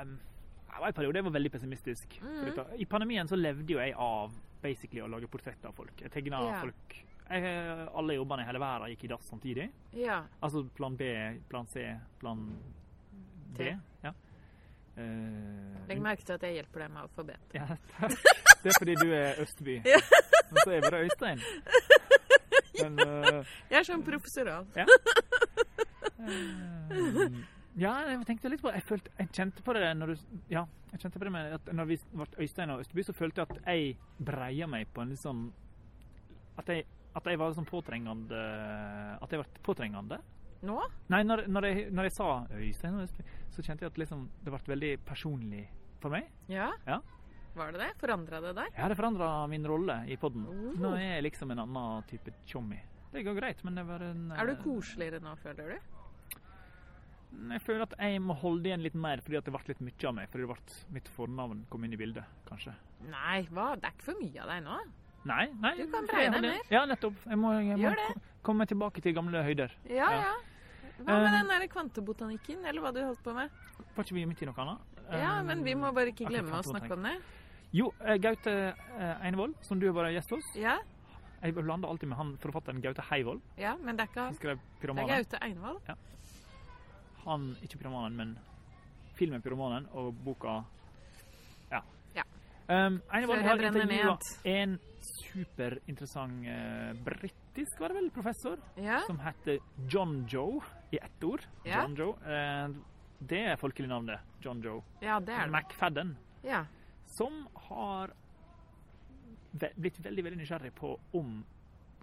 um, 0.00 0.14
Det 0.16 0.78
var 0.80 0.86
en 0.88 0.94
periode 0.96 1.18
jeg 1.20 1.24
var 1.26 1.34
veldig 1.34 1.50
pessimistisk. 1.52 2.14
Mhm. 2.22 2.60
I 2.80 2.86
pandemien 2.88 3.28
så 3.28 3.36
levde 3.36 3.74
jo 3.74 3.78
jeg 3.82 3.92
av 3.92 4.32
basically 4.62 5.02
å 5.04 5.08
lage 5.10 5.28
portretter 5.28 5.68
av 5.68 5.74
folk. 5.76 5.92
Jeg 6.00 6.10
tegna 6.14 6.40
folk 6.62 6.96
jeg, 7.30 7.88
Alle 7.94 8.14
jobbene 8.16 8.42
i 8.42 8.46
hele 8.48 8.60
verden 8.62 8.88
gikk 8.92 9.04
i 9.04 9.10
dass 9.12 9.28
samtidig. 9.28 9.68
ja. 9.92 10.22
Altså 10.42 10.62
plan 10.76 10.96
B, 10.96 11.02
plan 11.48 11.66
C, 11.66 11.84
plan 12.20 12.46
D. 13.56 13.58
T. 13.58 13.76
Ja. 14.04 14.12
Uh, 14.98 15.86
Legg 15.88 16.00
merke 16.02 16.24
til 16.26 16.34
at 16.34 16.42
jeg 16.42 16.56
hjelper 16.58 16.80
deg 16.82 16.90
med 16.90 17.02
alfabet. 17.02 17.36
ja, 17.54 17.66
det 18.62 18.72
er 18.72 18.78
fordi 18.80 18.94
du 18.98 19.12
er 19.14 19.38
Østby. 19.42 19.76
Ja. 19.86 20.00
Men 20.50 20.58
så 20.64 20.70
er 20.70 20.74
jeg 20.74 20.82
bare 20.88 21.04
Øystein. 21.04 21.38
Men 22.82 22.98
uh, 23.06 23.44
Jeg 23.70 23.78
er 23.78 23.86
sånn 23.86 24.02
professoral. 24.06 24.66
Uh, 26.18 27.44
Ja, 27.78 27.92
jeg 28.10 28.24
tenkte 28.26 28.50
litt 28.50 28.62
på 28.62 28.72
Jeg, 28.74 28.82
følte, 28.82 29.10
jeg 29.20 29.28
kjente 29.36 29.62
på 29.62 29.74
det 29.76 29.84
når 29.94 30.06
du 30.10 30.14
Ja, 30.50 30.64
jeg 30.90 31.02
kjente 31.04 31.20
på 31.20 31.28
det 31.28 31.32
med 31.34 31.52
at 31.60 31.68
når 31.78 31.86
vi 31.92 31.98
ble 32.10 32.26
Øystein 32.42 32.72
og 32.74 32.80
Østby, 32.82 33.04
så 33.06 33.14
følte 33.14 33.44
jeg 33.44 33.52
at 33.52 33.68
jeg 33.68 33.92
breia 34.26 34.66
meg 34.66 34.88
på 34.94 35.04
en 35.04 35.12
litt 35.12 35.22
sånn 35.22 35.44
At 36.58 36.72
jeg, 36.72 36.86
at 37.18 37.28
jeg 37.28 37.40
var 37.40 37.54
sånn 37.56 37.66
påtrengende 37.68 38.40
At 39.18 39.32
jeg 39.32 39.42
ble 39.42 39.62
påtrengende. 39.66 40.20
Nå? 40.66 40.78
Nei, 41.12 41.20
når, 41.26 41.44
når, 41.50 41.66
jeg, 41.68 41.90
når 41.94 42.08
jeg 42.08 42.14
sa 42.16 42.30
Øystein 42.58 42.96
så 43.54 43.62
kjente 43.62 43.84
jeg 43.84 43.92
at 43.92 44.00
liksom, 44.00 44.24
det 44.42 44.54
ble 44.54 44.60
veldig 44.72 44.90
personlig 45.06 45.64
for 46.02 46.14
meg. 46.14 46.28
Ja? 46.50 46.72
Ja. 46.86 46.98
Var 47.58 47.74
det 47.74 47.82
det? 47.82 47.88
Forandra 47.98 48.40
det 48.42 48.54
der? 48.54 48.72
Ja, 48.76 48.88
det 48.90 48.96
forandra 48.98 49.28
min 49.50 49.66
rolle 49.66 50.00
i 50.06 50.16
poden. 50.20 50.46
Oh. 50.46 50.74
Nå 50.78 50.92
er 50.98 51.16
jeg 51.16 51.26
liksom 51.26 51.54
en 51.54 51.64
annen 51.64 52.04
type 52.10 52.34
tjommi. 52.46 52.78
Det 53.12 53.24
går 53.26 53.38
greit, 53.38 53.62
men 53.64 53.78
det 53.78 53.86
var 53.88 54.04
en 54.04 54.28
Er 54.36 54.50
du 54.50 54.52
eh, 54.52 54.60
koseligere 54.62 55.22
nå, 55.24 55.32
føler 55.42 55.72
du? 55.72 55.94
Jeg 57.48 57.60
føler 57.60 57.84
at 57.84 57.96
jeg 58.00 58.20
må 58.24 58.36
holde 58.40 58.70
igjen 58.70 58.84
litt 58.84 58.96
mer 58.96 59.20
fordi 59.24 59.36
at 59.38 59.48
det 59.48 59.52
ble 59.52 59.66
litt 59.68 59.82
mye 59.84 60.06
av 60.10 60.14
meg. 60.16 60.30
Fordi 60.30 60.44
det 60.44 60.52
ble 60.52 60.94
mitt 60.96 61.10
fornavn 61.16 61.66
kom 61.72 61.84
inn 61.86 61.96
i 61.96 62.00
bildet, 62.00 62.38
kanskje. 62.48 62.74
Nei, 63.08 63.42
hva? 63.50 63.72
Det 63.76 63.88
er 63.88 63.96
ikke 63.96 64.10
for 64.10 64.22
mye 64.22 64.44
av 64.44 64.52
deg 64.52 64.64
nå. 64.68 64.78
Nei, 65.28 65.46
nei. 65.60 65.74
Du 65.76 65.86
kan 65.92 66.06
holder- 66.08 66.40
mer. 66.40 66.60
Ja, 66.72 66.84
nettopp. 66.88 67.14
Jeg 67.28 67.38
må, 67.38 67.52
jeg 67.60 67.78
må 67.78 68.20
komme 68.42 68.66
tilbake 68.66 69.02
til 69.04 69.14
gamle 69.14 69.42
høyder. 69.44 69.70
Ja, 69.88 70.10
Ja. 70.10 70.34
Hva 70.98 71.14
med 71.22 71.26
Eh. 71.32 71.38
den 71.38 71.48
der 71.48 71.66
kvantebotanikken, 71.70 72.64
eller 72.66 72.80
hva 72.82 72.92
du 72.92 73.04
holdt 73.04 73.22
på 73.22 73.32
med? 73.34 73.50
Var 73.94 74.04
ikke 74.04 74.14
vi 74.14 74.24
midt 74.26 74.42
i 74.42 74.46
noe 74.46 74.54
annet? 74.58 74.78
Ja, 75.12 75.42
men 75.42 75.62
vi 75.64 75.74
må 75.74 75.92
bare 75.94 76.10
ikke 76.10 76.26
glemme 76.26 76.50
å 76.58 76.62
snakke 76.64 76.92
om 76.92 77.02
det. 77.04 77.20
Jo, 77.72 77.92
eh, 78.00 78.16
Gaute 78.18 78.74
eh, 78.98 79.22
Einevold, 79.22 79.54
som 79.62 79.78
du 79.78 79.86
har 79.86 79.94
vært 79.94 80.14
gjest 80.16 80.30
hos. 80.30 80.44
Ja, 80.56 80.78
Jeg 81.40 81.54
blander 81.54 81.88
alltid 81.88 82.08
med 82.08 82.18
han 82.18 82.36
forfatteren 82.38 82.80
Gaute 82.82 83.00
Heivold, 83.12 83.40
ja, 83.56 83.76
men 83.76 83.94
det 83.96 84.02
er 84.02 84.08
ikke 84.08 84.24
han. 84.24 84.32
Det 84.34 84.44
er 84.44 84.56
Gaute 85.06 85.38
Gaute 85.38 85.80
Ja. 85.88 85.94
Han, 87.24 87.56
ikke 87.62 87.78
'Pyromanen', 87.78 88.16
men 88.16 88.38
filmen 89.14 89.40
'Pyromanen' 89.42 89.86
og 89.94 90.14
boka 90.24 90.64
Ja. 91.70 91.80
Ja. 92.16 92.22
Um, 92.68 93.00
Einevold 93.12 93.42
har 93.42 93.56
intervjua 93.56 94.18
en 94.44 94.78
superinteressant 95.28 96.46
eh, 96.46 96.92
britisk, 97.04 97.80
var 97.80 97.92
det 97.92 97.98
vel, 98.00 98.10
professor? 98.14 98.60
Ja. 98.76 99.00
som 99.06 99.20
heter 99.20 99.58
John 99.88 100.26
Joe 100.28 100.60
i 100.90 100.98
ett 101.02 101.24
ord. 101.24 101.44
Ja. 101.64 101.82
John 101.82 101.96
Joe. 101.98 102.14
Eh, 102.24 102.68
det 103.18 103.42
er 103.52 103.56
folkelig 103.60 103.88
navnet. 103.90 104.20
John 104.44 104.62
Joe. 104.62 104.82
ja, 105.02 105.18
det 105.20 105.34
er 105.34 105.46
det. 105.48 105.52
McFadden. 105.58 106.16
Ja. 106.46 106.64
Som 107.18 107.46
har 107.68 108.12
ve 109.58 109.70
blitt 109.80 109.96
veldig 110.04 110.24
veldig 110.24 110.38
nysgjerrig 110.42 110.74
på 110.76 110.92
om 111.16 111.40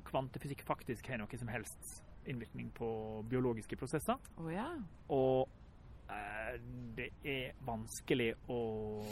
kvantefysikk 0.06 0.64
faktisk 0.66 1.08
har 1.10 1.22
noe 1.22 1.38
som 1.40 1.50
helst 1.52 2.02
innvirkning 2.26 2.72
på 2.74 2.88
biologiske 3.30 3.78
prosesser. 3.78 4.18
Oh, 4.42 4.50
ja. 4.54 4.68
Og 5.14 5.48
eh, 6.10 6.58
det 6.98 7.12
er 7.24 7.54
vanskelig 7.68 8.34
å 8.50 8.60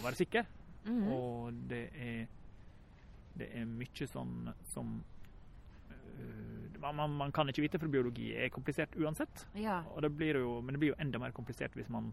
være 0.03 0.19
sikker. 0.23 0.47
Mhm. 0.83 1.11
Og 1.13 1.59
det 1.69 1.83
er 1.93 2.25
Det 3.39 3.49
er 3.57 3.65
mye 3.65 4.07
sånn 4.09 4.51
som 4.69 4.93
øh, 5.89 6.79
man, 6.83 6.95
man, 6.95 7.15
man 7.23 7.31
kan 7.31 7.49
ikke 7.49 7.63
vite, 7.65 7.79
for 7.81 7.91
biologi 7.91 8.33
er 8.35 8.51
komplisert 8.53 8.95
uansett. 8.99 9.47
Ja. 9.57 9.81
Det 10.01 10.11
blir 10.13 10.41
jo, 10.43 10.59
men 10.61 10.75
det 10.75 10.83
blir 10.83 10.93
jo 10.93 10.99
enda 11.01 11.21
mer 11.21 11.33
komplisert 11.35 11.75
hvis 11.79 11.89
man 11.93 12.11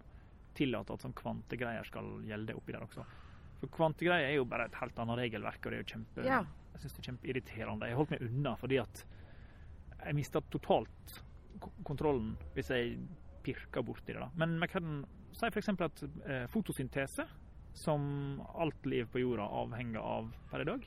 tillater 0.57 0.97
at 0.97 1.05
sånn 1.05 1.17
kvantegreier 1.19 1.87
skal 1.87 2.09
gjelde 2.27 2.57
oppi 2.59 2.75
der 2.75 2.87
også. 2.87 3.05
For 3.61 3.73
kvantegreier 3.77 4.31
er 4.31 4.39
jo 4.39 4.49
bare 4.49 4.69
et 4.71 4.79
helt 4.81 4.99
annet 5.03 5.21
regelverk, 5.21 5.61
og 5.65 5.73
det 5.73 5.79
er 5.79 5.85
jo 5.85 5.93
kjempe 5.95 6.27
Ja. 6.27 6.43
Jeg 6.71 6.85
synes 6.85 6.95
det 6.95 7.01
er 7.03 7.09
kjempeirriterende. 7.11 7.89
Jeg 7.91 7.99
holdt 7.99 8.13
meg 8.15 8.23
unna 8.25 8.53
fordi 8.57 8.79
at 8.81 9.03
jeg 10.01 10.17
mista 10.17 10.41
totalt 10.49 11.17
kontrollen 11.85 12.37
hvis 12.55 12.71
jeg 12.73 12.95
pirka 13.45 13.83
borti 13.85 14.15
det. 14.15 14.21
da. 14.21 14.31
Men 14.41 14.55
vi 14.63 14.69
kan 14.71 15.03
si 15.37 15.49
f.eks. 15.51 15.69
at 15.69 16.03
eh, 16.27 16.47
fotosyntese, 16.51 17.27
som 17.77 18.41
alt 18.59 18.87
liv 18.87 19.07
på 19.13 19.21
jorda 19.23 19.47
avhenger 19.61 20.01
av 20.01 20.31
per 20.51 20.65
i 20.65 20.69
dag, 20.69 20.87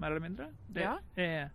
mer 0.00 0.10
eller 0.10 0.20
mindre, 0.28 0.50
det 0.68 0.82
Ja. 0.82 0.98
er 1.16 1.50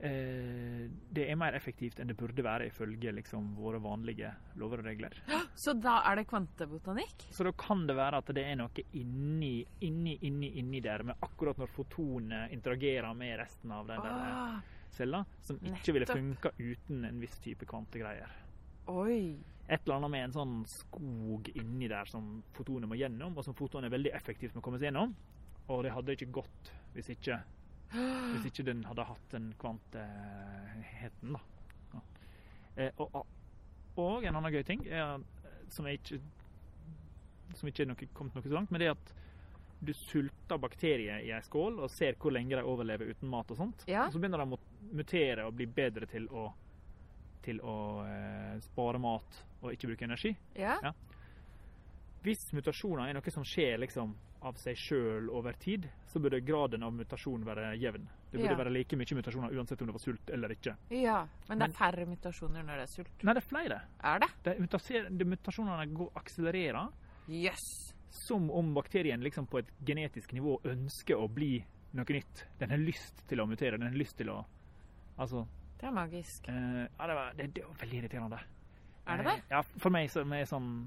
eh, 0.00 0.88
det 1.14 1.28
er 1.30 1.36
mer 1.38 1.54
effektivt 1.54 2.00
enn 2.02 2.08
det 2.10 2.16
burde 2.18 2.42
være 2.42 2.66
ifølge 2.70 3.12
liksom, 3.14 3.52
våre 3.54 3.78
vanlige 3.82 4.32
lover 4.58 4.80
og 4.82 4.88
regler. 4.90 5.14
Så 5.54 5.74
da 5.80 6.00
er 6.10 6.16
det 6.16 6.26
kvantebotanikk? 6.30 7.28
Så 7.30 7.44
da 7.46 7.52
kan 7.52 7.86
det 7.86 7.94
være 7.96 8.18
at 8.22 8.32
det 8.34 8.44
er 8.44 8.56
noe 8.58 8.84
inni, 8.98 9.64
inni, 9.86 10.16
inni, 10.26 10.50
inni 10.58 10.80
der, 10.82 11.04
med 11.06 11.16
akkurat 11.22 11.58
når 11.60 11.70
fotonet 11.70 12.52
interagerer 12.56 13.14
med 13.14 13.38
resten 13.44 13.70
av 13.72 13.86
den 13.86 14.02
der 14.02 14.10
Ah, 14.10 14.60
cella, 14.90 15.24
som 15.40 15.56
ikke 15.62 15.92
ville 15.94 16.06
nettopp. 16.06 16.18
funka 16.18 16.50
uten 16.58 17.04
en 17.08 17.20
viss 17.22 17.38
type 17.38 17.64
kvantegreier. 17.66 18.28
oi. 18.88 19.38
Et 19.68 19.80
eller 19.86 19.94
annet 20.00 20.10
med 20.10 20.24
en 20.24 20.32
sånn 20.34 20.66
skog 20.66 21.48
inni 21.54 21.86
der 21.88 22.04
som 22.10 22.42
fotonet 22.52 22.88
må 22.90 22.96
gjennom, 22.98 23.36
og 23.38 23.44
som 23.44 23.54
fotonet 23.54 23.86
er 23.86 23.94
veldig 23.96 24.10
effektivt 24.12 24.54
med 24.56 24.60
å 24.60 24.64
komme 24.66 24.78
seg 24.80 24.90
gjennom. 24.90 25.14
Og 25.70 25.84
det 25.84 25.92
hadde 25.94 26.16
ikke 26.16 26.32
gått 26.32 26.72
hvis 26.92 27.08
ikke, 27.14 27.38
hvis 27.92 28.46
ikke 28.50 28.66
den 28.66 28.84
hadde 28.88 29.08
hatt 29.08 29.32
den 29.32 29.50
kvanteheten, 29.60 31.36
da. 31.36 31.42
Ja. 31.92 32.04
Eh, 32.76 33.02
og, 33.02 33.26
og 34.00 34.24
en 34.24 34.38
annen 34.38 34.54
gøy 34.54 34.62
ting 34.66 34.86
er, 34.88 35.20
som 35.72 35.88
jeg 35.88 36.00
ikke 36.00 36.22
som 37.58 37.68
ikke 37.68 37.84
er 37.84 37.90
noe, 37.90 38.08
kommet 38.16 38.36
noe 38.36 38.44
så 38.44 38.52
langt, 38.54 38.72
men 38.72 38.82
det 38.82 38.88
er 38.88 38.96
at 38.96 39.12
du 39.82 39.92
sulter 39.98 40.60
bakterier 40.62 41.24
i 41.26 41.32
ei 41.34 41.40
skål 41.42 41.80
og 41.82 41.90
ser 41.90 42.14
hvor 42.22 42.34
lenge 42.34 42.54
de 42.54 42.62
overlever 42.62 43.10
uten 43.10 43.30
mat 43.30 43.50
og 43.50 43.58
sånt. 43.58 43.82
Ja. 43.90 44.06
Og 44.06 44.14
så 44.14 44.20
begynner 44.22 44.42
de 44.44 44.54
å 44.54 44.60
mutere 44.94 45.46
og 45.48 45.56
bli 45.58 45.66
bedre 45.66 46.06
til 46.10 46.28
å, 46.30 46.46
til 47.42 47.58
å 47.66 47.76
eh, 48.06 48.60
spare 48.62 49.00
mat 49.02 49.40
og 49.60 49.72
ikke 49.74 49.90
bruke 49.90 50.06
energi. 50.06 50.36
Ja. 50.58 50.76
Ja. 50.86 50.94
Hvis 52.22 52.52
mutasjoner 52.54 53.08
er 53.08 53.14
noe 53.14 53.30
som 53.34 53.42
skjer 53.44 53.78
liksom 53.82 54.14
av 54.42 54.54
seg 54.58 54.76
sjøl 54.76 55.28
over 55.30 55.52
tid, 55.58 55.88
så 56.06 56.18
burde 56.22 56.40
graden 56.44 56.82
av 56.82 56.92
mutasjon 56.94 57.44
være 57.46 57.76
jevn. 57.78 58.06
Det 58.30 58.40
burde 58.40 58.50
Ja. 58.50 58.56
være 58.58 58.72
like 58.72 58.96
mye 58.96 59.14
mutasjoner 59.14 59.52
uansett 59.54 59.80
om 59.82 59.86
det 59.86 59.92
var 59.94 60.00
sult 60.00 60.30
eller 60.30 60.48
ikke. 60.50 60.76
ja. 60.90 61.26
Men 61.48 61.58
det 61.58 61.68
er 61.68 61.72
færre 61.72 62.06
mutasjoner 62.06 62.62
når 62.64 62.76
det 62.76 62.82
er 62.82 62.86
sult. 62.86 63.22
Nei, 63.24 63.34
det 63.34 63.42
er 63.42 63.48
flere. 63.48 63.80
Er 64.02 64.18
det? 64.18 64.28
Det 64.44 64.56
er 64.56 64.60
mutaser- 64.62 65.18
de 65.18 65.24
mutasjonene 65.24 65.94
går, 65.94 66.10
akselererer 66.16 66.92
Yes. 67.28 67.94
som 68.10 68.50
om 68.50 68.74
bakterien 68.74 69.20
liksom 69.22 69.46
på 69.48 69.58
et 69.58 69.66
genetisk 69.84 70.32
nivå 70.32 70.60
ønsker 70.64 71.16
å 71.16 71.28
bli 71.32 71.64
noe 71.94 72.04
nytt. 72.04 72.44
Den 72.58 72.70
har 72.70 72.78
lyst 72.78 73.26
til 73.28 73.38
å 73.38 73.46
mutere. 73.46 73.72
Den 73.78 73.82
har 73.92 73.98
lyst 73.98 74.16
til 74.16 74.26
å 74.28 74.44
Altså 75.18 75.46
Det 75.78 75.86
er 75.88 75.92
magisk. 75.92 76.48
eh, 76.48 76.88
Ja, 76.98 77.06
det 77.06 77.14
var, 77.14 77.32
det, 77.36 77.54
det 77.54 77.64
var 77.64 77.74
veldig 77.74 78.02
irriterende. 78.02 78.40
Er 79.06 79.16
det 79.18 79.26
Eh, 79.26 79.36
det? 79.36 79.42
Ja, 79.50 79.62
for 79.78 79.90
meg 79.90 80.08
som 80.10 80.32
er 80.32 80.44
sånn 80.44 80.86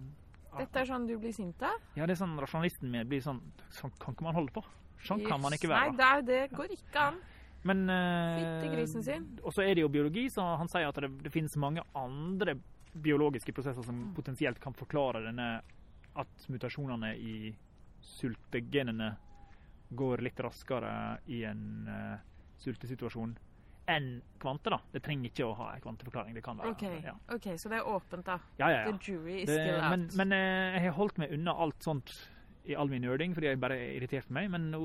Dette 0.59 0.81
er 0.81 0.89
sånn 0.89 1.07
du 1.07 1.15
blir 1.19 1.33
sint 1.35 1.61
av? 1.65 1.77
Ja, 1.97 2.05
det 2.05 2.15
er 2.15 2.21
sånn 2.23 2.35
rasjonalisten 2.41 2.91
min 2.91 3.07
blir 3.09 3.23
sånn 3.23 3.41
Sånn 3.75 3.93
kan 3.99 4.15
ikke 4.15 4.27
man 4.27 4.37
holde 4.37 4.53
på. 4.55 4.63
Sånn 5.05 5.23
kan 5.25 5.41
man 5.41 5.53
ikke 5.53 5.69
være. 5.69 5.91
Nei, 5.91 5.97
det, 5.97 6.05
er, 6.05 6.21
det 6.29 6.57
går 6.57 6.71
ikke 6.77 7.09
an. 7.11 7.19
Men 7.65 7.89
eh. 7.89 8.77
Og 9.41 9.51
så 9.53 9.65
er 9.65 9.73
det 9.75 9.81
jo 9.81 9.89
biologi, 9.89 10.27
så 10.29 10.45
han 10.59 10.69
sier 10.69 10.87
at 10.89 10.99
det, 11.01 11.09
det 11.25 11.33
finnes 11.33 11.55
mange 11.61 11.83
andre 11.97 12.57
biologiske 12.95 13.53
prosesser 13.53 13.83
som 13.83 13.95
Mm. 13.95 14.13
potensielt 14.15 14.59
kan 14.59 14.73
forklare 14.73 15.23
denne 15.25 15.61
at 16.15 16.45
mutasjonene 16.47 17.15
i 17.17 17.55
sultegenene 18.01 19.15
går 19.91 20.23
litt 20.23 20.39
raskere 20.39 21.19
i 21.27 21.43
en 21.43 21.87
uh, 21.89 22.17
sultesituasjon 22.57 23.35
enn 23.87 24.21
kvante, 24.41 24.69
da. 24.73 24.79
Det 24.93 25.01
trenger 25.05 25.29
ikke 25.29 25.45
å 25.45 25.53
ha 25.59 25.67
en 25.75 25.81
kvanteforklaring. 25.83 26.33
Det 26.37 26.43
kan 26.45 26.57
være 26.57 26.71
OK, 26.73 26.85
Ja, 27.05 27.13
ok, 27.35 27.47
så 27.61 27.69
det 27.69 27.77
er 27.81 27.89
åpent, 27.89 28.25
da. 28.25 28.39
ja, 28.57 28.69
ja. 28.71 28.79
ja. 28.85 28.91
The 28.91 29.11
jury 29.11 29.41
is 29.43 29.49
Det, 29.49 29.59
still 29.59 29.75
out. 29.81 29.91
men 29.91 30.07
men 30.15 30.31
eh, 30.37 30.77
jeg 30.79 30.87
har 30.89 30.97
holdt 30.97 31.17
meg 31.21 31.33
unna 31.37 31.53
alt 31.65 31.83
sånt 31.85 32.15
i 32.65 32.73
all 32.75 32.89
min 32.89 33.03
nerding, 33.05 33.35
fordi 33.37 33.47
jeg 33.51 33.59
bare 33.61 33.77
irriterte 33.93 34.33
meg. 34.33 34.49
Men 34.49 34.71
nå 34.71 34.79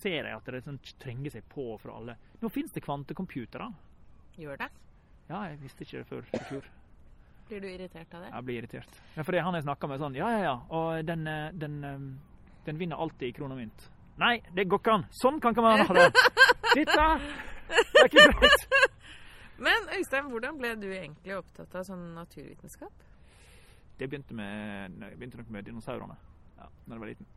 ser 0.00 0.24
jeg 0.24 0.32
at 0.38 0.46
det 0.48 0.62
sånn, 0.64 0.78
trenger 1.02 1.30
seg 1.34 1.44
på 1.52 1.66
for 1.82 1.92
alle. 1.92 2.14
Nå 2.40 2.48
finnes 2.48 2.72
det 2.72 2.80
kvantecomputere. 2.86 3.66
Gjør 4.40 4.56
det? 4.62 4.70
Ja, 5.28 5.42
jeg 5.50 5.58
visste 5.60 5.84
ikke 5.84 5.98
det 6.00 6.06
før 6.08 6.24
i 6.32 6.40
fjor. 6.48 6.70
Blir 7.50 7.60
du 7.60 7.66
irritert 7.68 8.14
av 8.16 8.24
det? 8.24 8.30
Jeg 8.32 8.44
blir 8.48 8.56
irritert. 8.62 8.96
Ja, 9.16 9.22
fordi 9.22 9.38
han 9.44 9.54
jeg 9.54 9.62
snakka 9.66 9.86
med 9.90 10.00
sånn 10.00 10.16
Ja, 10.18 10.30
ja, 10.32 10.40
ja. 10.48 10.54
Og 10.74 11.04
den, 11.06 11.26
eh, 11.30 11.50
den 11.54 11.76
eh, 11.84 12.00
Den 12.66 12.78
vinner 12.80 12.96
alltid 12.98 13.28
i 13.28 13.32
krone 13.36 13.54
og 13.54 13.60
mynt. 13.60 13.84
Nei, 14.18 14.40
det 14.56 14.64
går 14.66 14.80
ikke 14.80 14.94
an! 14.96 15.04
Sånn 15.12 15.36
kan 15.44 15.52
ikke 15.52 15.62
man 15.62 15.84
ha 15.86 15.94
det! 15.94 16.08
Dette 16.78 17.04
det 17.70 18.02
er 18.02 18.10
ikke 18.10 18.26
greit! 18.40 18.66
Men 19.66 19.88
Øystein, 19.96 20.28
hvordan 20.30 20.58
ble 20.60 20.74
du 20.80 20.90
egentlig 20.90 21.36
opptatt 21.38 21.74
av 21.78 21.86
sånn 21.88 22.10
naturvitenskap? 22.16 23.04
Det 23.96 24.08
begynte, 24.10 24.36
med, 24.36 24.98
jeg 25.00 25.16
begynte 25.16 25.40
nok 25.40 25.52
med 25.54 25.64
dinosaurene 25.64 26.16
ja, 26.58 26.68
når 26.84 26.96
jeg 26.96 27.02
var 27.02 27.12
liten. 27.12 27.30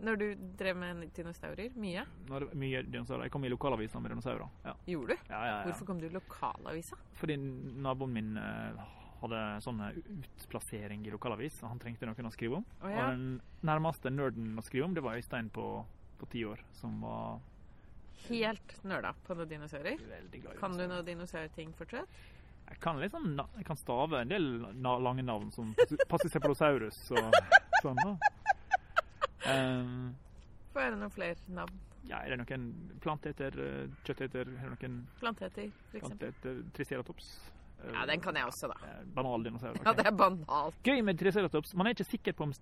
Når 0.00 0.16
du 0.16 0.26
drev 0.58 0.78
med 0.80 1.02
dinosaurer? 1.14 1.74
Mye? 1.76 2.06
Når 2.26 2.42
det 2.42 2.48
var 2.48 2.60
mye 2.62 2.80
dinosaurer. 2.88 3.26
Jeg 3.28 3.34
kom 3.34 3.44
i 3.44 3.50
lokalavisa 3.52 4.00
med 4.00 4.14
dinosaurer. 4.14 4.48
Ja. 4.64 4.72
Gjorde 4.88 5.12
du? 5.12 5.28
Ja, 5.28 5.36
ja, 5.36 5.52
ja. 5.52 5.60
Hvorfor 5.68 5.90
kom 5.90 6.00
du 6.00 6.06
i 6.08 6.14
lokalavisa? 6.14 6.96
Fordi 7.20 7.36
naboen 7.84 8.14
min 8.16 8.30
eh, 8.40 8.80
hadde 9.20 9.42
sånn 9.60 9.84
utplassering 9.92 11.04
i 11.04 11.12
lokalavis, 11.12 11.60
og 11.62 11.74
han 11.74 11.82
trengte 11.84 12.08
noen 12.08 12.30
å 12.30 12.34
skrive 12.34 12.62
om. 12.62 12.66
Oh, 12.80 12.88
ja. 12.88 13.04
Og 13.04 13.12
den 13.12 13.26
nærmeste 13.68 14.12
nerden 14.14 14.54
å 14.56 14.64
skrive 14.64 14.88
om, 14.88 14.96
det 14.96 15.04
var 15.04 15.20
Øystein 15.20 15.52
på 15.52 15.68
på 16.20 16.26
ti 16.26 16.44
år, 16.44 16.60
som 16.72 17.00
var 17.00 17.40
Helt 18.28 18.76
nerda 18.84 19.14
på 19.26 19.34
noen 19.38 19.48
dinosaurer? 19.50 19.98
Kan 20.60 20.76
du 20.78 20.84
noen 20.86 21.04
dinosaurting 21.06 21.72
fortsatt? 21.78 22.08
Jeg 22.70 22.78
kan 22.84 23.00
liksom 23.02 23.32
jeg 23.56 23.64
kan 23.66 23.76
stave 23.80 24.20
en 24.22 24.28
del 24.30 24.44
na 24.78 24.92
lange 25.02 25.24
navn, 25.26 25.48
som 25.50 25.72
Passisepalosaurus 26.08 27.00
og 27.18 27.32
sånn. 27.82 27.98
da. 28.04 28.12
Um, 29.50 30.12
Få 30.70 30.82
høre 30.84 30.98
noen 31.00 31.10
flere 31.14 31.34
navn. 31.50 31.78
ja, 32.06 32.20
er 32.22 32.34
det 32.36 32.44
noen 32.44 32.68
planteter, 33.02 33.56
eh, 33.58 33.88
kjøtteter, 34.06 34.52
er 34.52 34.68
det 34.68 34.76
noen 34.76 35.00
Planteter, 35.18 35.72
for 35.90 35.98
eksempel. 35.98 36.30
planteter, 36.30 36.60
triceratops? 36.76 37.32
Ja, 37.80 38.04
den 38.06 38.20
kan 38.20 38.36
jeg 38.36 38.44
også, 38.44 38.68
da. 38.70 38.76
eh, 38.86 39.02
Banal 39.16 39.42
dinosaur. 39.48 39.78
Ja, 39.84 39.92
det 39.96 40.06
er 40.06 40.12
banalt. 40.14 40.76
Gøy 40.84 41.00
med 41.02 41.18
triceratops. 41.18 41.72
Man 41.74 41.88
er 41.88 41.96
ikke 41.96 42.06
sikker 42.10 42.36
på 42.36 42.44
om 42.46 42.52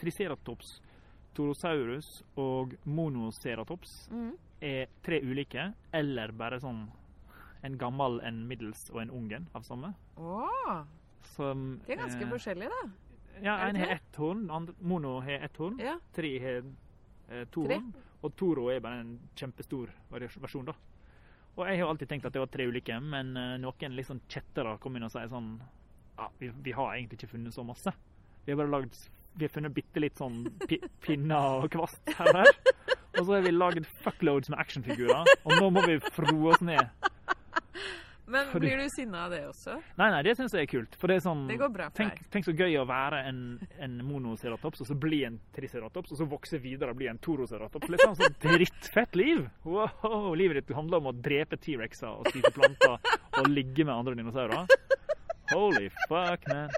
triceratops, 0.00 0.78
torosaurus 1.36 2.10
og 2.40 2.74
monoceratops 2.84 3.96
mm. 4.12 4.30
er 4.64 4.92
tre 5.04 5.20
ulike, 5.22 5.70
eller 5.96 6.32
bare 6.36 6.60
sånn 6.62 6.86
en 7.66 7.76
gammel, 7.80 8.20
en 8.24 8.44
middels 8.48 8.86
og 8.92 9.00
en 9.02 9.12
ungen 9.14 9.48
av 9.56 9.64
samme. 9.66 9.92
Oh. 10.16 10.84
Som, 11.34 11.80
de 11.86 11.96
er 11.96 12.02
ganske 12.04 12.22
eh, 12.22 12.30
forskjellige, 12.30 12.72
da. 12.72 13.36
Ja, 13.42 13.56
en 13.66 13.76
har 13.76 13.96
ett 13.98 14.16
horn, 14.16 14.46
mono 14.80 15.18
har 15.20 15.46
ett 15.48 15.56
horn, 15.60 15.80
Ja. 15.82 15.98
tre 16.14 16.32
har 16.40 16.60
eh, 16.62 17.44
to 17.50 17.66
Tre? 17.66 17.80
horn, 17.80 17.94
og 18.22 18.36
toro 18.36 18.68
er 18.72 18.80
bare 18.80 19.02
en 19.02 19.16
kjempestor 19.36 19.90
versjon, 20.10 20.68
da. 20.70 20.76
Og 21.56 21.64
jeg 21.68 21.80
har 21.80 21.88
alltid 21.88 22.08
tenkt 22.08 22.26
at 22.28 22.36
det 22.36 22.42
var 22.42 22.52
tre 22.52 22.68
ulike, 22.68 23.00
men 23.00 23.36
eh, 23.36 23.56
noen 23.60 23.96
liksom 23.96 24.20
kjettere 24.28 24.76
kom 24.80 24.96
inn 24.96 25.08
og 25.08 25.12
sier 25.12 25.28
sånn 25.32 25.56
Ja, 26.16 26.30
vi, 26.38 26.48
vi 26.64 26.72
har 26.72 26.94
egentlig 26.94 27.18
ikke 27.18 27.34
funnet 27.34 27.52
så 27.52 27.64
masse. 27.66 27.92
Vi 28.44 28.52
har 28.52 28.60
bare 28.60 28.72
lagd 28.72 28.96
Vi 29.36 29.44
har 29.44 29.52
funnet 29.52 29.74
bitte 29.76 30.00
litt 30.00 30.16
sånn 30.16 30.44
pi, 30.66 30.78
pinner 31.04 31.62
og 31.64 31.70
kvast 31.74 32.00
her 32.16 32.30
og 32.32 32.38
der. 32.40 32.52
Og 33.16 33.24
så 33.26 33.34
har 33.38 33.42
vi 33.44 33.52
lagd 33.52 33.86
fuckloads 34.04 34.48
med 34.52 34.58
actionfigurer, 34.60 35.28
og 35.44 35.52
nå 35.60 35.68
må 35.72 35.82
vi 35.88 35.98
froe 36.12 36.52
oss 36.54 36.60
ned. 36.64 36.88
Men 38.28 38.48
Fordi- 38.50 38.66
blir 38.66 38.80
du 38.82 38.88
sinna 38.90 39.20
av 39.26 39.30
det 39.30 39.38
også? 39.46 39.76
Nei, 40.00 40.08
nei, 40.10 40.22
det 40.26 40.32
syns 40.36 40.50
jeg 40.56 40.64
er 40.66 40.70
kult. 40.72 40.96
For 40.98 41.06
det 41.06 41.16
er 41.20 41.20
sånn 41.28 41.44
Det 41.46 41.58
går 41.60 41.68
bra 41.70 41.84
for 41.92 41.96
Tenk, 42.00 42.16
deg. 42.18 42.30
tenk 42.34 42.44
så 42.48 42.54
gøy 42.58 42.74
å 42.80 42.86
være 42.88 43.20
en, 43.28 43.38
en 43.78 43.94
monoceratops, 44.02 44.80
og 44.82 44.86
så 44.88 44.96
bli 44.98 45.20
en 45.28 45.36
triceratops, 45.54 46.10
og 46.10 46.18
så 46.18 46.26
vokse 46.28 46.58
videre 46.60 46.90
og 46.90 46.96
bli 46.98 47.06
en 47.06 47.18
toroceratops. 47.22 47.88
Litt 47.88 48.02
sånn 48.02 48.16
så 48.18 48.28
drittfett 48.42 49.14
liv! 49.14 49.46
Wow, 49.64 50.34
livet 50.34 50.58
ditt 50.66 50.74
handler 50.74 50.98
om 50.98 51.12
å 51.12 51.14
drepe 51.22 51.56
T-rexer 51.56 52.08
og 52.10 52.26
spise 52.32 52.50
planter 52.56 52.98
og 53.38 53.46
ligge 53.52 53.84
med 53.86 53.94
andre 53.94 54.16
dinosaurer. 54.18 54.66
Holy 55.52 55.88
fuck, 56.08 56.48
man. 56.50 56.68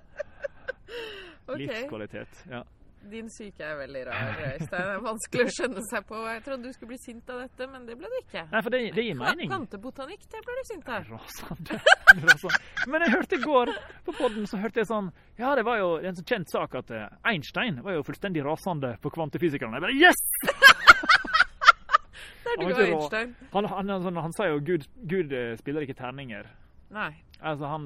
Ok, 1.49 1.59
Livskvalitet. 1.63 2.43
Ja. 2.51 2.63
din 3.09 3.29
syke 3.31 3.63
er 3.65 3.77
veldig 3.79 4.01
rar, 4.09 4.41
Øystein. 4.45 4.69
Det 4.69 4.81
er 4.93 4.99
vanskelig 5.05 5.45
å 5.47 5.53
skjønne 5.57 5.83
seg 5.89 6.07
på. 6.09 6.19
Jeg 6.29 6.43
trodde 6.45 6.67
du 6.69 6.73
skulle 6.75 6.91
bli 6.91 6.99
sint 7.01 7.31
av 7.33 7.39
dette, 7.45 7.69
men 7.73 7.87
det 7.89 7.95
ble 7.97 8.11
du 8.13 8.17
ikke. 8.19 8.43
Nei, 8.53 8.61
for 8.67 8.75
det, 8.75 8.81
det 8.97 9.05
gir 9.07 9.17
mening. 9.17 9.49
Plantebotanikk, 9.49 10.27
det 10.35 10.43
ble 10.45 10.57
du 10.59 10.63
sint 10.69 10.91
av. 10.93 11.07
Rasende. 11.15 11.79
Rasende. 12.29 12.61
Men 12.91 13.07
jeg 13.07 13.15
hørte 13.15 13.39
i 13.39 13.43
går 13.47 13.73
på 14.05 14.17
podden 14.19 14.45
så 14.51 14.61
hørte 14.61 14.83
jeg 14.83 14.91
sånn 14.91 15.09
Ja, 15.39 15.55
det 15.57 15.65
var 15.65 15.79
jo 15.81 15.95
en 16.03 16.19
sånn 16.19 16.29
kjent 16.29 16.53
sak 16.53 16.75
at 16.83 16.91
eh, 16.91 17.07
Einstein 17.33 17.81
var 17.87 17.97
jo 17.97 18.05
fullstendig 18.11 18.45
rasende 18.45 18.97
på 19.01 19.13
kvantefysikerne. 19.15 19.79
Jeg 19.79 19.87
bare 19.87 19.97
Yes! 19.97 20.21
Det 22.49 22.55
er 22.55 22.61
du 22.65 22.69
og. 22.73 23.03
Einstein. 23.03 23.35
Han, 23.53 23.67
han, 23.69 23.91
han, 24.05 24.17
han 24.25 24.33
sa 24.33 24.47
jo 24.49 24.61
Gud, 24.65 24.87
Gud 25.09 25.33
eh, 25.37 25.53
spiller 25.61 25.85
ikke 25.85 25.97
terninger. 25.99 26.49
Nei, 26.97 27.11
Altså, 27.41 27.69
han 27.71 27.85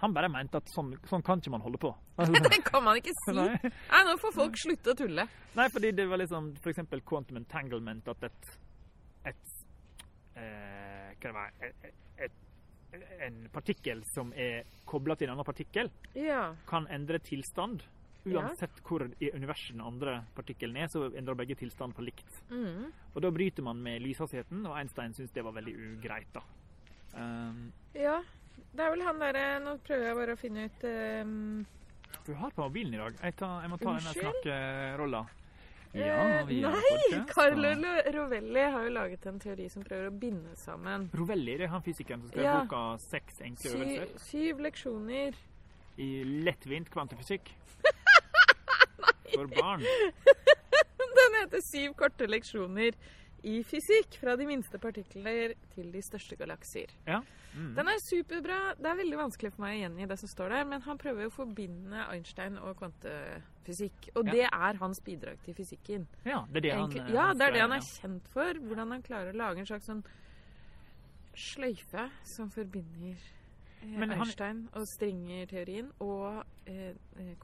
Han 0.00 0.12
bare 0.12 0.28
mente 0.28 0.58
at 0.60 0.68
sånn, 0.74 0.90
sånn 1.08 1.22
kan 1.24 1.40
ikke 1.40 1.52
man 1.54 1.62
holde 1.64 1.78
på. 1.80 1.90
Det 2.50 2.62
kan 2.66 2.84
man 2.84 2.98
ikke 3.00 3.14
si. 3.24 3.34
nei. 3.36 3.48
Nei, 3.64 4.00
nå 4.08 4.16
får 4.20 4.34
folk 4.36 4.58
slutte 4.60 4.92
å 4.92 4.98
tulle. 4.98 5.24
nei, 5.56 5.68
fordi 5.72 5.92
det 5.96 6.06
var 6.10 6.20
liksom 6.20 6.50
eksempel 6.68 7.00
quantum 7.06 7.38
entanglement, 7.40 8.08
at 8.12 8.26
et, 8.28 8.50
et 9.32 9.52
eh, 10.36 11.12
Hva 11.16 11.28
det 11.28 11.34
var 11.36 11.52
et, 11.64 11.90
et, 12.26 12.32
En 13.26 13.42
partikkel 13.52 14.00
som 14.14 14.32
er 14.36 14.64
kobla 14.88 15.16
til 15.16 15.28
en 15.28 15.34
annen 15.36 15.48
partikkel, 15.48 15.90
Ja. 16.14 16.54
kan 16.68 16.86
endre 16.92 17.18
tilstand. 17.24 17.82
Uansett 18.26 18.80
hvor 18.82 19.04
i 19.22 19.28
universet 19.30 19.76
den 19.76 19.84
andre 19.86 20.16
partikkelen 20.34 20.76
er, 20.82 20.88
så 20.90 21.04
endrer 21.14 21.36
begge 21.38 21.54
tilstand 21.60 21.94
på 21.94 22.02
likt. 22.02 22.40
Mm. 22.50 22.88
Og 23.14 23.20
da 23.22 23.30
bryter 23.30 23.62
man 23.62 23.78
med 23.84 24.02
lyshastigheten, 24.02 24.64
og 24.66 24.74
Einstein 24.80 25.14
syntes 25.14 25.34
det 25.36 25.44
var 25.46 25.54
veldig 25.54 25.74
ugreit, 25.92 26.32
da. 26.34 26.42
Um, 27.14 27.68
ja. 27.94 28.16
Det 28.76 28.84
er 28.84 28.90
vel 28.92 29.02
han 29.06 29.18
derre 29.20 29.44
Nå 29.64 29.76
prøver 29.86 30.06
jeg 30.10 30.16
bare 30.18 30.34
å 30.36 30.40
finne 30.40 30.64
ut 30.68 30.84
um, 30.84 31.66
Du 32.26 32.34
har 32.34 32.50
på 32.56 32.62
mobilen 32.66 32.94
i 32.94 33.00
dag. 33.00 33.16
Jeg, 33.22 33.36
tar, 33.38 33.60
jeg 33.64 33.70
må 33.72 33.78
ta 33.80 33.84
denne 33.90 34.12
Unnskyld? 34.12 34.22
snakkerolla. 34.22 35.20
eh, 35.96 36.44
vi 36.48 36.58
er 36.60 36.70
Nei! 36.74 36.80
podcast, 36.90 37.30
Carlo 37.34 37.70
og- 37.72 38.08
Rovelli 38.14 38.64
har 38.74 38.82
jo 38.84 38.90
laget 38.92 39.26
en 39.30 39.38
teori 39.40 39.68
som 39.72 39.82
prøver 39.86 40.10
å 40.10 40.18
binde 40.20 40.56
sammen 40.60 41.08
Rovelli, 41.14 41.56
det 41.56 41.64
er 41.68 41.72
han 41.72 41.82
fysikeren 41.82 42.20
som 42.20 42.28
skrev 42.32 42.44
Ja. 42.44 42.56
boka 42.64 42.82
'Seks 42.98 43.40
enkle 43.40 43.70
sy 43.70 43.76
øvelser' 43.78 44.18
syv 44.18 44.58
leksjoner 44.66 45.34
i 45.98 46.08
lettvint 46.44 46.90
kvantefysikk. 46.90 47.48
For 49.34 49.46
barn. 49.46 49.80
Den 51.16 51.34
heter 51.40 51.60
Syv 51.64 51.94
korte 51.96 52.26
leksjoner 52.28 52.92
i 53.46 53.60
fysikk. 53.66 54.16
Fra 54.20 54.34
de 54.36 54.46
minste 54.48 54.78
partikler 54.82 55.54
til 55.74 55.90
de 55.94 56.00
største 56.02 56.36
galakser. 56.40 56.90
Ja. 57.06 57.20
Mm. 57.56 57.70
Den 57.78 57.88
er 57.88 58.00
superbra. 58.02 58.58
Det 58.76 58.90
er 58.90 58.98
veldig 58.98 59.16
vanskelig 59.20 59.52
for 59.54 59.62
meg 59.64 59.76
å 59.78 59.80
gjengi 59.86 60.08
det 60.10 60.18
som 60.20 60.28
står 60.28 60.52
der, 60.52 60.64
men 60.68 60.82
han 60.84 60.98
prøver 61.00 61.28
å 61.28 61.32
forbinde 61.32 62.02
Einstein 62.12 62.58
og 62.60 62.74
kvantefysikk. 62.82 64.10
Og 64.16 64.26
Ja. 64.26 64.32
det 64.32 64.48
er 64.52 64.80
hans 64.82 65.00
bidrag 65.00 65.38
til 65.44 65.54
fysikken. 65.54 66.06
ja, 66.26 66.44
det 66.52 66.56
er 66.56 66.60
det 66.60 66.72
han 66.74 66.90
Egentlig- 66.90 67.08
eh, 67.08 67.14
ja, 67.14 67.32
det 67.32 67.42
er 67.46 67.52
det 67.52 67.60
han 67.60 67.72
er 67.72 67.80
kjent 67.80 68.28
for. 68.28 68.52
Hvordan 68.54 68.90
han 68.92 69.02
klarer 69.02 69.32
å 69.32 69.36
lage 69.36 69.58
en 69.58 69.66
slags 69.66 69.86
sånn 69.86 70.04
sløyfe 71.36 72.10
som 72.24 72.50
forbinder 72.50 73.16
eh, 73.82 74.00
Einstein 74.00 74.68
han- 74.68 74.68
og 74.74 74.86
Stringer-teorien 74.86 75.92
og 76.00 76.44
eh, 76.66 76.94
eh, 77.18 77.34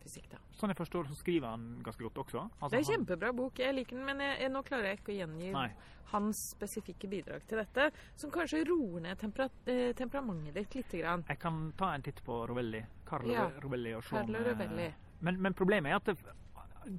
kvantefysikk, 0.00 0.30
da. 0.32 0.38
Sånn 0.58 0.70
jeg 0.72 0.76
forstår, 0.78 1.06
så 1.08 1.14
skriver 1.18 1.48
han 1.50 1.82
ganske 1.84 2.02
godt 2.02 2.18
også. 2.24 2.42
Altså, 2.60 2.70
Det 2.70 2.78
er 2.78 2.84
en 2.84 2.98
kjempebra 2.98 3.32
bok. 3.36 3.58
Jeg 3.58 3.74
liker 3.74 3.96
den, 3.96 4.04
men 4.06 4.18
jeg, 4.20 4.40
jeg, 4.40 4.50
nå 4.52 4.62
klarer 4.66 4.84
jeg 4.90 4.98
ikke 5.00 5.12
å 5.12 5.18
gjengi 5.18 5.52
Nei. 5.52 5.68
hans 6.12 6.40
spesifikke 6.56 7.08
bidrag 7.08 7.46
til 7.46 7.58
dette, 7.58 7.90
som 8.16 8.30
kanskje 8.30 8.64
roer 8.68 9.00
ned 9.00 9.18
tempera 9.18 9.48
eh, 9.66 9.92
temperamentet 9.94 10.54
ditt 10.54 10.74
lite 10.80 10.98
grann. 11.02 11.24
Jeg 11.28 11.38
kan 11.38 11.72
ta 11.78 11.92
en 11.94 12.02
titt 12.02 12.22
på 12.24 12.40
Rovelli. 12.50 12.82
Carlo 13.06 13.32
Ja. 13.32 13.48
Rovelli 13.62 13.94
og 13.94 14.02
se 14.04 14.16
om, 14.16 14.26
Carlo 14.26 14.38
eh, 14.38 14.50
Rovelli. 14.52 14.90
Men, 15.20 15.40
men 15.40 15.54
problemet 15.54 15.90
er 15.92 15.96
at 16.00 16.04
det, 16.04 16.16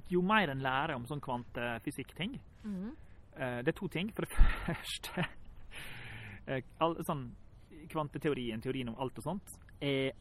jo 0.08 0.22
mer 0.22 0.48
en 0.52 0.62
lærer 0.62 0.94
om 0.94 1.06
sånn 1.06 1.20
kvantefysikk-ting 1.20 2.38
Mhm. 2.64 2.96
eh, 3.36 3.62
Det 3.62 3.68
er 3.68 3.78
to 3.78 3.88
ting. 3.88 4.12
For 4.14 4.22
det 4.22 4.30
første 4.66 5.26
all, 6.80 6.96
sånn, 7.04 7.30
Kvanteteorien, 7.92 8.60
teorien 8.62 8.88
om 8.88 8.96
alt 9.02 9.18
og 9.18 9.24
sånt, 9.24 9.50
er 9.82 10.12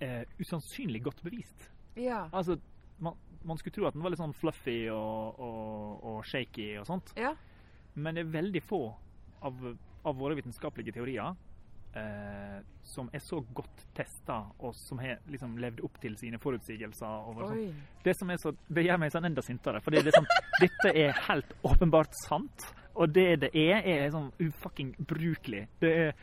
eh, 0.00 0.22
usannsynlig 0.38 1.02
godt 1.02 1.22
bevist. 1.24 1.66
Ja. 1.98 2.24
Altså, 2.32 2.58
man, 3.04 3.18
man 3.46 3.58
skulle 3.60 3.74
tro 3.74 3.88
at 3.88 3.96
den 3.96 4.04
var 4.04 4.14
litt 4.14 4.22
sånn 4.22 4.36
fluffy 4.36 4.78
og, 4.94 5.38
og, 5.42 6.06
og 6.12 6.24
shaky 6.26 6.72
og 6.80 6.88
sånt. 6.88 7.14
ja. 7.18 7.34
Men 7.98 8.14
det 8.14 8.22
er 8.22 8.28
veldig 8.30 8.60
få 8.62 8.78
av, 9.42 9.62
av 10.06 10.18
våre 10.20 10.36
vitenskapelige 10.38 10.94
teorier 10.94 11.32
eh, 11.98 12.58
som 12.82 13.10
er 13.12 13.18
så 13.18 13.40
godt 13.54 13.84
testa, 13.96 14.38
og 14.58 14.74
som 14.76 15.00
har 15.02 15.18
liksom 15.30 15.56
levd 15.60 15.82
opp 15.86 15.98
til 16.02 16.16
sine 16.20 16.38
forutsigelser. 16.42 17.28
Det, 18.04 18.14
som 18.18 18.30
er 18.30 18.40
så, 18.42 18.52
det 18.68 18.84
gjør 18.86 19.00
meg 19.02 19.14
sånn 19.14 19.28
enda 19.28 19.44
sintere, 19.44 19.82
fordi 19.84 20.02
det 20.04 20.12
er 20.12 20.18
sånn, 20.20 20.30
dette 20.64 20.92
er 20.94 21.22
helt 21.28 21.54
åpenbart 21.68 22.14
sant. 22.24 22.68
Og 22.98 23.12
det 23.14 23.28
det 23.44 23.52
er, 23.54 23.82
er 23.86 24.10
sånn 24.14 24.30
ufucking 24.42 24.94
brukelig. 25.06 25.66
Det 25.82 25.90
er, 26.04 26.14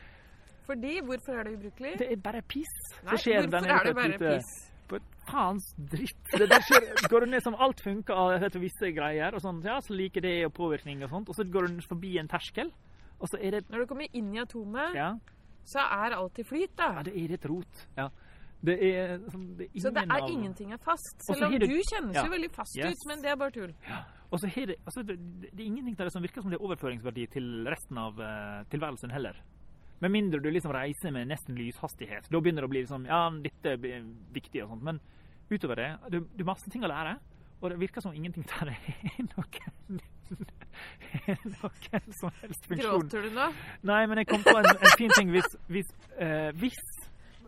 Fordi, 0.66 0.98
hvorfor 1.06 1.38
er 1.38 1.48
det 1.48 1.54
ubrukelig? 1.56 1.92
det 2.02 2.10
er 2.12 2.18
bare 2.20 2.42
piss. 2.44 2.74
Nei, 3.02 3.14
hvorfor 3.14 3.36
er 3.36 3.86
det 3.86 3.94
bare 3.96 4.18
piss? 4.20 4.56
På 4.88 4.96
et 5.00 5.06
faens 5.26 5.64
dritt. 5.76 6.16
Det 6.38 6.48
der 6.48 6.62
skjer, 6.62 6.84
går 7.10 7.24
du 7.24 7.30
ned 7.32 7.42
som 7.42 7.56
alt 7.58 7.80
funker 7.82 8.36
etter 8.46 8.62
visse 8.62 8.92
greier, 8.94 9.34
og 9.34 9.42
sånn, 9.42 9.62
ja, 9.66 9.80
så 9.82 9.96
liker 9.98 10.22
det 10.22 10.36
og 10.46 10.54
påvirkning 10.54 11.02
og 11.02 11.10
sånt, 11.10 11.28
og 11.28 11.34
så 11.34 11.44
går 11.50 11.66
du 11.72 11.80
forbi 11.88 12.18
en 12.20 12.28
terskel, 12.30 12.70
og 13.18 13.28
så 13.32 13.40
er 13.40 13.50
det 13.56 13.64
Når 13.70 13.78
du 13.82 13.86
kommer 13.86 14.06
inn 14.12 14.34
i 14.34 14.38
atomet, 14.42 14.94
Ja, 14.94 15.14
så 15.66 15.80
er 15.82 16.14
alt 16.14 16.38
i 16.38 16.44
flyt, 16.46 16.76
da. 16.78 16.92
ja 16.98 17.02
det 17.02 17.16
er 17.18 17.34
et 17.34 17.46
rot. 17.50 17.86
Ja. 17.96 18.08
Det 18.66 18.76
er, 18.82 19.18
sånn, 19.30 19.56
det 19.58 19.66
er 19.66 19.70
ingen 19.74 19.82
Så 19.82 19.90
det 19.92 20.02
er 20.02 20.12
av 20.22 20.30
ingenting 20.30 20.72
er 20.72 20.78
fast. 20.78 21.16
Selv 21.26 21.44
om 21.46 21.52
det- 21.52 21.68
du 21.68 21.74
kjennes 21.90 22.14
ja. 22.14 22.24
jo 22.24 22.30
veldig 22.30 22.50
fast 22.54 22.76
Yes. 22.78 22.92
ut, 22.94 23.06
men 23.08 23.22
det 23.22 23.30
er 23.30 23.36
bare 23.36 23.50
tull. 23.50 23.74
Ja. 23.88 24.04
Og 24.32 24.40
så 24.40 24.48
har 24.48 24.66
det, 24.66 24.76
altså 24.86 25.02
det, 25.06 25.16
det 25.52 25.60
er 25.60 25.66
ingenting 25.66 25.96
der 25.96 26.08
som 26.10 26.22
virker 26.22 26.42
som 26.42 26.50
det 26.50 26.58
er 26.58 26.64
overføringsverdi 26.64 27.26
til 27.30 27.66
resten 27.68 27.98
av 27.98 28.18
uh, 28.18 28.64
tilværelsen 28.70 29.10
heller. 29.12 29.36
Med 30.00 30.12
mindre 30.12 30.40
du 30.44 30.50
liksom 30.52 30.72
reiser 30.76 31.10
med 31.14 31.30
nesten 31.30 31.56
lyshastighet. 31.56 32.28
Da 32.30 32.40
begynner 32.40 32.64
det 32.64 32.68
å 32.68 32.72
bli 32.74 32.82
liksom 32.84 33.06
Ja, 33.08 33.22
dette 33.42 33.76
blir 33.80 34.04
viktig 34.34 34.62
og 34.64 34.74
sånt. 34.74 34.84
Men 34.84 35.00
utover 35.50 35.80
det, 35.80 35.88
du, 36.12 36.18
du 36.20 36.42
har 36.44 36.50
masse 36.52 36.70
ting 36.72 36.84
å 36.84 36.90
lære. 36.92 37.16
Og 37.62 37.70
det 37.72 37.78
virker 37.80 38.04
som 38.04 38.12
ingenting 38.12 38.44
der 38.50 38.74
er 38.74 38.80
noen, 39.32 40.00
noen 41.56 42.12
som 42.12 42.34
helst 42.42 42.66
funksjon. 42.68 43.06
Gråter 43.06 43.24
du 43.24 43.30
nå? 43.36 43.46
Nei, 43.88 44.02
men 44.10 44.20
jeg 44.20 44.28
kom 44.28 44.44
på 44.44 44.56
en, 44.58 44.68
en 44.76 44.96
fin 45.00 45.14
ting. 45.16 45.32
Hvis, 45.32 45.48
hvis, 45.72 45.92
uh, 46.20 46.50
hvis 46.60 46.76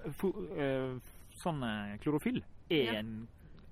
eh, 0.09 0.94
sånn 1.42 1.61
eh, 1.66 1.99
klorofyll 2.03 2.40
er 2.70 2.84
Ja. 2.94 2.94
en 3.03 3.12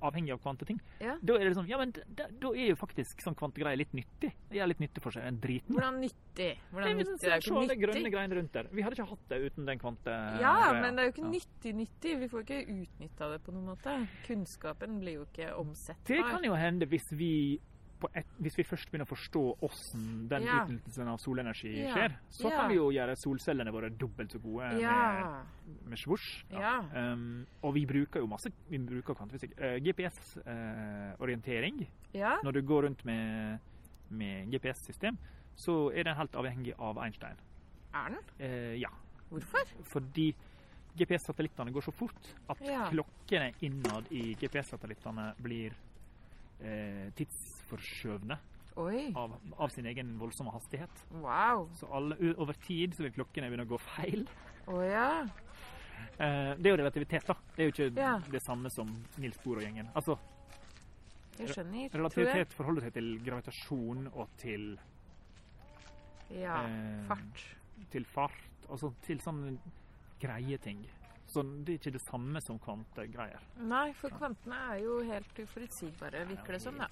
avhengig 0.03 0.33
av 0.33 0.41
kvanteting, 0.43 0.81
Ja. 1.01 1.17
da 1.23 1.35
er 1.35 1.45
det 1.49 1.55
sånn 1.57 1.69
Ja, 1.69 1.79
men 1.79 1.93
da, 1.93 2.27
da 2.29 2.49
er 2.53 2.69
jo 2.69 2.77
faktisk 2.77 3.21
sånn 3.25 3.35
kvantegreier 3.35 3.77
litt 3.79 3.93
nyttig. 3.93 4.33
Det 4.51 4.59
gjør 4.59 4.69
litt 4.69 4.81
nytte 4.81 5.01
for 5.01 5.11
seg. 5.11 5.25
En 5.25 5.39
driten. 5.41 5.75
Hvordan 5.75 6.01
nyttig? 6.01 6.59
Hvordan 6.73 6.85
Nei, 6.87 6.95
men 6.95 7.07
nyttig? 7.07 7.21
Det 7.21 7.33
er 7.33 7.41
jo 7.41 7.57
alle 7.59 7.77
grønne 7.77 8.11
greiene 8.13 8.35
rundt 8.41 8.53
der. 8.53 8.69
Vi 8.73 8.83
hadde 8.83 8.97
ikke 8.99 9.09
hatt 9.09 9.29
det 9.29 9.41
uten 9.53 9.67
den 9.67 9.79
kvante... 9.79 10.17
Ja, 10.41 10.73
men 10.73 10.97
det 10.97 11.03
er 11.03 11.09
jo 11.11 11.13
ikke 11.15 11.25
Ja. 11.27 11.31
nyttig 11.39 11.75
nyttig. 11.75 12.19
Vi 12.21 12.29
får 12.29 12.45
ikke 12.45 12.61
utnytta 12.69 13.31
det 13.33 13.43
på 13.45 13.53
noen 13.53 13.67
måte. 13.73 14.09
Kunnskapen 14.27 15.01
blir 15.01 15.15
jo 15.21 15.25
ikke 15.27 15.55
omsettbar. 15.57 16.07
Det 16.07 16.23
kan 16.25 16.43
jo 16.45 16.55
hende 16.55 16.87
hvis 16.87 17.09
vi, 17.13 17.61
et, 18.15 18.27
hvis 18.41 18.57
vi 18.59 18.63
først 18.65 18.91
begynner 18.91 19.07
å 19.07 19.17
forstå 19.17 19.57
hvordan 19.61 20.29
den 20.29 20.43
Ja. 20.45 20.65
utnyttelsen 20.65 21.09
av 21.09 21.19
solenergi 21.19 21.77
Ja. 21.83 21.95
skjer, 21.95 22.13
så 22.31 22.51
Ja. 22.51 22.57
kan 22.61 22.69
vi 22.69 22.75
jo 22.77 22.91
gjøre 22.91 23.17
solcellene 23.17 23.73
våre 23.73 23.91
dobbelt 23.91 24.31
så 24.33 24.39
gode 24.43 24.79
Ja. 24.81 25.43
med, 25.67 25.87
med 25.89 25.99
svosj. 25.99 26.45
Ja. 26.51 26.81
Um, 26.95 27.47
og 27.63 27.75
vi 27.75 27.87
bruker 27.87 28.21
jo 28.21 28.27
masse 28.27 28.51
vi 28.71 28.79
bruker 28.79 29.15
kvantefysikk. 29.15 29.53
Uh, 29.59 29.79
GPS-orientering. 29.81 31.87
ja. 32.15 32.37
Når 32.45 32.53
du 32.53 32.63
går 32.63 32.83
rundt 32.83 33.05
med, 33.05 33.59
med 34.11 34.51
GPS-system, 34.53 35.17
så 35.57 35.91
er 35.95 36.03
den 36.05 36.17
helt 36.17 36.33
avhengig 36.37 36.75
av 36.79 36.97
Einstein. 36.99 37.37
Er 37.95 38.09
den? 38.11 38.19
Uh, 38.41 38.75
ja. 38.81 38.89
Hvorfor? 39.31 39.65
Fordi 39.85 40.35
GPS-satellittene 40.97 41.73
går 41.73 41.81
så 41.83 41.91
fort 41.93 42.35
at 42.49 42.59
klokkene 42.91 43.53
innad 43.63 44.05
i 44.11 44.35
GPS-satellittene 44.35 45.35
blir 45.43 45.73
eh, 46.63 47.11
tidsforskjøvne 47.67 48.37
av, 49.17 49.35
av 49.59 49.71
sin 49.73 49.87
egen 49.89 50.15
voldsomme 50.21 50.53
hastighet. 50.53 50.91
Wow. 51.23 51.69
Så 51.79 51.89
alle, 51.93 52.17
over 52.39 52.55
tid 52.67 52.95
så 52.95 53.03
vil 53.07 53.15
klokkene 53.17 53.49
begynne 53.51 53.67
å 53.67 53.71
gå 53.75 53.79
feil. 53.81 54.27
Oh, 54.69 54.83
ja. 54.85 55.25
Eh, 56.19 56.53
det 56.59 56.67
er 56.67 56.75
jo 56.75 56.81
relativitet, 56.83 57.27
da. 57.29 57.37
Det 57.57 57.63
er 57.65 57.71
jo 57.71 57.75
ikke 57.75 58.01
Ja. 58.01 58.19
det 58.31 58.43
samme 58.45 58.71
som 58.71 58.91
Nils 59.19 59.39
Bohr 59.45 59.59
og 59.59 59.63
gjengen. 59.65 59.89
Altså, 59.95 60.19
Jeg 61.39 61.49
skjønner. 61.49 61.89
Tror 61.91 61.93
jeg. 61.93 62.01
relativitet 62.01 62.53
forholder 62.57 62.83
seg 62.87 62.93
til 62.95 63.21
gravitasjon 63.25 64.07
og 64.15 64.29
til, 64.39 64.79
Ja. 66.31 66.63
eh, 66.67 67.07
Fart. 67.09 67.45
til 67.91 68.05
fart. 68.05 68.33
Altså 68.71 68.93
til 69.03 69.19
sånne 69.21 69.59
greie 70.21 70.57
ting. 70.59 70.85
Så 71.27 71.43
det 71.43 71.75
er 71.75 71.79
ikke 71.81 71.95
det 71.97 72.05
samme 72.07 72.41
som 72.45 72.59
kvantegreier. 72.63 73.43
Nei, 73.67 73.91
for 73.99 74.15
kvantene 74.15 74.59
er 74.73 74.83
jo 74.85 75.01
helt 75.09 75.41
uforutsigbare, 75.43 76.23
virker 76.31 76.57
det 76.57 76.63
som, 76.63 76.79
da. 76.79 76.89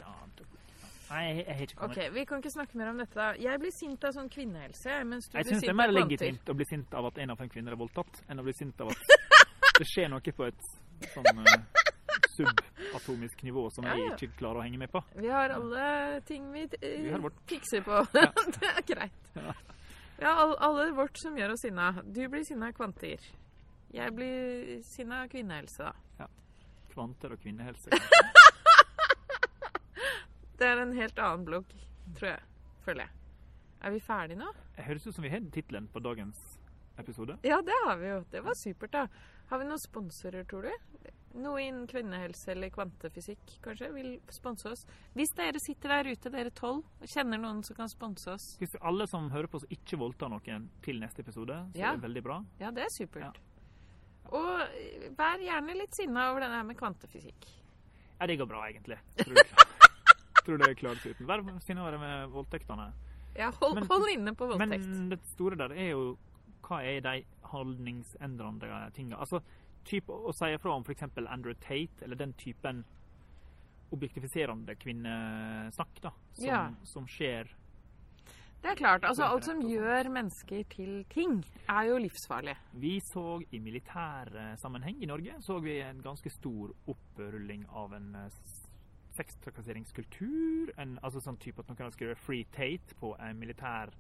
Nei, 1.11 1.23
jeg, 1.29 1.37
jeg 1.45 1.55
har 1.55 1.63
ikke 1.67 1.79
kommet 1.79 1.99
Ok, 1.99 2.15
Vi 2.15 2.25
kan 2.25 2.43
ikke 2.43 2.51
snakke 2.55 2.79
mer 2.81 2.91
om 2.91 3.01
dette. 3.03 3.15
da. 3.19 3.29
Jeg 3.39 3.61
blir 3.61 3.75
sint 3.77 4.05
av 4.09 4.15
sånn 4.17 4.31
kvinnehelse, 4.33 4.97
mens 5.09 5.29
du 5.29 5.37
Jeg 5.39 5.47
blir 5.47 5.55
syns 5.55 5.67
det 5.67 5.73
er 5.73 5.79
mer 5.79 5.93
legitimt 5.95 6.51
å 6.51 6.57
bli 6.59 6.67
sint 6.69 6.97
av 6.99 7.11
at 7.11 7.21
en 7.25 7.35
av 7.35 7.41
fem 7.43 7.51
kvinner 7.53 7.77
er 7.77 7.81
voldtatt, 7.81 8.23
enn 8.29 8.41
å 8.41 8.47
bli 8.47 8.55
sint 8.57 8.81
av 8.83 8.91
at 8.95 9.15
det 9.79 9.89
skjer 9.91 10.11
noe 10.13 10.35
på 10.39 10.49
et 10.49 10.67
sånn 11.13 11.45
uh, 11.45 11.55
subatomisk 12.35 13.45
nivå 13.47 13.69
som 13.75 13.87
Ja, 13.87 13.99
jeg 13.99 14.09
ja. 14.09 14.17
ikke 14.17 14.41
klarer 14.41 14.63
å 14.63 14.67
henge 14.67 14.81
med 14.81 14.91
på. 14.95 15.05
Vi 15.21 15.31
har 15.31 15.55
alle 15.55 15.87
ting 16.27 16.51
vi, 16.55 16.67
uh, 16.73 16.89
Vi 16.89 17.15
har 17.15 17.31
fikser 17.53 17.85
på. 17.87 18.03
Ja. 18.17 18.27
det 18.59 18.73
er 18.73 18.85
greit. 18.95 19.33
Ja. 19.37 19.55
Har 20.25 20.45
all, 20.47 20.57
alle 20.63 20.91
vårt 20.97 21.19
som 21.21 21.37
gjør 21.37 21.57
oss 21.57 21.65
sinna. 21.67 21.93
Du 22.03 22.23
blir 22.31 22.45
sinna 22.49 22.71
av 22.71 22.79
kvanter. 22.79 23.21
Jeg 23.95 24.11
blir 24.17 24.81
sinna 24.83 25.21
av 25.23 25.29
kvinnehelse, 25.31 25.87
da. 25.87 25.93
Ja. 26.25 26.27
Kvanter 26.95 27.35
og 27.37 27.43
kvinnehelse. 27.45 27.91
Det 30.59 30.67
er 30.71 30.81
en 30.85 30.93
helt 30.97 31.19
annen 31.19 31.45
blogg, 31.49 31.71
tror 32.17 32.29
jeg. 32.31 32.43
Føler 32.85 33.07
jeg. 33.09 33.13
Er 33.85 33.93
vi 33.95 34.01
ferdige 34.01 34.39
nå? 34.39 34.51
Det 34.77 34.85
høres 34.87 35.07
ut 35.09 35.17
som 35.17 35.25
vi 35.27 35.31
har 35.33 35.43
tittelen 35.53 35.89
på 35.93 36.01
dagens 36.05 36.39
episode. 37.01 37.37
Ja, 37.45 37.59
det 37.67 37.75
har 37.85 37.99
vi 38.01 38.09
jo. 38.13 38.21
Det 38.31 38.43
var 38.47 38.55
supert, 38.57 38.93
da. 38.95 39.07
Har 39.51 39.61
vi 39.61 39.67
noen 39.69 39.83
sponsorer, 39.83 40.47
tror 40.49 40.69
du? 40.69 41.11
Noe 41.43 41.59
innen 41.65 41.89
kvinnehelse 41.91 42.53
eller 42.55 42.71
kvantefysikk, 42.71 43.57
kanskje, 43.65 43.89
vil 43.97 44.13
sponse 44.33 44.71
oss. 44.71 44.85
Hvis 45.19 45.35
dere 45.35 45.59
sitter 45.61 45.97
der 45.97 46.13
ute, 46.15 46.31
dere 46.31 46.53
tolv, 46.55 46.85
og 47.03 47.11
kjenner 47.11 47.43
noen 47.43 47.65
som 47.67 47.75
kan 47.77 47.91
sponse 47.91 48.31
oss, 48.31 48.47
Hvis 48.63 48.77
alle 48.81 49.09
som 49.11 49.27
hører 49.35 49.51
på 49.51 49.59
oss 49.59 49.67
ikke 49.75 49.99
voldtar 49.99 50.31
noen 50.31 50.69
til 50.87 51.03
neste 51.03 51.27
episode, 51.27 51.59
så 51.75 51.79
Ja. 51.83 51.91
er 51.91 51.97
det 51.99 52.07
veldig 52.07 52.23
bra. 52.23 52.39
ja, 52.63 52.71
det 52.71 52.85
er 52.87 52.95
supert. 52.95 53.41
Og 54.33 55.15
vær 55.19 55.39
gjerne 55.45 55.75
litt 55.77 55.95
sinna 55.95 56.31
over 56.31 56.41
denne 56.41 56.57
her 56.57 56.65
med 56.65 56.77
kvantefysikk. 56.79 57.49
Ja, 58.21 58.27
det 58.27 58.39
går 58.41 58.47
bra, 58.49 58.63
egentlig. 58.71 58.99
Tror. 59.25 59.43
Tror 60.45 60.59
det 60.63 60.71
klarer 60.79 61.01
seg 61.03 61.15
uten. 61.17 61.27
Vær 61.29 61.43
det 61.43 62.01
med 62.01 62.29
voldtektene. 62.33 62.93
Ja, 63.37 63.51
hold, 63.61 63.75
Men- 63.81 63.87
hold 63.91 64.09
inne 64.13 64.35
på 64.39 64.47
voldtekt. 64.51 64.87
Men 64.87 65.09
det 65.11 65.21
store 65.35 65.57
der 65.59 65.73
er 65.75 65.91
jo 65.93 66.17
hva 66.65 66.79
er 66.87 67.01
de 67.05 67.25
holdningsendrende 67.51 68.91
tinga? 68.97 69.19
Altså, 69.21 69.43
typ 69.85 70.09
å 70.09 70.33
si 70.33 70.49
ifra 70.55 70.73
om 70.73 70.85
f.eks. 70.87 71.03
Andrew 71.29 71.53
Tate, 71.61 72.05
eller 72.07 72.17
den 72.17 72.33
typen 72.41 72.85
objektifiserende 73.93 74.75
kvinnesnakk 74.81 76.01
da, 76.03 76.13
som, 76.33 76.45
Ja. 76.47 76.63
som 76.89 77.07
skjer 77.07 77.49
Det 78.65 78.71
er 78.71 78.79
klart. 78.81 79.05
altså 79.05 79.25
Alt 79.29 79.45
som 79.45 79.59
gjør 79.69 80.09
mennesker 80.09 80.63
til 80.73 81.05
ting, 81.13 81.43
er 81.69 81.83
jo 81.91 81.99
livsfarlig. 82.01 82.55
Vi 82.73 82.95
så 83.05 83.43
i 83.53 83.59
militærsammenheng 83.61 85.03
i 85.03 85.07
Norge 85.07 85.35
så 85.45 85.59
vi 85.61 85.75
en 85.85 86.01
ganske 86.03 86.31
stor 86.33 86.73
opprulling 86.89 87.67
av 87.69 87.93
en 87.93 88.15
eh, 88.23 88.39
sextrakasseringskultur. 89.19 90.73
En, 90.81 90.97
altså 91.03 91.21
sånn 91.21 91.37
type 91.43 91.61
at 91.61 91.69
noen 91.69 91.83
hadde 91.83 91.97
skrevet 91.99 92.23
'Free 92.25 92.49
Tate' 92.57 92.97
på 93.01 93.13
en 93.21 93.39
militær 93.39 93.93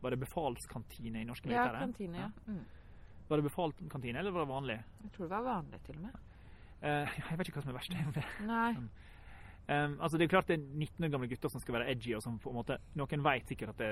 Var 0.00 0.10
det 0.10 0.20
befalskantine 0.20 1.20
i 1.20 1.24
norske 1.24 1.48
militære? 1.48 1.72
Ja, 1.72 1.80
kantine. 1.80 2.18
Ja. 2.18 2.30
Mm. 2.46 2.64
Var 3.28 3.36
det 3.36 3.44
befalskantine, 3.48 4.18
eller 4.18 4.30
var 4.30 4.44
det 4.44 4.48
vanlig? 4.48 4.76
Jeg 5.02 5.12
tror 5.12 5.24
det 5.24 5.30
var 5.30 5.42
vanlig, 5.42 5.80
til 5.86 5.96
og 5.96 6.02
med. 6.02 6.18
Uh, 6.82 7.16
jeg 7.30 7.38
vet 7.38 7.48
ikke 7.48 7.58
hva 7.58 7.64
som 7.64 7.72
er 7.72 7.78
verst. 7.80 7.96
Nei. 8.46 8.72
Um, 9.68 9.96
altså 10.00 10.18
det 10.18 10.24
er 10.24 10.28
klart 10.30 10.46
det 10.46 10.60
er 10.60 10.66
19 10.78 11.04
år 11.04 11.10
gamle 11.10 11.28
gutter 11.28 11.50
som 11.50 11.60
skal 11.60 11.74
være 11.74 11.90
edgy, 11.90 12.12
og 12.14 12.22
som 12.22 12.38
på 12.38 12.50
en 12.52 12.54
måte 12.60 12.76
Noen 12.94 13.24
vet 13.24 13.48
sikkert 13.50 13.72
at 13.74 13.78
det, 13.78 13.88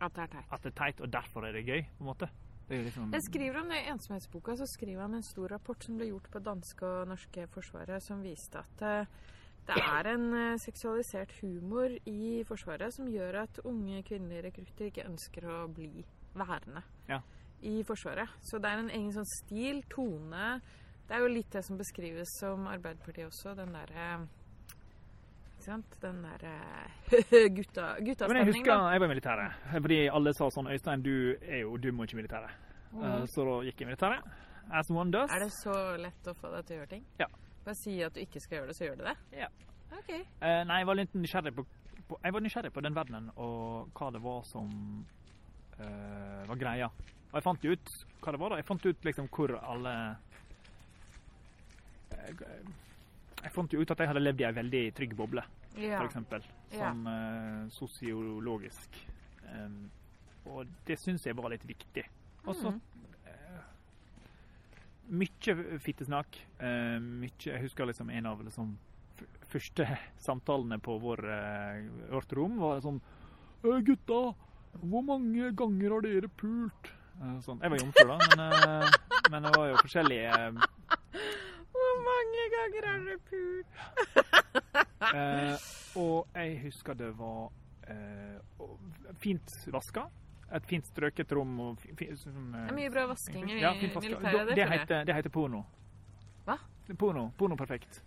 At 0.00 0.12
det 0.14 0.22
er 0.26 0.26
teit. 0.34 0.50
at 0.52 0.62
det 0.62 0.72
er 0.72 0.76
teit, 0.84 1.00
og 1.00 1.12
derfor 1.12 1.46
er 1.48 1.52
det 1.56 1.64
gøy. 1.66 1.80
på 1.96 2.04
en 2.04 2.10
måte. 2.10 2.28
Det 2.68 2.76
er 2.78 2.82
liksom 2.84 3.12
Jeg 3.14 3.22
skriver 3.22 3.60
om 3.60 3.68
det 3.70 3.78
i 3.78 3.90
ensomhetsboka, 3.92 4.56
så 4.56 4.66
skriver 4.66 5.00
han 5.02 5.14
en 5.14 5.22
stor 5.22 5.48
rapport 5.48 5.84
som 5.84 5.96
ble 5.96 6.08
gjort 6.10 6.28
på 6.30 6.38
danske 6.44 6.84
og 6.86 7.08
norske 7.08 7.46
forsvaret, 7.54 8.02
som 8.02 8.22
viste 8.22 8.58
at 8.58 8.82
uh, 8.82 9.06
det 9.66 9.76
er 9.82 10.06
en 10.12 10.26
uh, 10.34 10.58
seksualisert 10.58 11.32
humor 11.40 11.88
i 12.06 12.44
Forsvaret 12.46 12.92
som 12.94 13.08
gjør 13.08 13.40
at 13.42 13.58
unge 13.64 14.02
kvinnelige 14.02 14.42
rekrutter 14.50 14.86
ikke 14.90 15.06
ønsker 15.08 15.46
å 15.48 15.66
bli 15.72 16.04
værende 16.34 16.82
Ja. 17.08 17.20
i 17.62 17.82
Forsvaret. 17.82 18.28
Så 18.42 18.58
det 18.58 18.68
er 18.70 18.78
en 18.78 18.90
egen 18.90 19.12
sånn 19.12 19.26
stil, 19.42 19.82
tone 19.90 20.60
Det 21.08 21.16
er 21.16 21.20
jo 21.24 21.28
litt 21.34 21.50
det 21.52 21.64
som 21.64 21.78
beskrives 21.78 22.28
som 22.40 22.66
Arbeiderpartiet 22.66 23.26
også, 23.30 23.54
den 23.56 23.72
derre 23.72 24.28
Ikke 25.66 25.74
sant? 25.74 25.94
Den 26.02 26.22
der 26.22 27.48
gutta, 28.06 28.28
Men 28.28 28.36
jeg 28.36 28.46
husker 28.46 28.70
da. 28.70 28.90
jeg 28.92 29.00
var 29.00 29.06
i 29.06 29.08
militæret. 29.08 29.54
Fordi 29.72 29.96
alle 30.14 30.32
sa 30.38 30.46
sånn 30.54 30.68
Øystein, 30.70 31.02
du 31.02 31.34
er 31.42 31.64
jo 31.64 31.72
dum 31.82 31.98
og 31.98 32.06
ikke 32.06 32.14
i 32.14 32.18
militæret. 32.20 32.52
Uh, 32.94 33.24
så 33.32 33.42
da 33.48 33.56
gikk 33.66 33.82
jeg 33.82 33.88
i 33.88 33.88
militæret. 33.90 34.28
As 34.70 34.92
one 34.94 35.10
does. 35.10 35.34
Er 35.34 35.42
det 35.42 35.50
så 35.56 35.74
lett 35.98 36.30
å 36.30 36.36
få 36.38 36.52
deg 36.54 36.68
til 36.68 36.76
å 36.76 36.78
gjøre 36.78 36.92
ting? 36.92 37.02
Ja. 37.18 37.26
Bare 37.66 37.74
si 37.80 37.96
at 38.06 38.14
du 38.14 38.22
ikke 38.22 38.44
skal 38.44 38.60
gjøre 38.60 38.70
det, 38.70 38.76
så 38.78 38.86
gjør 38.86 39.00
du 39.00 39.04
det? 39.08 39.16
Ja. 39.40 39.50
OK. 39.90 40.12
Uh, 40.14 40.62
nei, 40.70 40.78
jeg 40.78 40.90
var 40.92 41.00
litt 41.00 41.18
nysgjerrig 41.18 41.54
på, 41.58 41.66
på 42.12 42.22
Jeg 42.22 42.38
var 42.38 42.46
nysgjerrig 42.46 42.72
på 42.78 42.86
den 42.86 43.00
verdenen 43.00 43.28
og 43.34 43.90
hva 43.98 44.14
det 44.14 44.22
var 44.22 44.46
som 44.46 44.70
uh, 45.82 46.46
var 46.46 46.62
greia. 46.62 46.92
Og 47.32 47.40
jeg 47.40 47.48
fant 47.48 47.66
jo 47.66 47.74
ut 47.74 47.94
hva 48.22 48.38
det 48.38 48.44
var. 48.44 48.54
da. 48.54 48.62
Jeg 48.62 48.70
fant 48.70 48.86
ut 48.86 49.10
liksom 49.10 49.34
hvor 49.34 49.58
alle 49.58 49.98
jeg, 53.46 53.54
fant 53.54 53.72
jo 53.72 53.82
ut 53.82 53.92
at 53.94 54.02
jeg 54.02 54.10
hadde 54.10 54.22
levd 54.22 54.42
i 54.42 54.46
ei 54.48 54.56
veldig 54.56 54.82
trygg 54.96 55.14
boble, 55.18 55.44
Ja. 55.76 56.00
for 56.00 56.08
eksempel. 56.08 56.44
Ja. 56.72 56.90
Sånn 56.90 57.06
eh, 57.10 57.62
sosiologisk. 57.74 58.98
Um, 59.46 59.86
og 60.50 60.66
det 60.86 60.98
syns 60.98 61.26
jeg 61.26 61.36
var 61.38 61.50
litt 61.52 61.64
viktig. 61.66 62.04
Og 62.46 62.54
så 62.58 62.72
mm. 62.74 62.80
uh, 63.26 63.62
Mye 65.18 65.78
fittesnakk. 65.82 66.38
Uh, 66.60 66.98
mye 67.02 67.50
Jeg 67.50 67.62
husker 67.62 67.86
liksom 67.86 68.10
en 68.10 68.26
av 68.30 68.42
liksom 68.46 68.76
første 69.50 69.86
samtalene 70.22 70.78
på 70.82 70.98
vår, 71.02 71.22
uh, 71.30 71.86
vårt 72.14 72.34
rom 72.34 72.58
var 72.58 72.82
sånn 72.82 72.98
«Øh, 73.64 73.78
Gutta, 73.86 74.34
hvor 74.82 75.02
mange 75.06 75.50
ganger 75.56 75.94
har 75.94 76.04
dere 76.04 76.28
pult? 76.28 76.92
Sånn. 77.40 77.62
Jeg 77.64 77.72
var 77.72 77.80
jomfru, 77.80 78.10
da, 78.10 78.16
men, 78.36 78.90
men 79.32 79.46
det 79.46 79.52
var 79.54 79.70
jo 79.70 79.78
forskjellige 79.80 80.34
ganger 82.66 82.88
er 82.90 83.04
det 83.06 83.18
pult. 83.30 83.66
Eh, 85.06 85.66
og 86.00 86.34
jeg 86.34 86.54
husker 86.64 86.96
det 86.98 87.10
var 87.18 87.50
eh, 87.92 88.64
fint 89.22 89.52
vaska. 89.72 90.06
Et 90.56 90.66
fint 90.66 90.86
strøket 90.86 91.32
rom. 91.36 91.52
Og 91.62 91.80
fi, 91.82 91.92
fi, 91.98 92.08
sånn, 92.18 92.48
eh, 92.54 92.66
Det 92.66 92.74
er 92.74 92.78
mye 92.78 92.92
bra 92.94 93.06
vasking 93.10 93.50
i 93.50 93.60
ja, 93.60 93.72
militæret, 93.76 94.54
det 94.56 94.68
heter, 94.72 95.06
det 95.06 95.16
heter 95.18 95.34
porno. 95.34 95.62
Hva? 96.46 96.58
Porno. 96.98 97.28
Porno 97.38 97.58
perfekt. 97.58 98.00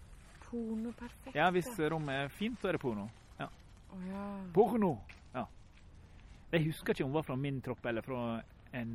Porno 0.48 0.94
perfekt. 0.98 1.36
Ja, 1.36 1.50
hvis 1.56 1.72
rommet 1.92 2.26
er 2.26 2.34
fint, 2.34 2.60
så 2.62 2.72
er 2.72 2.78
det 2.78 2.84
porno. 2.84 3.10
Ja. 3.40 3.50
Oh, 3.94 4.06
ja. 4.08 4.28
Porno! 4.56 4.94
Ja. 5.34 5.46
Jeg 6.54 6.70
husker 6.70 6.96
ikke 6.96 7.06
om 7.06 7.14
det 7.14 7.22
var 7.22 7.28
fra 7.28 7.40
min 7.40 7.60
tropp 7.62 7.86
eller 7.86 8.06
fra 8.06 8.22
en 8.76 8.94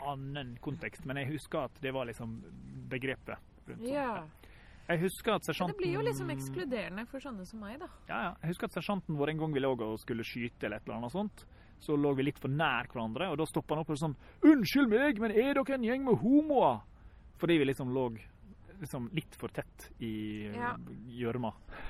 annen 0.00 0.54
kontekst, 0.64 1.04
men 1.04 1.20
jeg 1.20 1.34
husker 1.34 1.66
at 1.68 1.80
det 1.82 1.92
var 1.92 2.08
liksom 2.08 2.38
begrepet. 2.90 3.36
rundt 3.68 3.82
sånn. 3.84 3.92
ja. 3.92 4.22
Jeg 4.90 5.04
husker 5.04 5.36
at 5.36 5.46
sersjanten 5.46 5.76
det 5.76 5.84
blir 5.84 5.92
jo 5.94 6.02
liksom 6.02 6.30
ekskluderende 6.34 7.04
for 7.06 7.22
sånne 7.22 7.44
som 7.46 7.60
meg, 7.62 7.76
da. 7.78 7.86
Ja, 8.08 8.20
ja. 8.24 8.32
Jeg 8.42 8.54
husker 8.54 8.70
at 8.70 8.74
sersjanten 8.74 9.18
vår 9.18 9.30
en 9.32 9.42
gang 9.44 9.54
vi 9.54 9.62
òg 9.68 9.84
skulle 10.02 10.26
skyte 10.26 10.66
eller 10.66 10.80
et 10.80 10.88
eller 10.88 10.98
annet 10.98 11.14
sånt. 11.14 11.44
Så 11.80 11.96
lå 11.96 12.10
vi 12.18 12.26
litt 12.26 12.40
for 12.42 12.52
nær 12.52 12.90
hverandre, 12.90 13.30
og 13.30 13.38
da 13.40 13.46
stoppa 13.48 13.76
han 13.76 13.84
opp 13.84 13.92
og 13.94 14.00
sånn 14.00 14.16
'Unnskyld 14.42 14.90
meg, 14.90 15.20
men 15.22 15.30
er 15.30 15.54
dere 15.54 15.74
en 15.78 15.86
gjeng 15.86 16.04
med 16.04 16.18
homoer?' 16.20 16.82
Fordi 17.40 17.56
vi 17.58 17.64
liksom 17.70 17.94
lå 17.94 18.10
liksom 18.80 19.08
litt 19.12 19.34
for 19.36 19.48
tett 19.48 19.90
i 20.00 20.50
Ja. 20.54 20.76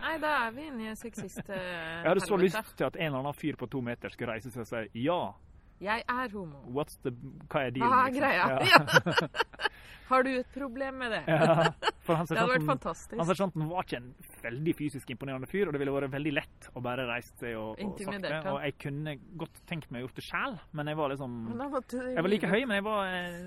Nei, 0.03 0.19
da 0.19 0.47
er 0.47 0.53
vi 0.53 0.67
inne 0.67 0.91
i 0.91 0.95
sexist 0.95 1.43
Jeg 1.49 2.07
hadde 2.07 2.21
så 2.21 2.37
lyst 2.37 2.77
til 2.77 2.87
at 2.87 2.97
en 2.97 3.07
eller 3.07 3.19
annen 3.19 3.35
fyr 3.35 3.57
på 3.57 3.67
to 3.71 3.81
meter 3.81 4.11
skulle 4.11 4.33
reise 4.33 4.51
seg 4.51 4.61
og 4.61 4.67
si 4.67 5.07
'ja'. 5.07 5.35
Jeg 5.81 6.05
er 6.07 6.29
homo. 6.29 6.59
What's 6.69 6.99
the, 7.03 7.11
hva 7.49 7.65
er 7.65 7.71
dealen? 7.71 7.89
Hva 7.89 8.01
er 8.05 8.13
liksom? 8.13 8.21
greia? 8.21 8.45
Ja. 8.69 9.29
Har 10.11 10.27
du 10.27 10.31
et 10.35 10.53
problem 10.55 11.01
med 11.05 11.15
det? 11.15 11.23
ja. 11.31 11.71
For 12.07 12.19
han 12.19 12.27
Det 12.31 12.39
hadde 12.41 12.53
vært 12.57 12.69
fantastisk. 12.69 13.17
han 13.21 13.29
sersjanten 13.31 13.67
var 13.71 13.87
ikke 13.87 14.01
en 14.01 14.13
veldig 14.45 14.77
fysisk 14.79 15.11
imponerende 15.15 15.49
fyr, 15.51 15.69
og 15.69 15.77
det 15.77 15.83
ville 15.83 15.95
vært 15.95 16.13
veldig 16.15 16.33
lett 16.37 16.71
å 16.75 16.83
bare 16.85 17.07
reise 17.11 17.35
seg 17.41 17.59
og, 17.61 17.79
og 17.79 18.01
sagt 18.01 18.25
det. 18.27 18.39
Og 18.51 18.63
jeg 18.67 18.79
kunne 18.83 19.17
godt 19.41 19.61
tenkt 19.71 19.91
meg 19.93 20.03
å 20.03 20.09
gjort 20.09 20.19
det 20.21 20.27
sjæl, 20.27 20.57
men 20.77 20.91
jeg 20.91 20.99
var 21.01 21.15
liksom 21.15 21.37
Jeg 21.61 22.25
var 22.25 22.35
like 22.35 22.51
høy, 22.51 22.63
men 22.65 22.81
jeg 22.81 22.87
var 22.89 23.13
eh, 23.15 23.45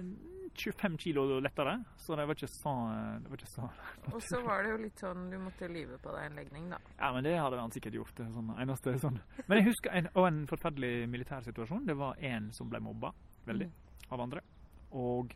25 0.54 0.98
kilo 1.02 1.40
lettere, 1.42 1.76
så 1.98 2.16
det 2.16 2.28
var 2.30 2.38
ikke 2.38 2.48
så, 2.52 2.74
det 3.24 3.32
var 3.32 3.40
ikke 3.42 3.52
så 3.52 3.68
Og 4.14 4.20
så 4.22 4.42
var 4.46 4.64
det 4.64 4.74
jo 4.74 4.80
litt 4.84 5.02
sånn 5.02 5.24
du 5.32 5.38
måtte 5.42 5.70
lyve 5.72 5.98
på 6.04 6.14
deg 6.14 6.28
en 6.30 6.38
legning, 6.38 6.68
da. 6.72 6.80
Ja, 7.00 7.10
men 7.16 7.26
det 7.26 7.34
hadde 7.40 7.60
han 7.60 7.74
sikkert 7.74 7.98
gjort. 7.98 8.14
det 8.20 8.30
Sånn, 8.36 8.52
eneste 8.62 8.94
sånn. 9.02 9.18
Men 9.48 9.60
jeg 9.60 9.72
husker 9.72 9.96
en, 9.98 10.10
og 10.14 10.28
en 10.30 10.44
forferdelig 10.50 11.08
militær 11.10 11.44
situasjon. 11.46 11.88
Det 11.90 11.98
var 11.98 12.22
en 12.22 12.52
som 12.54 12.70
ble 12.70 12.82
mobba 12.86 13.12
veldig 13.50 13.70
av 14.14 14.22
andre. 14.24 14.44
Og 14.94 15.34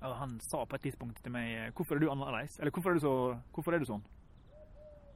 han 0.00 0.40
sa 0.40 0.64
på 0.64 0.74
et 0.74 0.82
tidspunkt 0.82 1.22
til 1.22 1.32
meg 1.32 1.72
'Hvorfor 1.74 1.94
er 1.96 1.98
du 2.00 2.10
annerledes?' 2.10 2.58
Eller 2.60 2.70
'Hvorfor 2.70 2.90
er 2.90 2.94
du, 2.94 3.00
så, 3.00 3.40
hvorfor 3.52 3.74
er 3.74 3.78
du 3.78 3.84
sånn?' 3.84 4.04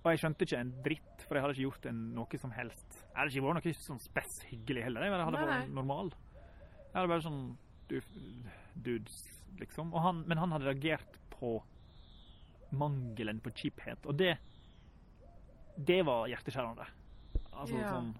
Og 0.04 0.12
jeg 0.12 0.18
skjønte 0.18 0.42
ikke 0.46 0.60
en 0.60 0.82
dritt, 0.84 1.22
for 1.26 1.34
jeg 1.34 1.42
hadde 1.42 1.54
ikke 1.54 1.66
gjort 1.70 1.86
en, 1.86 2.14
noe 2.14 2.38
som 2.38 2.50
helst. 2.50 3.04
Jeg 3.10 3.16
hadde 3.16 3.30
ikke 3.32 3.46
vært 3.46 3.64
noe 3.64 3.72
sånn 3.74 3.98
spess 3.98 4.42
hyggelig 4.42 4.82
heller. 4.84 5.02
Jeg 5.02 5.10
hadde 5.10 5.32
Nei, 5.32 5.46
vært 5.46 5.74
normal. 5.74 6.12
Jeg 6.12 6.94
hadde 6.94 7.08
bare 7.08 7.22
sånn 7.22 7.56
du, 7.88 8.00
dudes, 8.76 9.42
liksom. 9.58 9.90
Han, 9.92 10.22
men 10.28 10.38
han 10.38 10.52
hadde 10.52 10.64
reagert 10.64 11.18
på 11.30 11.62
mangelen 12.70 13.40
på 13.40 13.50
kjiphet, 13.50 14.06
og 14.06 14.16
det 14.16 14.38
det 15.76 16.04
var 16.06 16.26
hjerteskjærende. 16.28 16.86
Altså 17.52 17.76
Ja. 17.76 17.90
sånn 17.90 18.14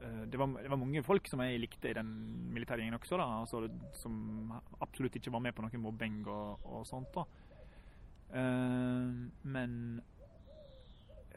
det 0.00 0.38
var, 0.38 0.50
det 0.62 0.68
var 0.68 0.80
mange 0.80 1.02
folk 1.02 1.28
som 1.30 1.40
jeg 1.44 1.60
likte 1.62 1.90
i 1.90 1.96
den 1.96 2.10
militære 2.52 2.82
gjengen 2.82 2.98
også, 2.98 3.16
da, 3.20 3.26
altså, 3.40 3.62
som 3.96 4.52
absolutt 4.84 5.16
ikke 5.16 5.32
var 5.32 5.44
med 5.46 5.56
på 5.56 5.64
noe 5.64 5.80
mobbing 5.80 6.20
og, 6.28 6.66
og 6.68 6.86
sånt. 6.88 7.14
da. 7.14 7.24
Uh, 8.26 9.26
men 9.46 9.74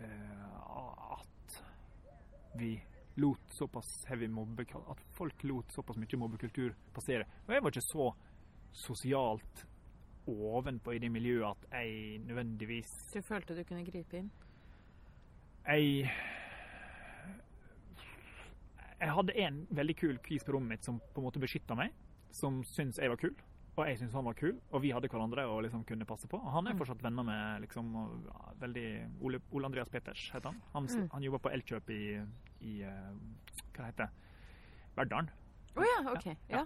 uh, 0.02 1.20
at 1.20 1.60
vi 2.60 2.74
lot 3.20 3.54
såpass 3.54 4.06
heavy 4.10 4.28
mobbe 4.28 4.66
At 4.90 5.02
folk 5.14 5.44
lot 5.44 5.72
såpass 5.72 5.98
mye 5.98 6.18
mobbekultur 6.18 6.74
passere. 6.94 7.28
Og 7.48 7.54
jeg 7.54 7.64
var 7.64 7.76
ikke 7.76 7.86
så 7.86 8.12
sosialt 8.74 9.66
ovenpå 10.30 10.94
i 10.94 11.00
det 11.02 11.10
miljøet 11.12 11.50
at 11.50 11.80
jeg 11.80 12.20
nødvendigvis 12.28 12.92
Du 13.14 13.22
følte 13.22 13.58
du 13.58 13.64
kunne 13.64 13.86
gripe 13.86 14.18
inn? 14.18 14.30
jeg 15.70 16.10
Jeg 19.00 19.14
hadde 19.16 19.36
en 19.40 19.62
veldig 19.72 19.96
kul 20.00 20.18
kis 20.26 20.44
på 20.44 20.52
rommet 20.56 20.70
mitt 20.76 20.84
som 20.88 21.00
på 21.14 21.22
en 21.22 21.28
måte 21.30 21.40
beskytta 21.42 21.76
meg. 21.80 21.94
Som 22.36 22.60
syntes 22.68 23.00
jeg 23.02 23.10
var 23.10 23.18
kul, 23.18 23.32
og 23.78 23.88
jeg 23.88 23.98
syntes 24.02 24.14
han 24.14 24.26
var 24.28 24.36
kul. 24.38 24.58
Og 24.76 24.82
vi 24.84 24.92
hadde 24.94 25.08
hverandre 25.10 25.46
å 25.50 25.62
liksom 25.64 25.86
kunne 25.88 26.06
passe 26.06 26.28
på. 26.30 26.38
Og 26.38 26.52
han 26.52 26.68
er 26.68 26.74
Mm. 26.74 26.80
fortsatt 26.82 27.02
venner 27.02 27.24
med 27.24 27.62
liksom 27.62 27.94
veldig 28.60 29.22
Ole, 29.22 29.40
Ole 29.52 29.66
Andreas 29.66 29.90
Peters 29.90 30.30
heter 30.34 30.52
han. 30.52 30.62
Han, 30.74 30.86
Mm. 30.86 31.10
han 31.12 31.24
jobber 31.24 31.40
på 31.40 31.52
Elkjøp 31.54 31.90
i, 31.90 32.22
i 32.62 32.82
eh, 32.84 33.14
Hva 33.74 33.86
heter 33.86 34.06
det? 34.06 34.12
Verdalen. 34.98 35.30
Å 35.78 35.82
ja, 35.86 36.12
OK. 36.12 36.26
Ja. 36.50 36.66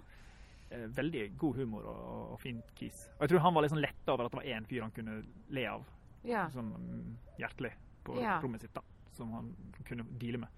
veldig 0.88 1.36
god 1.38 1.56
humor 1.56 1.84
og, 1.86 2.32
og 2.32 2.40
fin 2.40 2.60
kis. 2.74 3.08
Og 3.20 3.20
jeg 3.20 3.28
tror 3.30 3.40
han 3.44 3.54
var 3.54 3.62
liksom 3.62 3.78
letta 3.78 4.12
over 4.12 4.24
at 4.26 4.32
det 4.32 4.40
var 4.40 4.48
én 4.58 4.66
fyr 4.66 4.82
han 4.82 4.90
kunne 4.90 5.24
le 5.50 5.66
av 5.70 5.84
ja. 6.24 6.48
sånn 6.50 6.72
mm, 6.74 7.16
hjertelig 7.38 7.72
på 8.04 8.16
rommet 8.42 8.60
sitt, 8.64 8.74
da, 8.74 8.82
som 9.12 9.30
han 9.32 9.52
kunne 9.84 10.04
deale 10.18 10.38
med. 10.38 10.48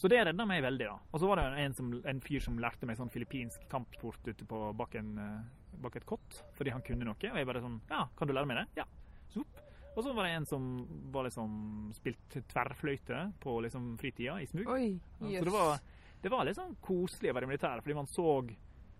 Så 0.00 0.08
det 0.08 0.22
redda 0.24 0.46
meg 0.48 0.62
veldig, 0.64 0.86
da. 0.88 0.94
Og 1.12 1.20
så 1.20 1.28
var 1.28 1.40
det 1.42 1.48
en, 1.60 1.74
som, 1.76 1.90
en 2.08 2.20
fyr 2.24 2.40
som 2.40 2.56
lærte 2.62 2.88
meg 2.88 2.96
sånn 2.96 3.10
filippinsk 3.12 3.66
kampsport 3.68 4.30
ute 4.30 4.46
på 4.48 4.60
bak, 4.78 4.94
en, 4.96 5.10
eh, 5.20 5.74
bak 5.82 5.98
et 6.00 6.06
kott, 6.08 6.38
fordi 6.56 6.72
han 6.72 6.84
kunne 6.86 7.04
noe. 7.04 7.18
Og 7.18 7.36
jeg 7.36 7.48
bare 7.50 7.60
sånn 7.60 7.80
Ja, 7.90 8.06
kan 8.16 8.30
du 8.30 8.32
lære 8.32 8.48
meg 8.48 8.62
det? 8.62 8.80
Ja. 8.80 8.86
Svopp. 9.34 9.60
Og 9.90 10.04
så 10.06 10.14
var 10.16 10.24
det 10.24 10.32
en 10.38 10.46
som 10.46 10.64
var 11.12 11.26
liksom 11.26 11.92
spilt 11.92 12.38
tverrfløyte 12.48 13.26
på 13.42 13.58
liksom 13.66 13.92
fritida, 14.00 14.38
i 14.40 14.46
smug. 14.48 14.68
Oi. 14.72 14.94
yes. 15.28 15.40
Så 15.42 15.44
det 15.50 15.52
var, 15.52 15.78
det 16.22 16.32
var 16.32 16.52
sånn 16.54 16.76
koselig 16.80 17.32
å 17.32 17.36
være 17.36 17.50
militær, 17.50 17.82
fordi 17.84 17.98
man 18.00 18.08
så 18.08 18.38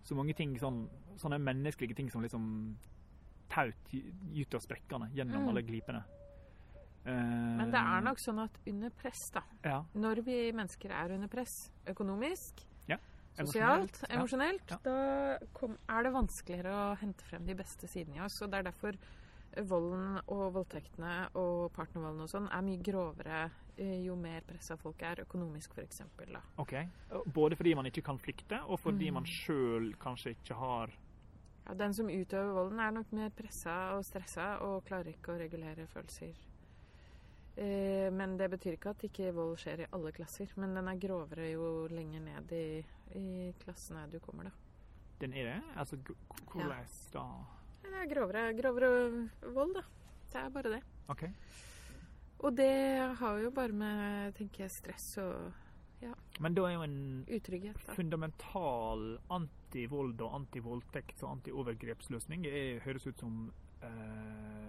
så 0.03 0.15
mange 0.17 0.33
ting, 0.37 0.55
sånn, 0.59 0.83
sånne 1.21 1.37
menneskelige 1.41 1.95
ting 1.97 2.09
som 2.09 2.23
liksom 2.25 2.45
taut 3.51 3.91
ut 3.93 4.55
av 4.57 4.63
sprekkene 4.63 5.11
gjennom 5.13 5.43
Mm. 5.43 5.49
alle 5.49 5.61
glipene. 5.61 6.03
Men 7.05 7.71
det 7.71 7.79
er 7.81 8.01
nok 8.05 8.19
sånn 8.21 8.39
at 8.43 8.57
under 8.67 8.89
press, 8.91 9.31
da 9.33 9.41
ja, 9.65 9.79
Når 9.95 10.21
vi 10.25 10.51
mennesker 10.53 10.91
er 10.93 11.15
under 11.15 11.27
press 11.27 11.71
økonomisk, 11.87 12.61
Ja, 12.87 12.97
sosialt, 13.33 14.03
emosjonelt, 14.09 14.69
ja. 14.69 14.77
da 14.83 15.37
kom, 15.53 15.77
er 15.89 16.03
det 16.03 16.11
vanskeligere 16.13 16.73
å 16.75 16.95
hente 16.99 17.23
frem 17.25 17.45
de 17.47 17.55
beste 17.55 17.87
sidene 17.87 18.17
i 18.17 18.21
oss. 18.25 18.41
Og 18.43 18.51
det 18.51 18.59
er 18.59 18.63
derfor 18.69 18.97
volden 19.67 20.19
og 20.27 20.53
voldtektene 20.53 21.29
og 21.39 21.71
partnervolden 21.75 22.21
og 22.25 22.29
sånn 22.31 22.49
er 22.51 22.61
mye 22.63 22.81
grovere 22.83 23.39
eh, 23.77 23.97
jo 24.05 24.15
mer 24.15 24.41
pressa 24.47 24.77
folk 24.77 25.01
er 25.01 25.23
økonomisk, 25.25 25.73
f.eks. 25.75 26.03
da. 26.31 26.41
ok. 26.57 26.73
Både 27.33 27.55
fordi 27.59 27.73
man 27.75 27.85
ikke 27.89 28.03
kan 28.03 28.19
flykte, 28.19 28.61
og 28.67 28.79
fordi 28.79 29.09
Mm. 29.09 29.13
man 29.13 29.25
sjøl 29.25 29.93
kanskje 29.97 30.35
ikke 30.35 30.55
har 30.55 30.91
Ja, 31.67 31.73
den 31.75 31.93
som 31.93 32.07
utøver 32.09 32.53
volden, 32.53 32.79
er 32.79 32.91
nok 32.91 33.11
mer 33.13 33.29
pressa 33.29 33.93
og 33.95 34.03
stressa 34.03 34.59
og 34.61 34.83
klarer 34.85 35.11
ikke 35.13 35.31
å 35.35 35.39
regulere 35.39 35.85
følelser. 35.87 36.33
Eh, 37.55 38.07
men 38.13 38.37
det 38.39 38.47
betyr 38.53 38.77
ikke 38.77 38.93
at 38.93 39.05
ikke 39.07 39.31
vold 39.35 39.57
skjer 39.59 39.83
i 39.83 39.89
alle 39.91 40.11
klasser. 40.15 40.51
Men 40.61 40.75
den 40.77 40.87
er 40.91 40.99
grovere 41.01 41.49
jo 41.51 41.71
lenger 41.91 42.23
ned 42.27 42.53
i, 42.55 42.67
i 43.19 43.25
klassene 43.63 44.07
du 44.11 44.19
kommer, 44.23 44.49
da. 44.49 44.53
Den 45.21 45.35
er 45.37 45.51
det? 45.51 45.57
Altså, 45.77 45.99
hvordan 46.51 46.71
ja. 46.71 46.85
da? 47.13 47.25
Det 47.81 47.91
er 47.91 48.07
grovere, 48.09 48.45
grovere 48.57 49.51
vold, 49.53 49.75
da. 49.77 49.83
Det 50.31 50.39
er 50.39 50.55
bare 50.55 50.77
det. 50.77 50.81
OK. 51.11 51.27
Og 52.41 52.55
det 52.57 52.73
har 53.19 53.37
jo 53.37 53.51
bare 53.53 53.75
med, 53.75 54.33
tenker 54.37 54.63
jeg, 54.63 54.73
stress 54.73 55.11
og 55.21 55.51
Men 56.41 56.55
da 56.57 56.63
er 56.65 56.71
jo 56.73 56.85
en 56.87 57.25
utrygghet, 57.29 57.77
da. 57.85 57.93
fundamental 57.93 59.03
antivold 59.29 60.23
og 60.25 60.39
antivoldtekt 60.39 61.21
og 61.21 61.35
antiovergrepsløsning 61.35 62.47
er, 62.49 62.79
høres 62.81 63.05
ut 63.05 63.21
som 63.21 63.43
eh, 63.85 64.65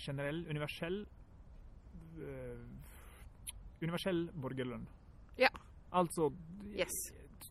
generell, 0.00 0.46
universell 0.48 1.02
eh, 1.02 1.23
Universell 3.82 4.28
borgerlønn. 4.40 4.86
Ja. 5.38 5.48
Altså 5.92 6.30
Yes. 6.74 6.90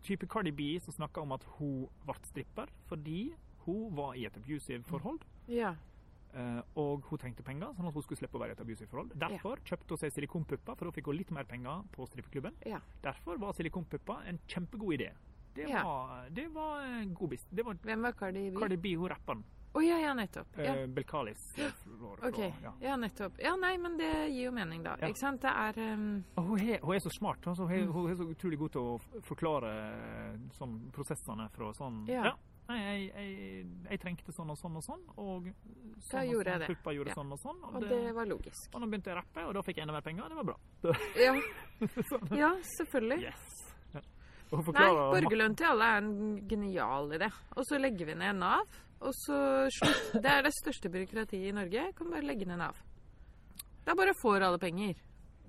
type 0.03 0.27
Cardi 0.27 0.51
B 0.51 0.79
som 0.81 0.93
snakka 0.97 1.21
om 1.21 1.31
at 1.31 1.43
hun 1.59 1.87
ble 2.05 2.15
stripper 2.27 2.67
fordi 2.89 3.33
hun 3.65 3.95
var 3.95 4.13
i 4.15 4.25
et 4.25 4.35
abusive 4.37 4.83
forhold. 4.83 5.21
Ja. 5.47 5.75
eh, 6.33 6.61
og 6.75 7.03
hun 7.05 7.19
trengte 7.19 7.43
penger, 7.43 7.67
sånn 7.77 7.87
at 7.87 7.93
hun 7.93 8.01
skulle 8.01 8.17
slippe 8.17 8.35
å 8.35 8.41
være 8.41 8.49
i 8.49 8.53
et 8.57 8.59
abusive 8.61 8.87
forhold. 8.89 9.11
Derfor 9.19 9.55
kjøpte 9.63 9.89
hun 9.93 9.97
seg 10.01 10.11
silikonpupper, 10.15 10.75
for 10.75 10.85
da 10.85 10.91
fikk 10.91 11.05
hun 11.05 11.15
litt 11.19 11.31
mer 11.31 11.43
penger 11.45 11.83
på 11.93 12.07
strippeklubben. 12.09 12.55
Ja. 12.65 12.79
Derfor 13.03 13.37
var 13.37 13.53
silikonpupper 13.53 14.25
en 14.27 14.39
kjempegod 14.47 14.93
idé. 14.97 15.11
Det 15.55 15.69
Ja. 15.69 15.83
var, 15.83 16.29
det 16.33 16.47
var 16.51 16.81
en 16.81 17.13
god 17.13 17.29
var 17.63 17.75
Hvem 17.75 18.01
var 18.01 18.11
Cardi 18.13 18.49
B? 18.49 18.57
Cardi 18.59 18.75
B, 18.77 18.95
hun 18.95 19.09
rapperen. 19.09 19.43
Ja, 19.81 19.97
ja, 19.97 20.13
nettopp. 20.13 20.47
Ja. 20.57 20.75
Eh, 20.75 20.87
Belcalis. 20.87 21.41
eh, 21.57 21.71
Okay. 22.27 22.51
ja. 22.61 22.73
Ja, 22.81 22.95
nettopp. 22.95 23.33
Ja, 23.41 23.55
nei, 23.55 23.77
men 23.77 23.97
det 23.97 24.11
gir 24.29 24.45
jo 24.45 24.51
mening, 24.51 24.83
da. 24.83 24.95
Ja. 25.01 25.07
Ikke 25.07 25.17
sant? 25.19 25.41
Det 25.41 25.49
er 25.49 25.93
um, 25.95 26.23
Og 26.37 26.43
hun, 26.43 26.59
er, 26.59 26.79
hun 26.83 26.95
er 26.95 26.99
så 26.99 27.09
smart. 27.17 27.47
Altså, 27.47 27.65
hun, 27.65 27.73
er, 27.73 27.85
Mm. 27.87 27.91
hun 27.93 28.11
er 28.11 28.15
så 28.15 28.23
utrolig 28.29 28.59
god 28.59 28.69
til 28.71 28.81
å 28.81 29.21
forklare 29.23 29.71
eh, 29.73 30.37
sånn, 30.59 30.77
prosessene 30.93 31.49
fra 31.51 31.71
sånn 31.73 32.05
Ja. 32.07 32.35
Nei, 32.69 32.77
jeg, 32.79 33.09
jeg, 33.11 33.65
jeg 33.89 33.99
trengte 33.99 34.31
sånn 34.31 34.49
og 34.53 34.55
sånn 34.57 34.77
og 34.79 34.83
sånn, 34.85 35.01
og 35.17 35.49
sånn 35.99 36.19
og 36.21 36.29
gjorde 36.31 36.47
jeg 36.47 36.53
sånn. 36.53 36.59
det. 36.63 36.67
Puppa 36.71 36.93
gjorde 36.95 37.13
sånn 37.17 37.31
og 37.35 37.39
sånn, 37.41 37.57
og, 37.63 37.73
Og 37.75 37.81
det, 37.83 37.89
det 38.05 38.13
var 38.15 38.25
logisk. 38.29 38.69
og 38.73 38.79
nå 38.81 38.87
begynte 38.87 39.09
jeg 39.11 39.17
å 39.17 39.19
rappe, 39.19 39.43
og 39.49 39.53
da 39.57 39.61
fikk 39.67 39.75
jeg 39.81 39.83
enda 39.83 39.93
mer 39.97 40.05
penger, 40.05 40.23
og 40.23 40.29
det 40.29 40.37
var 40.39 40.47
bra. 40.47 40.57
Ja, 41.19 41.33
Sånn. 42.09 42.37
ja 42.39 42.53
selvfølgelig. 42.77 43.19
Yes. 43.27 43.52
Nei, 44.53 44.89
borgerlønn 45.15 45.55
til 45.57 45.69
alle 45.71 45.91
er 45.95 46.01
en 46.03 46.35
genial 46.49 47.13
idé. 47.17 47.29
Og 47.57 47.65
så 47.67 47.79
legger 47.81 48.11
vi 48.11 48.17
ned 48.19 48.37
Nav, 48.37 48.75
og 49.03 49.15
så 49.17 49.37
slutt. 49.79 50.11
Det 50.23 50.29
er 50.29 50.45
det 50.45 50.53
største 50.55 50.91
byråkratiet 50.93 51.49
i 51.49 51.55
Norge. 51.55 51.87
Kan 51.97 52.11
bare 52.13 52.27
legge 52.27 52.45
ned 52.49 52.61
Nav. 52.61 52.77
Da 53.83 53.95
bare 53.97 54.13
får 54.21 54.45
alle 54.45 54.61
penger. 54.61 54.95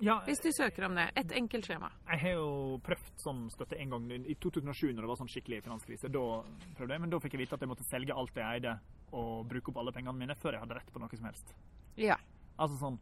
Ja, 0.03 0.17
Hvis 0.27 0.41
de 0.43 0.51
søker 0.53 0.89
om 0.89 0.97
det. 0.99 1.05
Et 1.17 1.33
enkelt 1.39 1.69
skjema. 1.69 1.89
jeg 2.11 2.19
har 2.21 2.33
jo 2.35 2.81
prøvd 2.83 3.13
sånn 3.23 3.45
støtte 3.53 3.79
en 3.79 3.91
gang 3.95 4.09
i 4.27 4.35
2007, 4.35 4.91
når 4.91 5.05
det 5.05 5.11
var 5.13 5.21
sånn 5.21 5.31
skikkelig 5.31 5.61
finanskrise. 5.63 6.11
Da 6.11 6.25
prøvde 6.75 6.97
jeg, 6.97 7.01
men 7.05 7.13
da 7.13 7.21
fikk 7.23 7.37
jeg 7.37 7.45
vite 7.45 7.55
at 7.55 7.63
jeg 7.63 7.71
måtte 7.71 7.87
selge 7.87 8.17
alt 8.17 8.35
jeg 8.35 8.59
eide, 8.59 8.75
og 9.15 9.47
bruke 9.47 9.71
opp 9.71 9.79
alle 9.85 9.95
pengene 9.95 10.19
mine 10.19 10.35
før 10.35 10.57
jeg 10.57 10.65
hadde 10.65 10.81
rett 10.81 10.91
på 10.93 11.03
noe 11.03 11.15
som 11.15 11.29
helst. 11.31 11.55
Ja. 11.97 12.17
Altså 12.59 12.79
sånn 12.81 12.99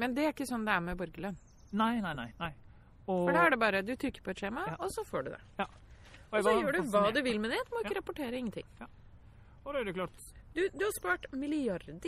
Men 0.00 0.14
det 0.16 0.24
er 0.24 0.32
ikke 0.32 0.48
sånn 0.48 0.64
det 0.64 0.72
er 0.72 0.80
med 0.80 0.96
borgerlønn. 0.96 1.36
Nei, 1.72 2.00
nei, 2.00 2.14
nei. 2.14 2.30
nei. 2.40 2.52
Og, 3.06 3.26
For 3.28 3.32
da 3.36 3.46
er 3.46 3.50
det 3.50 3.58
bare 3.60 3.82
du 3.84 3.94
trykker 3.96 4.22
på 4.24 4.30
et 4.32 4.36
skjema, 4.40 4.64
Ja. 4.66 4.76
og 4.80 4.90
så 4.90 5.04
får 5.04 5.24
du 5.24 5.30
det. 5.30 5.40
og 5.58 5.68
Og 6.32 6.44
så 6.44 6.52
gjør 6.62 6.72
du 6.72 6.82
hva 6.90 7.12
du 7.12 7.22
vil 7.22 7.38
med 7.40 7.50
det. 7.50 7.58
Du 7.68 7.74
må 7.76 7.82
ikke 7.84 7.94
Ja. 7.94 8.00
rapportere 8.00 8.32
ingenting. 8.38 8.64
Og 9.64 9.72
da 9.72 9.80
er 9.80 9.84
det 9.84 9.94
klart 9.94 10.10
Du, 10.54 10.68
du 10.70 10.84
har 10.84 10.92
spart 10.92 11.24
milliarder. 11.32 11.98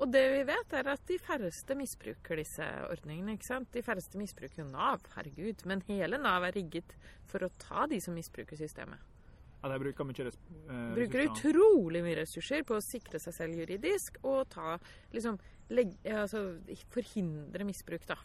Og 0.00 0.10
det 0.10 0.22
vi 0.32 0.42
vet, 0.52 0.72
er 0.72 0.88
at 0.88 1.06
de 1.06 1.16
færreste 1.18 1.74
misbruker 1.76 2.36
disse 2.36 2.64
ordningene. 2.90 3.32
ikke 3.38 3.46
sant? 3.46 3.70
De 3.72 3.82
færreste 3.82 4.18
misbruker 4.18 4.64
Nav, 4.64 4.98
herregud. 5.14 5.64
Men 5.64 5.80
hele 5.86 6.18
Nav 6.18 6.42
er 6.42 6.52
rigget 6.52 6.96
for 7.26 7.38
å 7.38 7.50
ta 7.58 7.86
de 7.86 8.00
som 8.00 8.14
misbruker 8.14 8.56
systemet. 8.56 8.98
Ja, 9.62 9.68
de 9.68 9.78
bruker 9.78 10.04
mye 10.04 10.26
eh, 10.26 10.94
Bruker 10.94 11.28
utrolig 11.30 12.02
mye 12.02 12.16
ressurser 12.16 12.62
på 12.64 12.74
å 12.76 12.82
sikre 12.82 13.18
seg 13.20 13.34
selv 13.34 13.54
juridisk 13.54 14.16
og 14.24 14.48
ta 14.48 14.78
liksom 15.12 15.38
legge, 15.70 15.96
altså, 16.04 16.58
forhindre 16.90 17.64
misbruk, 17.64 18.04
da. 18.06 18.16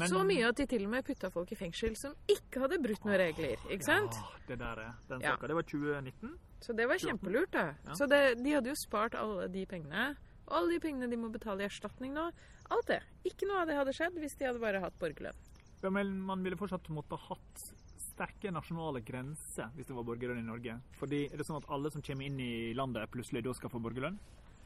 Men- 0.00 0.08
Så 0.10 0.22
mye 0.26 0.48
at 0.48 0.56
de 0.56 0.66
til 0.66 0.84
og 0.86 0.90
med 0.90 1.04
putta 1.04 1.30
folk 1.30 1.52
i 1.52 1.58
fengsel 1.60 1.96
som 1.96 2.14
ikke 2.28 2.60
hadde 2.64 2.78
brutt 2.82 3.04
noen 3.04 3.18
regler. 3.20 3.56
ikke 3.70 3.84
sant? 3.84 4.14
Ja, 4.16 4.38
det 4.48 4.58
der 4.58 4.78
er 4.86 4.94
den 5.08 5.20
Ja. 5.20 5.36
Det 5.36 5.54
var 5.54 5.62
2019. 5.62 6.38
Så 6.60 6.74
det 6.76 6.86
var 6.88 6.96
kjempelurt, 6.98 7.50
da. 7.52 7.74
Ja. 7.86 7.92
Så 7.94 8.08
det, 8.08 8.42
de 8.42 8.50
hadde 8.52 8.66
jo 8.68 8.74
spart 8.74 9.14
alle 9.14 9.48
de 9.48 9.64
pengene. 9.66 10.16
Og 10.48 10.52
alle 10.56 10.72
de 10.78 10.80
pengene 10.80 11.08
de 11.08 11.16
må 11.16 11.30
betale 11.32 11.60
i 11.62 11.68
erstatning 11.68 12.12
nå. 12.12 12.30
Alt 12.70 12.86
det. 12.86 13.02
Ikke 13.24 13.46
noe 13.48 13.62
av 13.62 13.66
det 13.68 13.76
hadde 13.76 13.92
skjedd 13.94 14.14
hvis 14.18 14.36
de 14.38 14.44
hadde 14.46 14.60
bare 14.60 14.80
hatt 14.80 14.98
borgerlønn. 14.98 15.34
Ja, 15.82 15.90
men 15.90 16.20
man 16.20 16.42
ville 16.42 16.56
fortsatt 16.56 16.88
måtte 16.88 17.16
ha 17.16 17.34
hatt 17.34 17.72
sterke 17.98 18.50
nasjonale 18.52 19.00
grenser 19.02 19.70
hvis 19.76 19.86
det 19.86 19.94
var 19.96 20.04
borgerlønn 20.04 20.38
i 20.42 20.46
Norge. 20.46 20.80
Fordi 20.98 21.24
er 21.32 21.36
det 21.38 21.46
sånn 21.46 21.56
at 21.62 21.68
alle 21.70 21.90
som 21.90 22.02
kommer 22.02 22.24
inn 22.26 22.38
i 22.40 22.74
landet, 22.74 23.10
plutselig 23.10 23.42
da 23.44 23.52
skal 23.54 23.70
få 23.70 23.80
borgerlønn? 23.80 24.18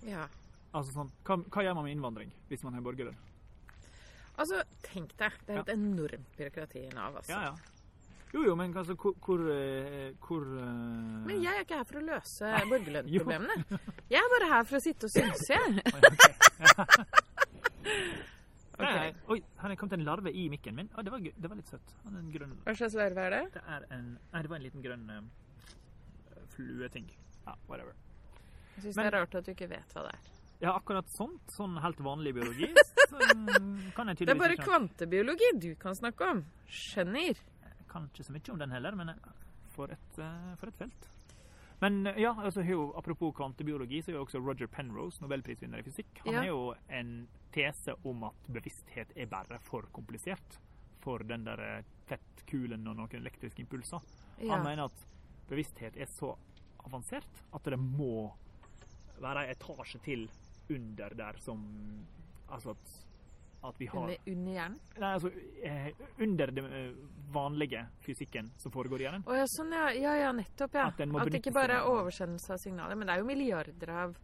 Ja. 0.03 0.27
Altså 0.75 0.91
sånn, 0.93 1.11
hva, 1.25 1.37
hva 1.45 1.63
gjør 1.63 1.75
man 1.77 1.85
med 1.85 1.97
innvandring 1.97 2.33
hvis 2.51 2.65
man 2.65 2.75
har 2.75 2.83
borgerlønn? 2.83 3.15
Altså, 4.35 4.57
tenk 4.83 5.13
deg. 5.21 5.33
Det 5.47 5.53
er 5.55 5.59
et 5.63 5.69
enormt 5.77 6.29
byråkrati 6.39 6.81
i 6.89 6.91
Nav, 6.95 7.17
altså. 7.21 7.33
Ja, 7.33 7.41
ja. 7.51 7.55
Jo, 8.35 8.41
jo, 8.49 8.55
men 8.59 8.67
altså, 8.77 8.95
hvor 8.99 9.13
Hvor, 9.23 9.39
hvor 10.27 10.43
eh, 10.59 11.27
Men 11.29 11.37
jeg 11.43 11.53
er 11.55 11.61
ikke 11.63 11.77
her 11.79 11.87
for 11.87 11.97
å 12.01 12.03
løse 12.09 12.45
borgerlønnsproblemene. 12.73 13.57
Jeg 14.11 14.19
er 14.19 14.29
bare 14.35 14.49
her 14.57 14.65
for 14.67 14.77
å 14.81 14.83
sitte 14.83 15.03
og 15.07 15.13
synse, 15.15 15.51
jeg. 15.55 15.69
Nei. 18.85 19.13
Oi, 19.31 19.39
her 19.61 19.71
er 19.71 19.77
kommet 19.79 19.95
en 19.99 20.05
larve 20.07 20.31
i 20.35 20.49
mikken 20.51 20.75
min. 20.75 20.89
Å, 20.99 21.01
det, 21.07 21.11
var, 21.15 21.21
det 21.23 21.49
var 21.51 21.57
litt 21.61 21.71
søtt. 21.71 21.89
En 22.11 22.31
grønn 22.35 22.57
Hva 22.65 22.73
slags 22.75 22.95
larve 22.99 23.21
er 23.29 23.33
det? 23.37 23.43
Det 23.55 23.63
er 23.77 23.83
en 23.95 24.07
Nei, 24.19 24.41
det 24.43 24.51
var 24.51 24.59
en 24.59 24.65
liten 24.67 24.83
grønn 24.85 25.05
uh, 25.15 25.21
flueting. 26.57 27.07
Ja, 27.47 27.53
whatever. 27.69 27.95
Jeg 28.75 28.81
syns 28.89 28.97
Men- 28.99 29.05
det 29.07 29.11
er 29.13 29.17
rart 29.21 29.35
at 29.39 29.45
du 29.47 29.51
ikke 29.55 29.71
vet 29.71 29.89
hva 29.95 30.03
det 30.09 30.15
er. 30.17 30.23
Ja, 30.65 30.73
akkurat 30.79 31.09
sånt. 31.13 31.43
Sånn 31.53 31.77
helt 31.85 32.01
vanlig 32.05 32.35
biologi. 32.39 32.71
Mm, 33.15 33.93
kan 33.95 34.09
jeg 34.11 34.25
Det 34.27 34.33
er 34.33 34.39
bare 34.39 34.57
kvantebiologi 34.59 35.49
du 35.63 35.69
kan 35.79 35.95
snakke 35.95 36.27
om. 36.33 36.41
Skjønner. 36.67 37.39
Jeg 37.39 37.85
kan 37.91 38.09
ikke 38.09 38.25
så 38.27 38.33
mye 38.35 38.51
om 38.51 38.59
den 38.59 38.73
heller, 38.75 38.97
men 38.99 39.13
eh, 39.13 39.29
for 39.75 39.93
et, 39.95 40.19
eh, 40.19 40.49
for 40.59 40.73
et 40.73 40.79
felt. 40.81 41.07
Men 41.83 42.01
eh, 42.11 42.19
ja, 42.25 42.33
altså, 42.35 42.65
apropos 42.99 43.35
kvantebiologi, 43.39 44.01
så 44.03 44.11
er 44.11 44.17
jo 44.19 44.25
også 44.25 44.43
Roger 44.43 44.67
Penrose, 44.73 45.23
nobelprisvinner 45.23 45.79
i 45.79 45.87
fysikk, 45.87 46.23
han 46.25 46.41
Ja. 46.41 46.45
jo 46.49 46.75
en 46.89 47.29
tese 47.55 47.95
om 48.05 48.25
at 48.31 48.51
bevissthet 48.51 49.15
er 49.15 49.31
bare 49.31 49.61
for 49.63 49.87
komplisert 49.95 50.59
for 51.05 51.23
den 51.23 51.45
der 51.47 51.85
fettkulen 52.09 52.89
og 52.89 52.97
noen 52.97 53.19
elektriske 53.21 53.63
impulser. 53.63 54.03
Ja. 54.41 54.57
Han 54.57 54.65
mener 54.67 54.89
at 54.89 55.07
bevissthet 55.49 55.97
er 56.01 56.11
så 56.11 56.35
avansert 56.85 57.45
at 57.53 57.71
det 57.71 57.79
må 57.79 58.33
være 59.23 59.47
en 59.47 59.55
etasje 59.55 60.01
til 60.03 60.27
under 60.71 61.15
der 61.19 61.41
som 61.45 61.65
Altså 62.49 62.71
at, 62.71 62.91
at 63.65 63.81
vi 63.81 63.87
har 63.87 64.03
Under, 64.03 64.17
under 64.27 64.53
hjernen? 64.53 64.77
Nei, 65.01 65.13
altså 65.13 65.31
eh, 65.63 65.87
under 66.21 66.53
det 66.53 66.65
eh, 66.65 66.91
vanlige 67.35 67.87
fysikken 68.05 68.53
som 68.61 68.73
foregår 68.75 69.01
i 69.01 69.07
hjernen. 69.07 69.25
Å 69.27 69.39
ja, 69.39 69.47
sånn 69.57 69.73
ja. 69.75 69.89
Ja 69.97 70.13
ja, 70.21 70.35
nettopp, 70.37 70.77
ja. 70.77 70.91
At 70.93 71.01
den 71.01 71.17
At 71.17 71.33
det 71.33 71.41
ikke 71.41 71.55
bare 71.57 71.81
er 71.81 71.89
oversendelse 71.91 72.53
av 72.55 72.61
signaler. 72.63 73.01
Men 73.01 73.09
det 73.09 73.17
er 73.17 73.25
jo 73.25 73.31
milliarder 73.31 73.95
av 74.05 74.15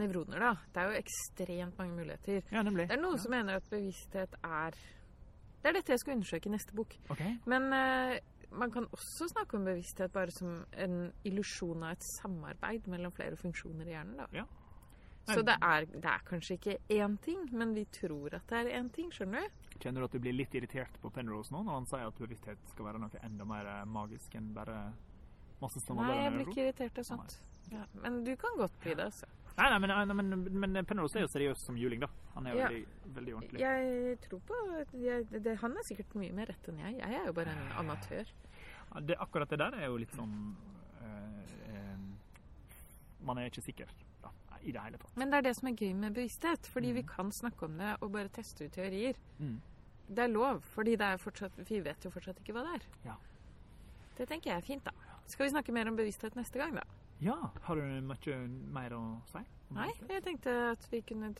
nevroner, 0.00 0.40
da. 0.40 0.54
Det 0.72 0.82
er 0.82 0.88
jo 0.88 1.04
ekstremt 1.04 1.78
mange 1.78 1.98
muligheter. 1.98 2.42
Ja, 2.48 2.64
nemlig. 2.66 2.88
Det 2.88 2.96
er 2.96 3.04
noen 3.04 3.18
ja. 3.18 3.22
som 3.26 3.36
mener 3.36 3.60
at 3.60 3.70
bevissthet 3.70 4.36
er 4.40 4.80
Det 5.60 5.68
er 5.68 5.76
dette 5.76 5.92
jeg 5.92 6.00
skal 6.00 6.16
undersøke 6.16 6.48
i 6.48 6.54
neste 6.54 6.76
bok. 6.76 6.94
Okay. 7.12 7.34
Men 7.52 7.68
eh, 7.76 8.14
man 8.56 8.72
kan 8.72 8.86
også 8.96 9.28
snakke 9.34 9.58
om 9.58 9.66
bevissthet 9.68 10.12
bare 10.14 10.32
som 10.32 10.62
en 10.72 10.96
illusjon 11.28 11.84
av 11.84 11.98
et 11.98 12.06
samarbeid 12.16 12.88
mellom 12.90 13.12
flere 13.12 13.36
funksjoner 13.36 13.90
i 13.90 13.94
hjernen. 13.94 14.16
da. 14.22 14.26
Ja. 14.40 14.46
Så 15.28 15.42
det 15.46 15.54
er, 15.62 15.84
det 15.86 16.04
er 16.10 16.22
kanskje 16.26 16.56
ikke 16.56 16.76
én 16.90 17.16
ting, 17.22 17.44
men 17.52 17.74
vi 17.74 17.84
tror 17.92 18.34
at 18.34 18.46
det 18.48 18.58
er 18.64 18.80
én 18.80 18.88
ting. 18.92 19.10
Skjønner 19.14 19.44
du? 19.46 19.76
Kjenner 19.80 20.00
du 20.00 20.04
at 20.08 20.12
du 20.16 20.18
blir 20.20 20.34
litt 20.34 20.54
irritert 20.54 20.96
på 21.02 21.10
Penrose 21.14 21.52
nå, 21.54 21.62
når 21.64 21.72
han 21.78 21.86
sier 21.86 22.06
at 22.08 22.18
bevissthet 22.18 22.58
skal 22.72 22.88
være 22.88 22.98
noe 23.02 23.20
enda 23.22 23.44
mer 23.48 23.66
eh, 23.66 23.84
magisk 23.86 24.34
enn 24.34 24.50
bare 24.56 24.92
masse 25.60 25.82
Nei, 25.92 26.16
jeg 26.24 26.32
blir 26.32 26.48
ikke 26.48 26.64
irritert 26.64 26.98
av 26.98 27.04
sånt. 27.04 27.36
Ja, 27.70 27.84
men 28.02 28.24
du 28.24 28.32
kan 28.40 28.56
godt 28.58 28.74
bli 28.82 28.94
det, 28.96 29.04
altså. 29.10 29.28
Nei, 29.58 29.68
nei, 29.70 29.78
men, 29.78 29.92
nei, 30.08 30.14
men, 30.16 30.60
men 30.74 30.84
Penrose 30.88 31.18
er 31.20 31.26
jo 31.26 31.30
seriøs 31.30 31.62
som 31.68 31.76
juling, 31.78 32.00
da. 32.02 32.08
Han 32.34 32.46
er 32.48 32.54
jo 32.54 32.58
Ja. 32.62 32.68
veldig, 32.68 33.14
veldig 33.18 33.34
ordentlig. 33.36 33.60
Jeg 33.60 34.18
tror 34.24 34.40
på 34.48 34.58
jeg, 35.04 35.26
det, 35.44 35.56
Han 35.60 35.76
er 35.76 35.86
sikkert 35.86 36.14
mye 36.16 36.32
mer 36.32 36.46
rett 36.50 36.68
enn 36.72 36.78
jeg. 36.80 36.96
Jeg 36.98 37.18
er 37.20 37.26
jo 37.26 37.32
bare 37.36 37.52
en 37.54 37.72
amatør. 37.84 38.30
Ja, 38.94 39.00
Det, 39.00 39.16
akkurat 39.20 39.50
det 39.50 39.58
der 39.58 39.76
er 39.78 39.86
jo 39.86 39.96
litt 40.00 40.14
sånn 40.16 40.56
øh, 41.02 41.42
øh, 41.70 41.98
Man 43.22 43.38
er 43.38 43.50
ikke 43.50 43.62
sikker 43.62 43.86
i 44.64 44.72
det 44.72 44.80
hele 44.82 44.98
tatt. 44.98 45.16
Men 45.16 45.30
det 45.30 45.38
er 45.38 45.42
det 45.48 45.56
som 45.56 45.68
er 45.68 45.74
gøy 45.76 45.92
med 45.94 46.14
bevissthet. 46.14 46.66
Fordi 46.66 46.92
vi 46.92 47.02
Mhm. 47.02 47.08
kan 47.08 47.30
snakke 47.32 47.62
om 47.64 47.78
det 47.78 47.96
og 48.00 48.12
bare 48.12 48.28
teste 48.28 48.64
ut 48.64 48.72
teorier. 48.72 49.14
Mm. 49.38 49.60
Det 50.08 50.18
er 50.18 50.26
lov, 50.28 50.60
fordi 50.62 50.90
det 50.96 51.00
er 51.06 51.16
fortsatt, 51.16 51.52
vi 51.68 51.80
vet 51.80 52.04
jo 52.04 52.10
fortsatt 52.10 52.36
ikke 52.40 52.52
hva 52.52 52.62
det 52.64 52.82
er. 52.82 52.86
Ja. 53.04 53.14
Det 54.16 54.28
tenker 54.28 54.50
jeg 54.50 54.56
er 54.56 54.60
fint, 54.66 54.84
da. 54.84 54.90
Skal 55.26 55.46
vi 55.46 55.50
snakke 55.52 55.72
mer 55.72 55.88
om 55.88 55.96
bevissthet 55.96 56.34
neste 56.34 56.58
gang, 56.58 56.74
da? 56.74 56.82
Ja, 57.20 57.36
har 57.62 57.74
du 57.76 57.82
mye 57.82 58.48
mer 58.72 58.90
å 58.90 59.20
si? 59.30 59.38
Nei, 59.70 59.92
jeg 60.08 60.22
tenkte 60.24 60.72
at 60.72 60.86
vi 60.90 61.00
kunne 61.02 61.34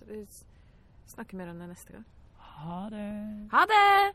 snakke 1.06 1.34
mer 1.34 1.48
om 1.50 1.58
det 1.58 1.68
neste 1.68 1.92
gang. 1.92 2.04
Ha 2.38 2.88
det. 2.90 3.48
Ha 3.50 3.64
det! 3.66 4.14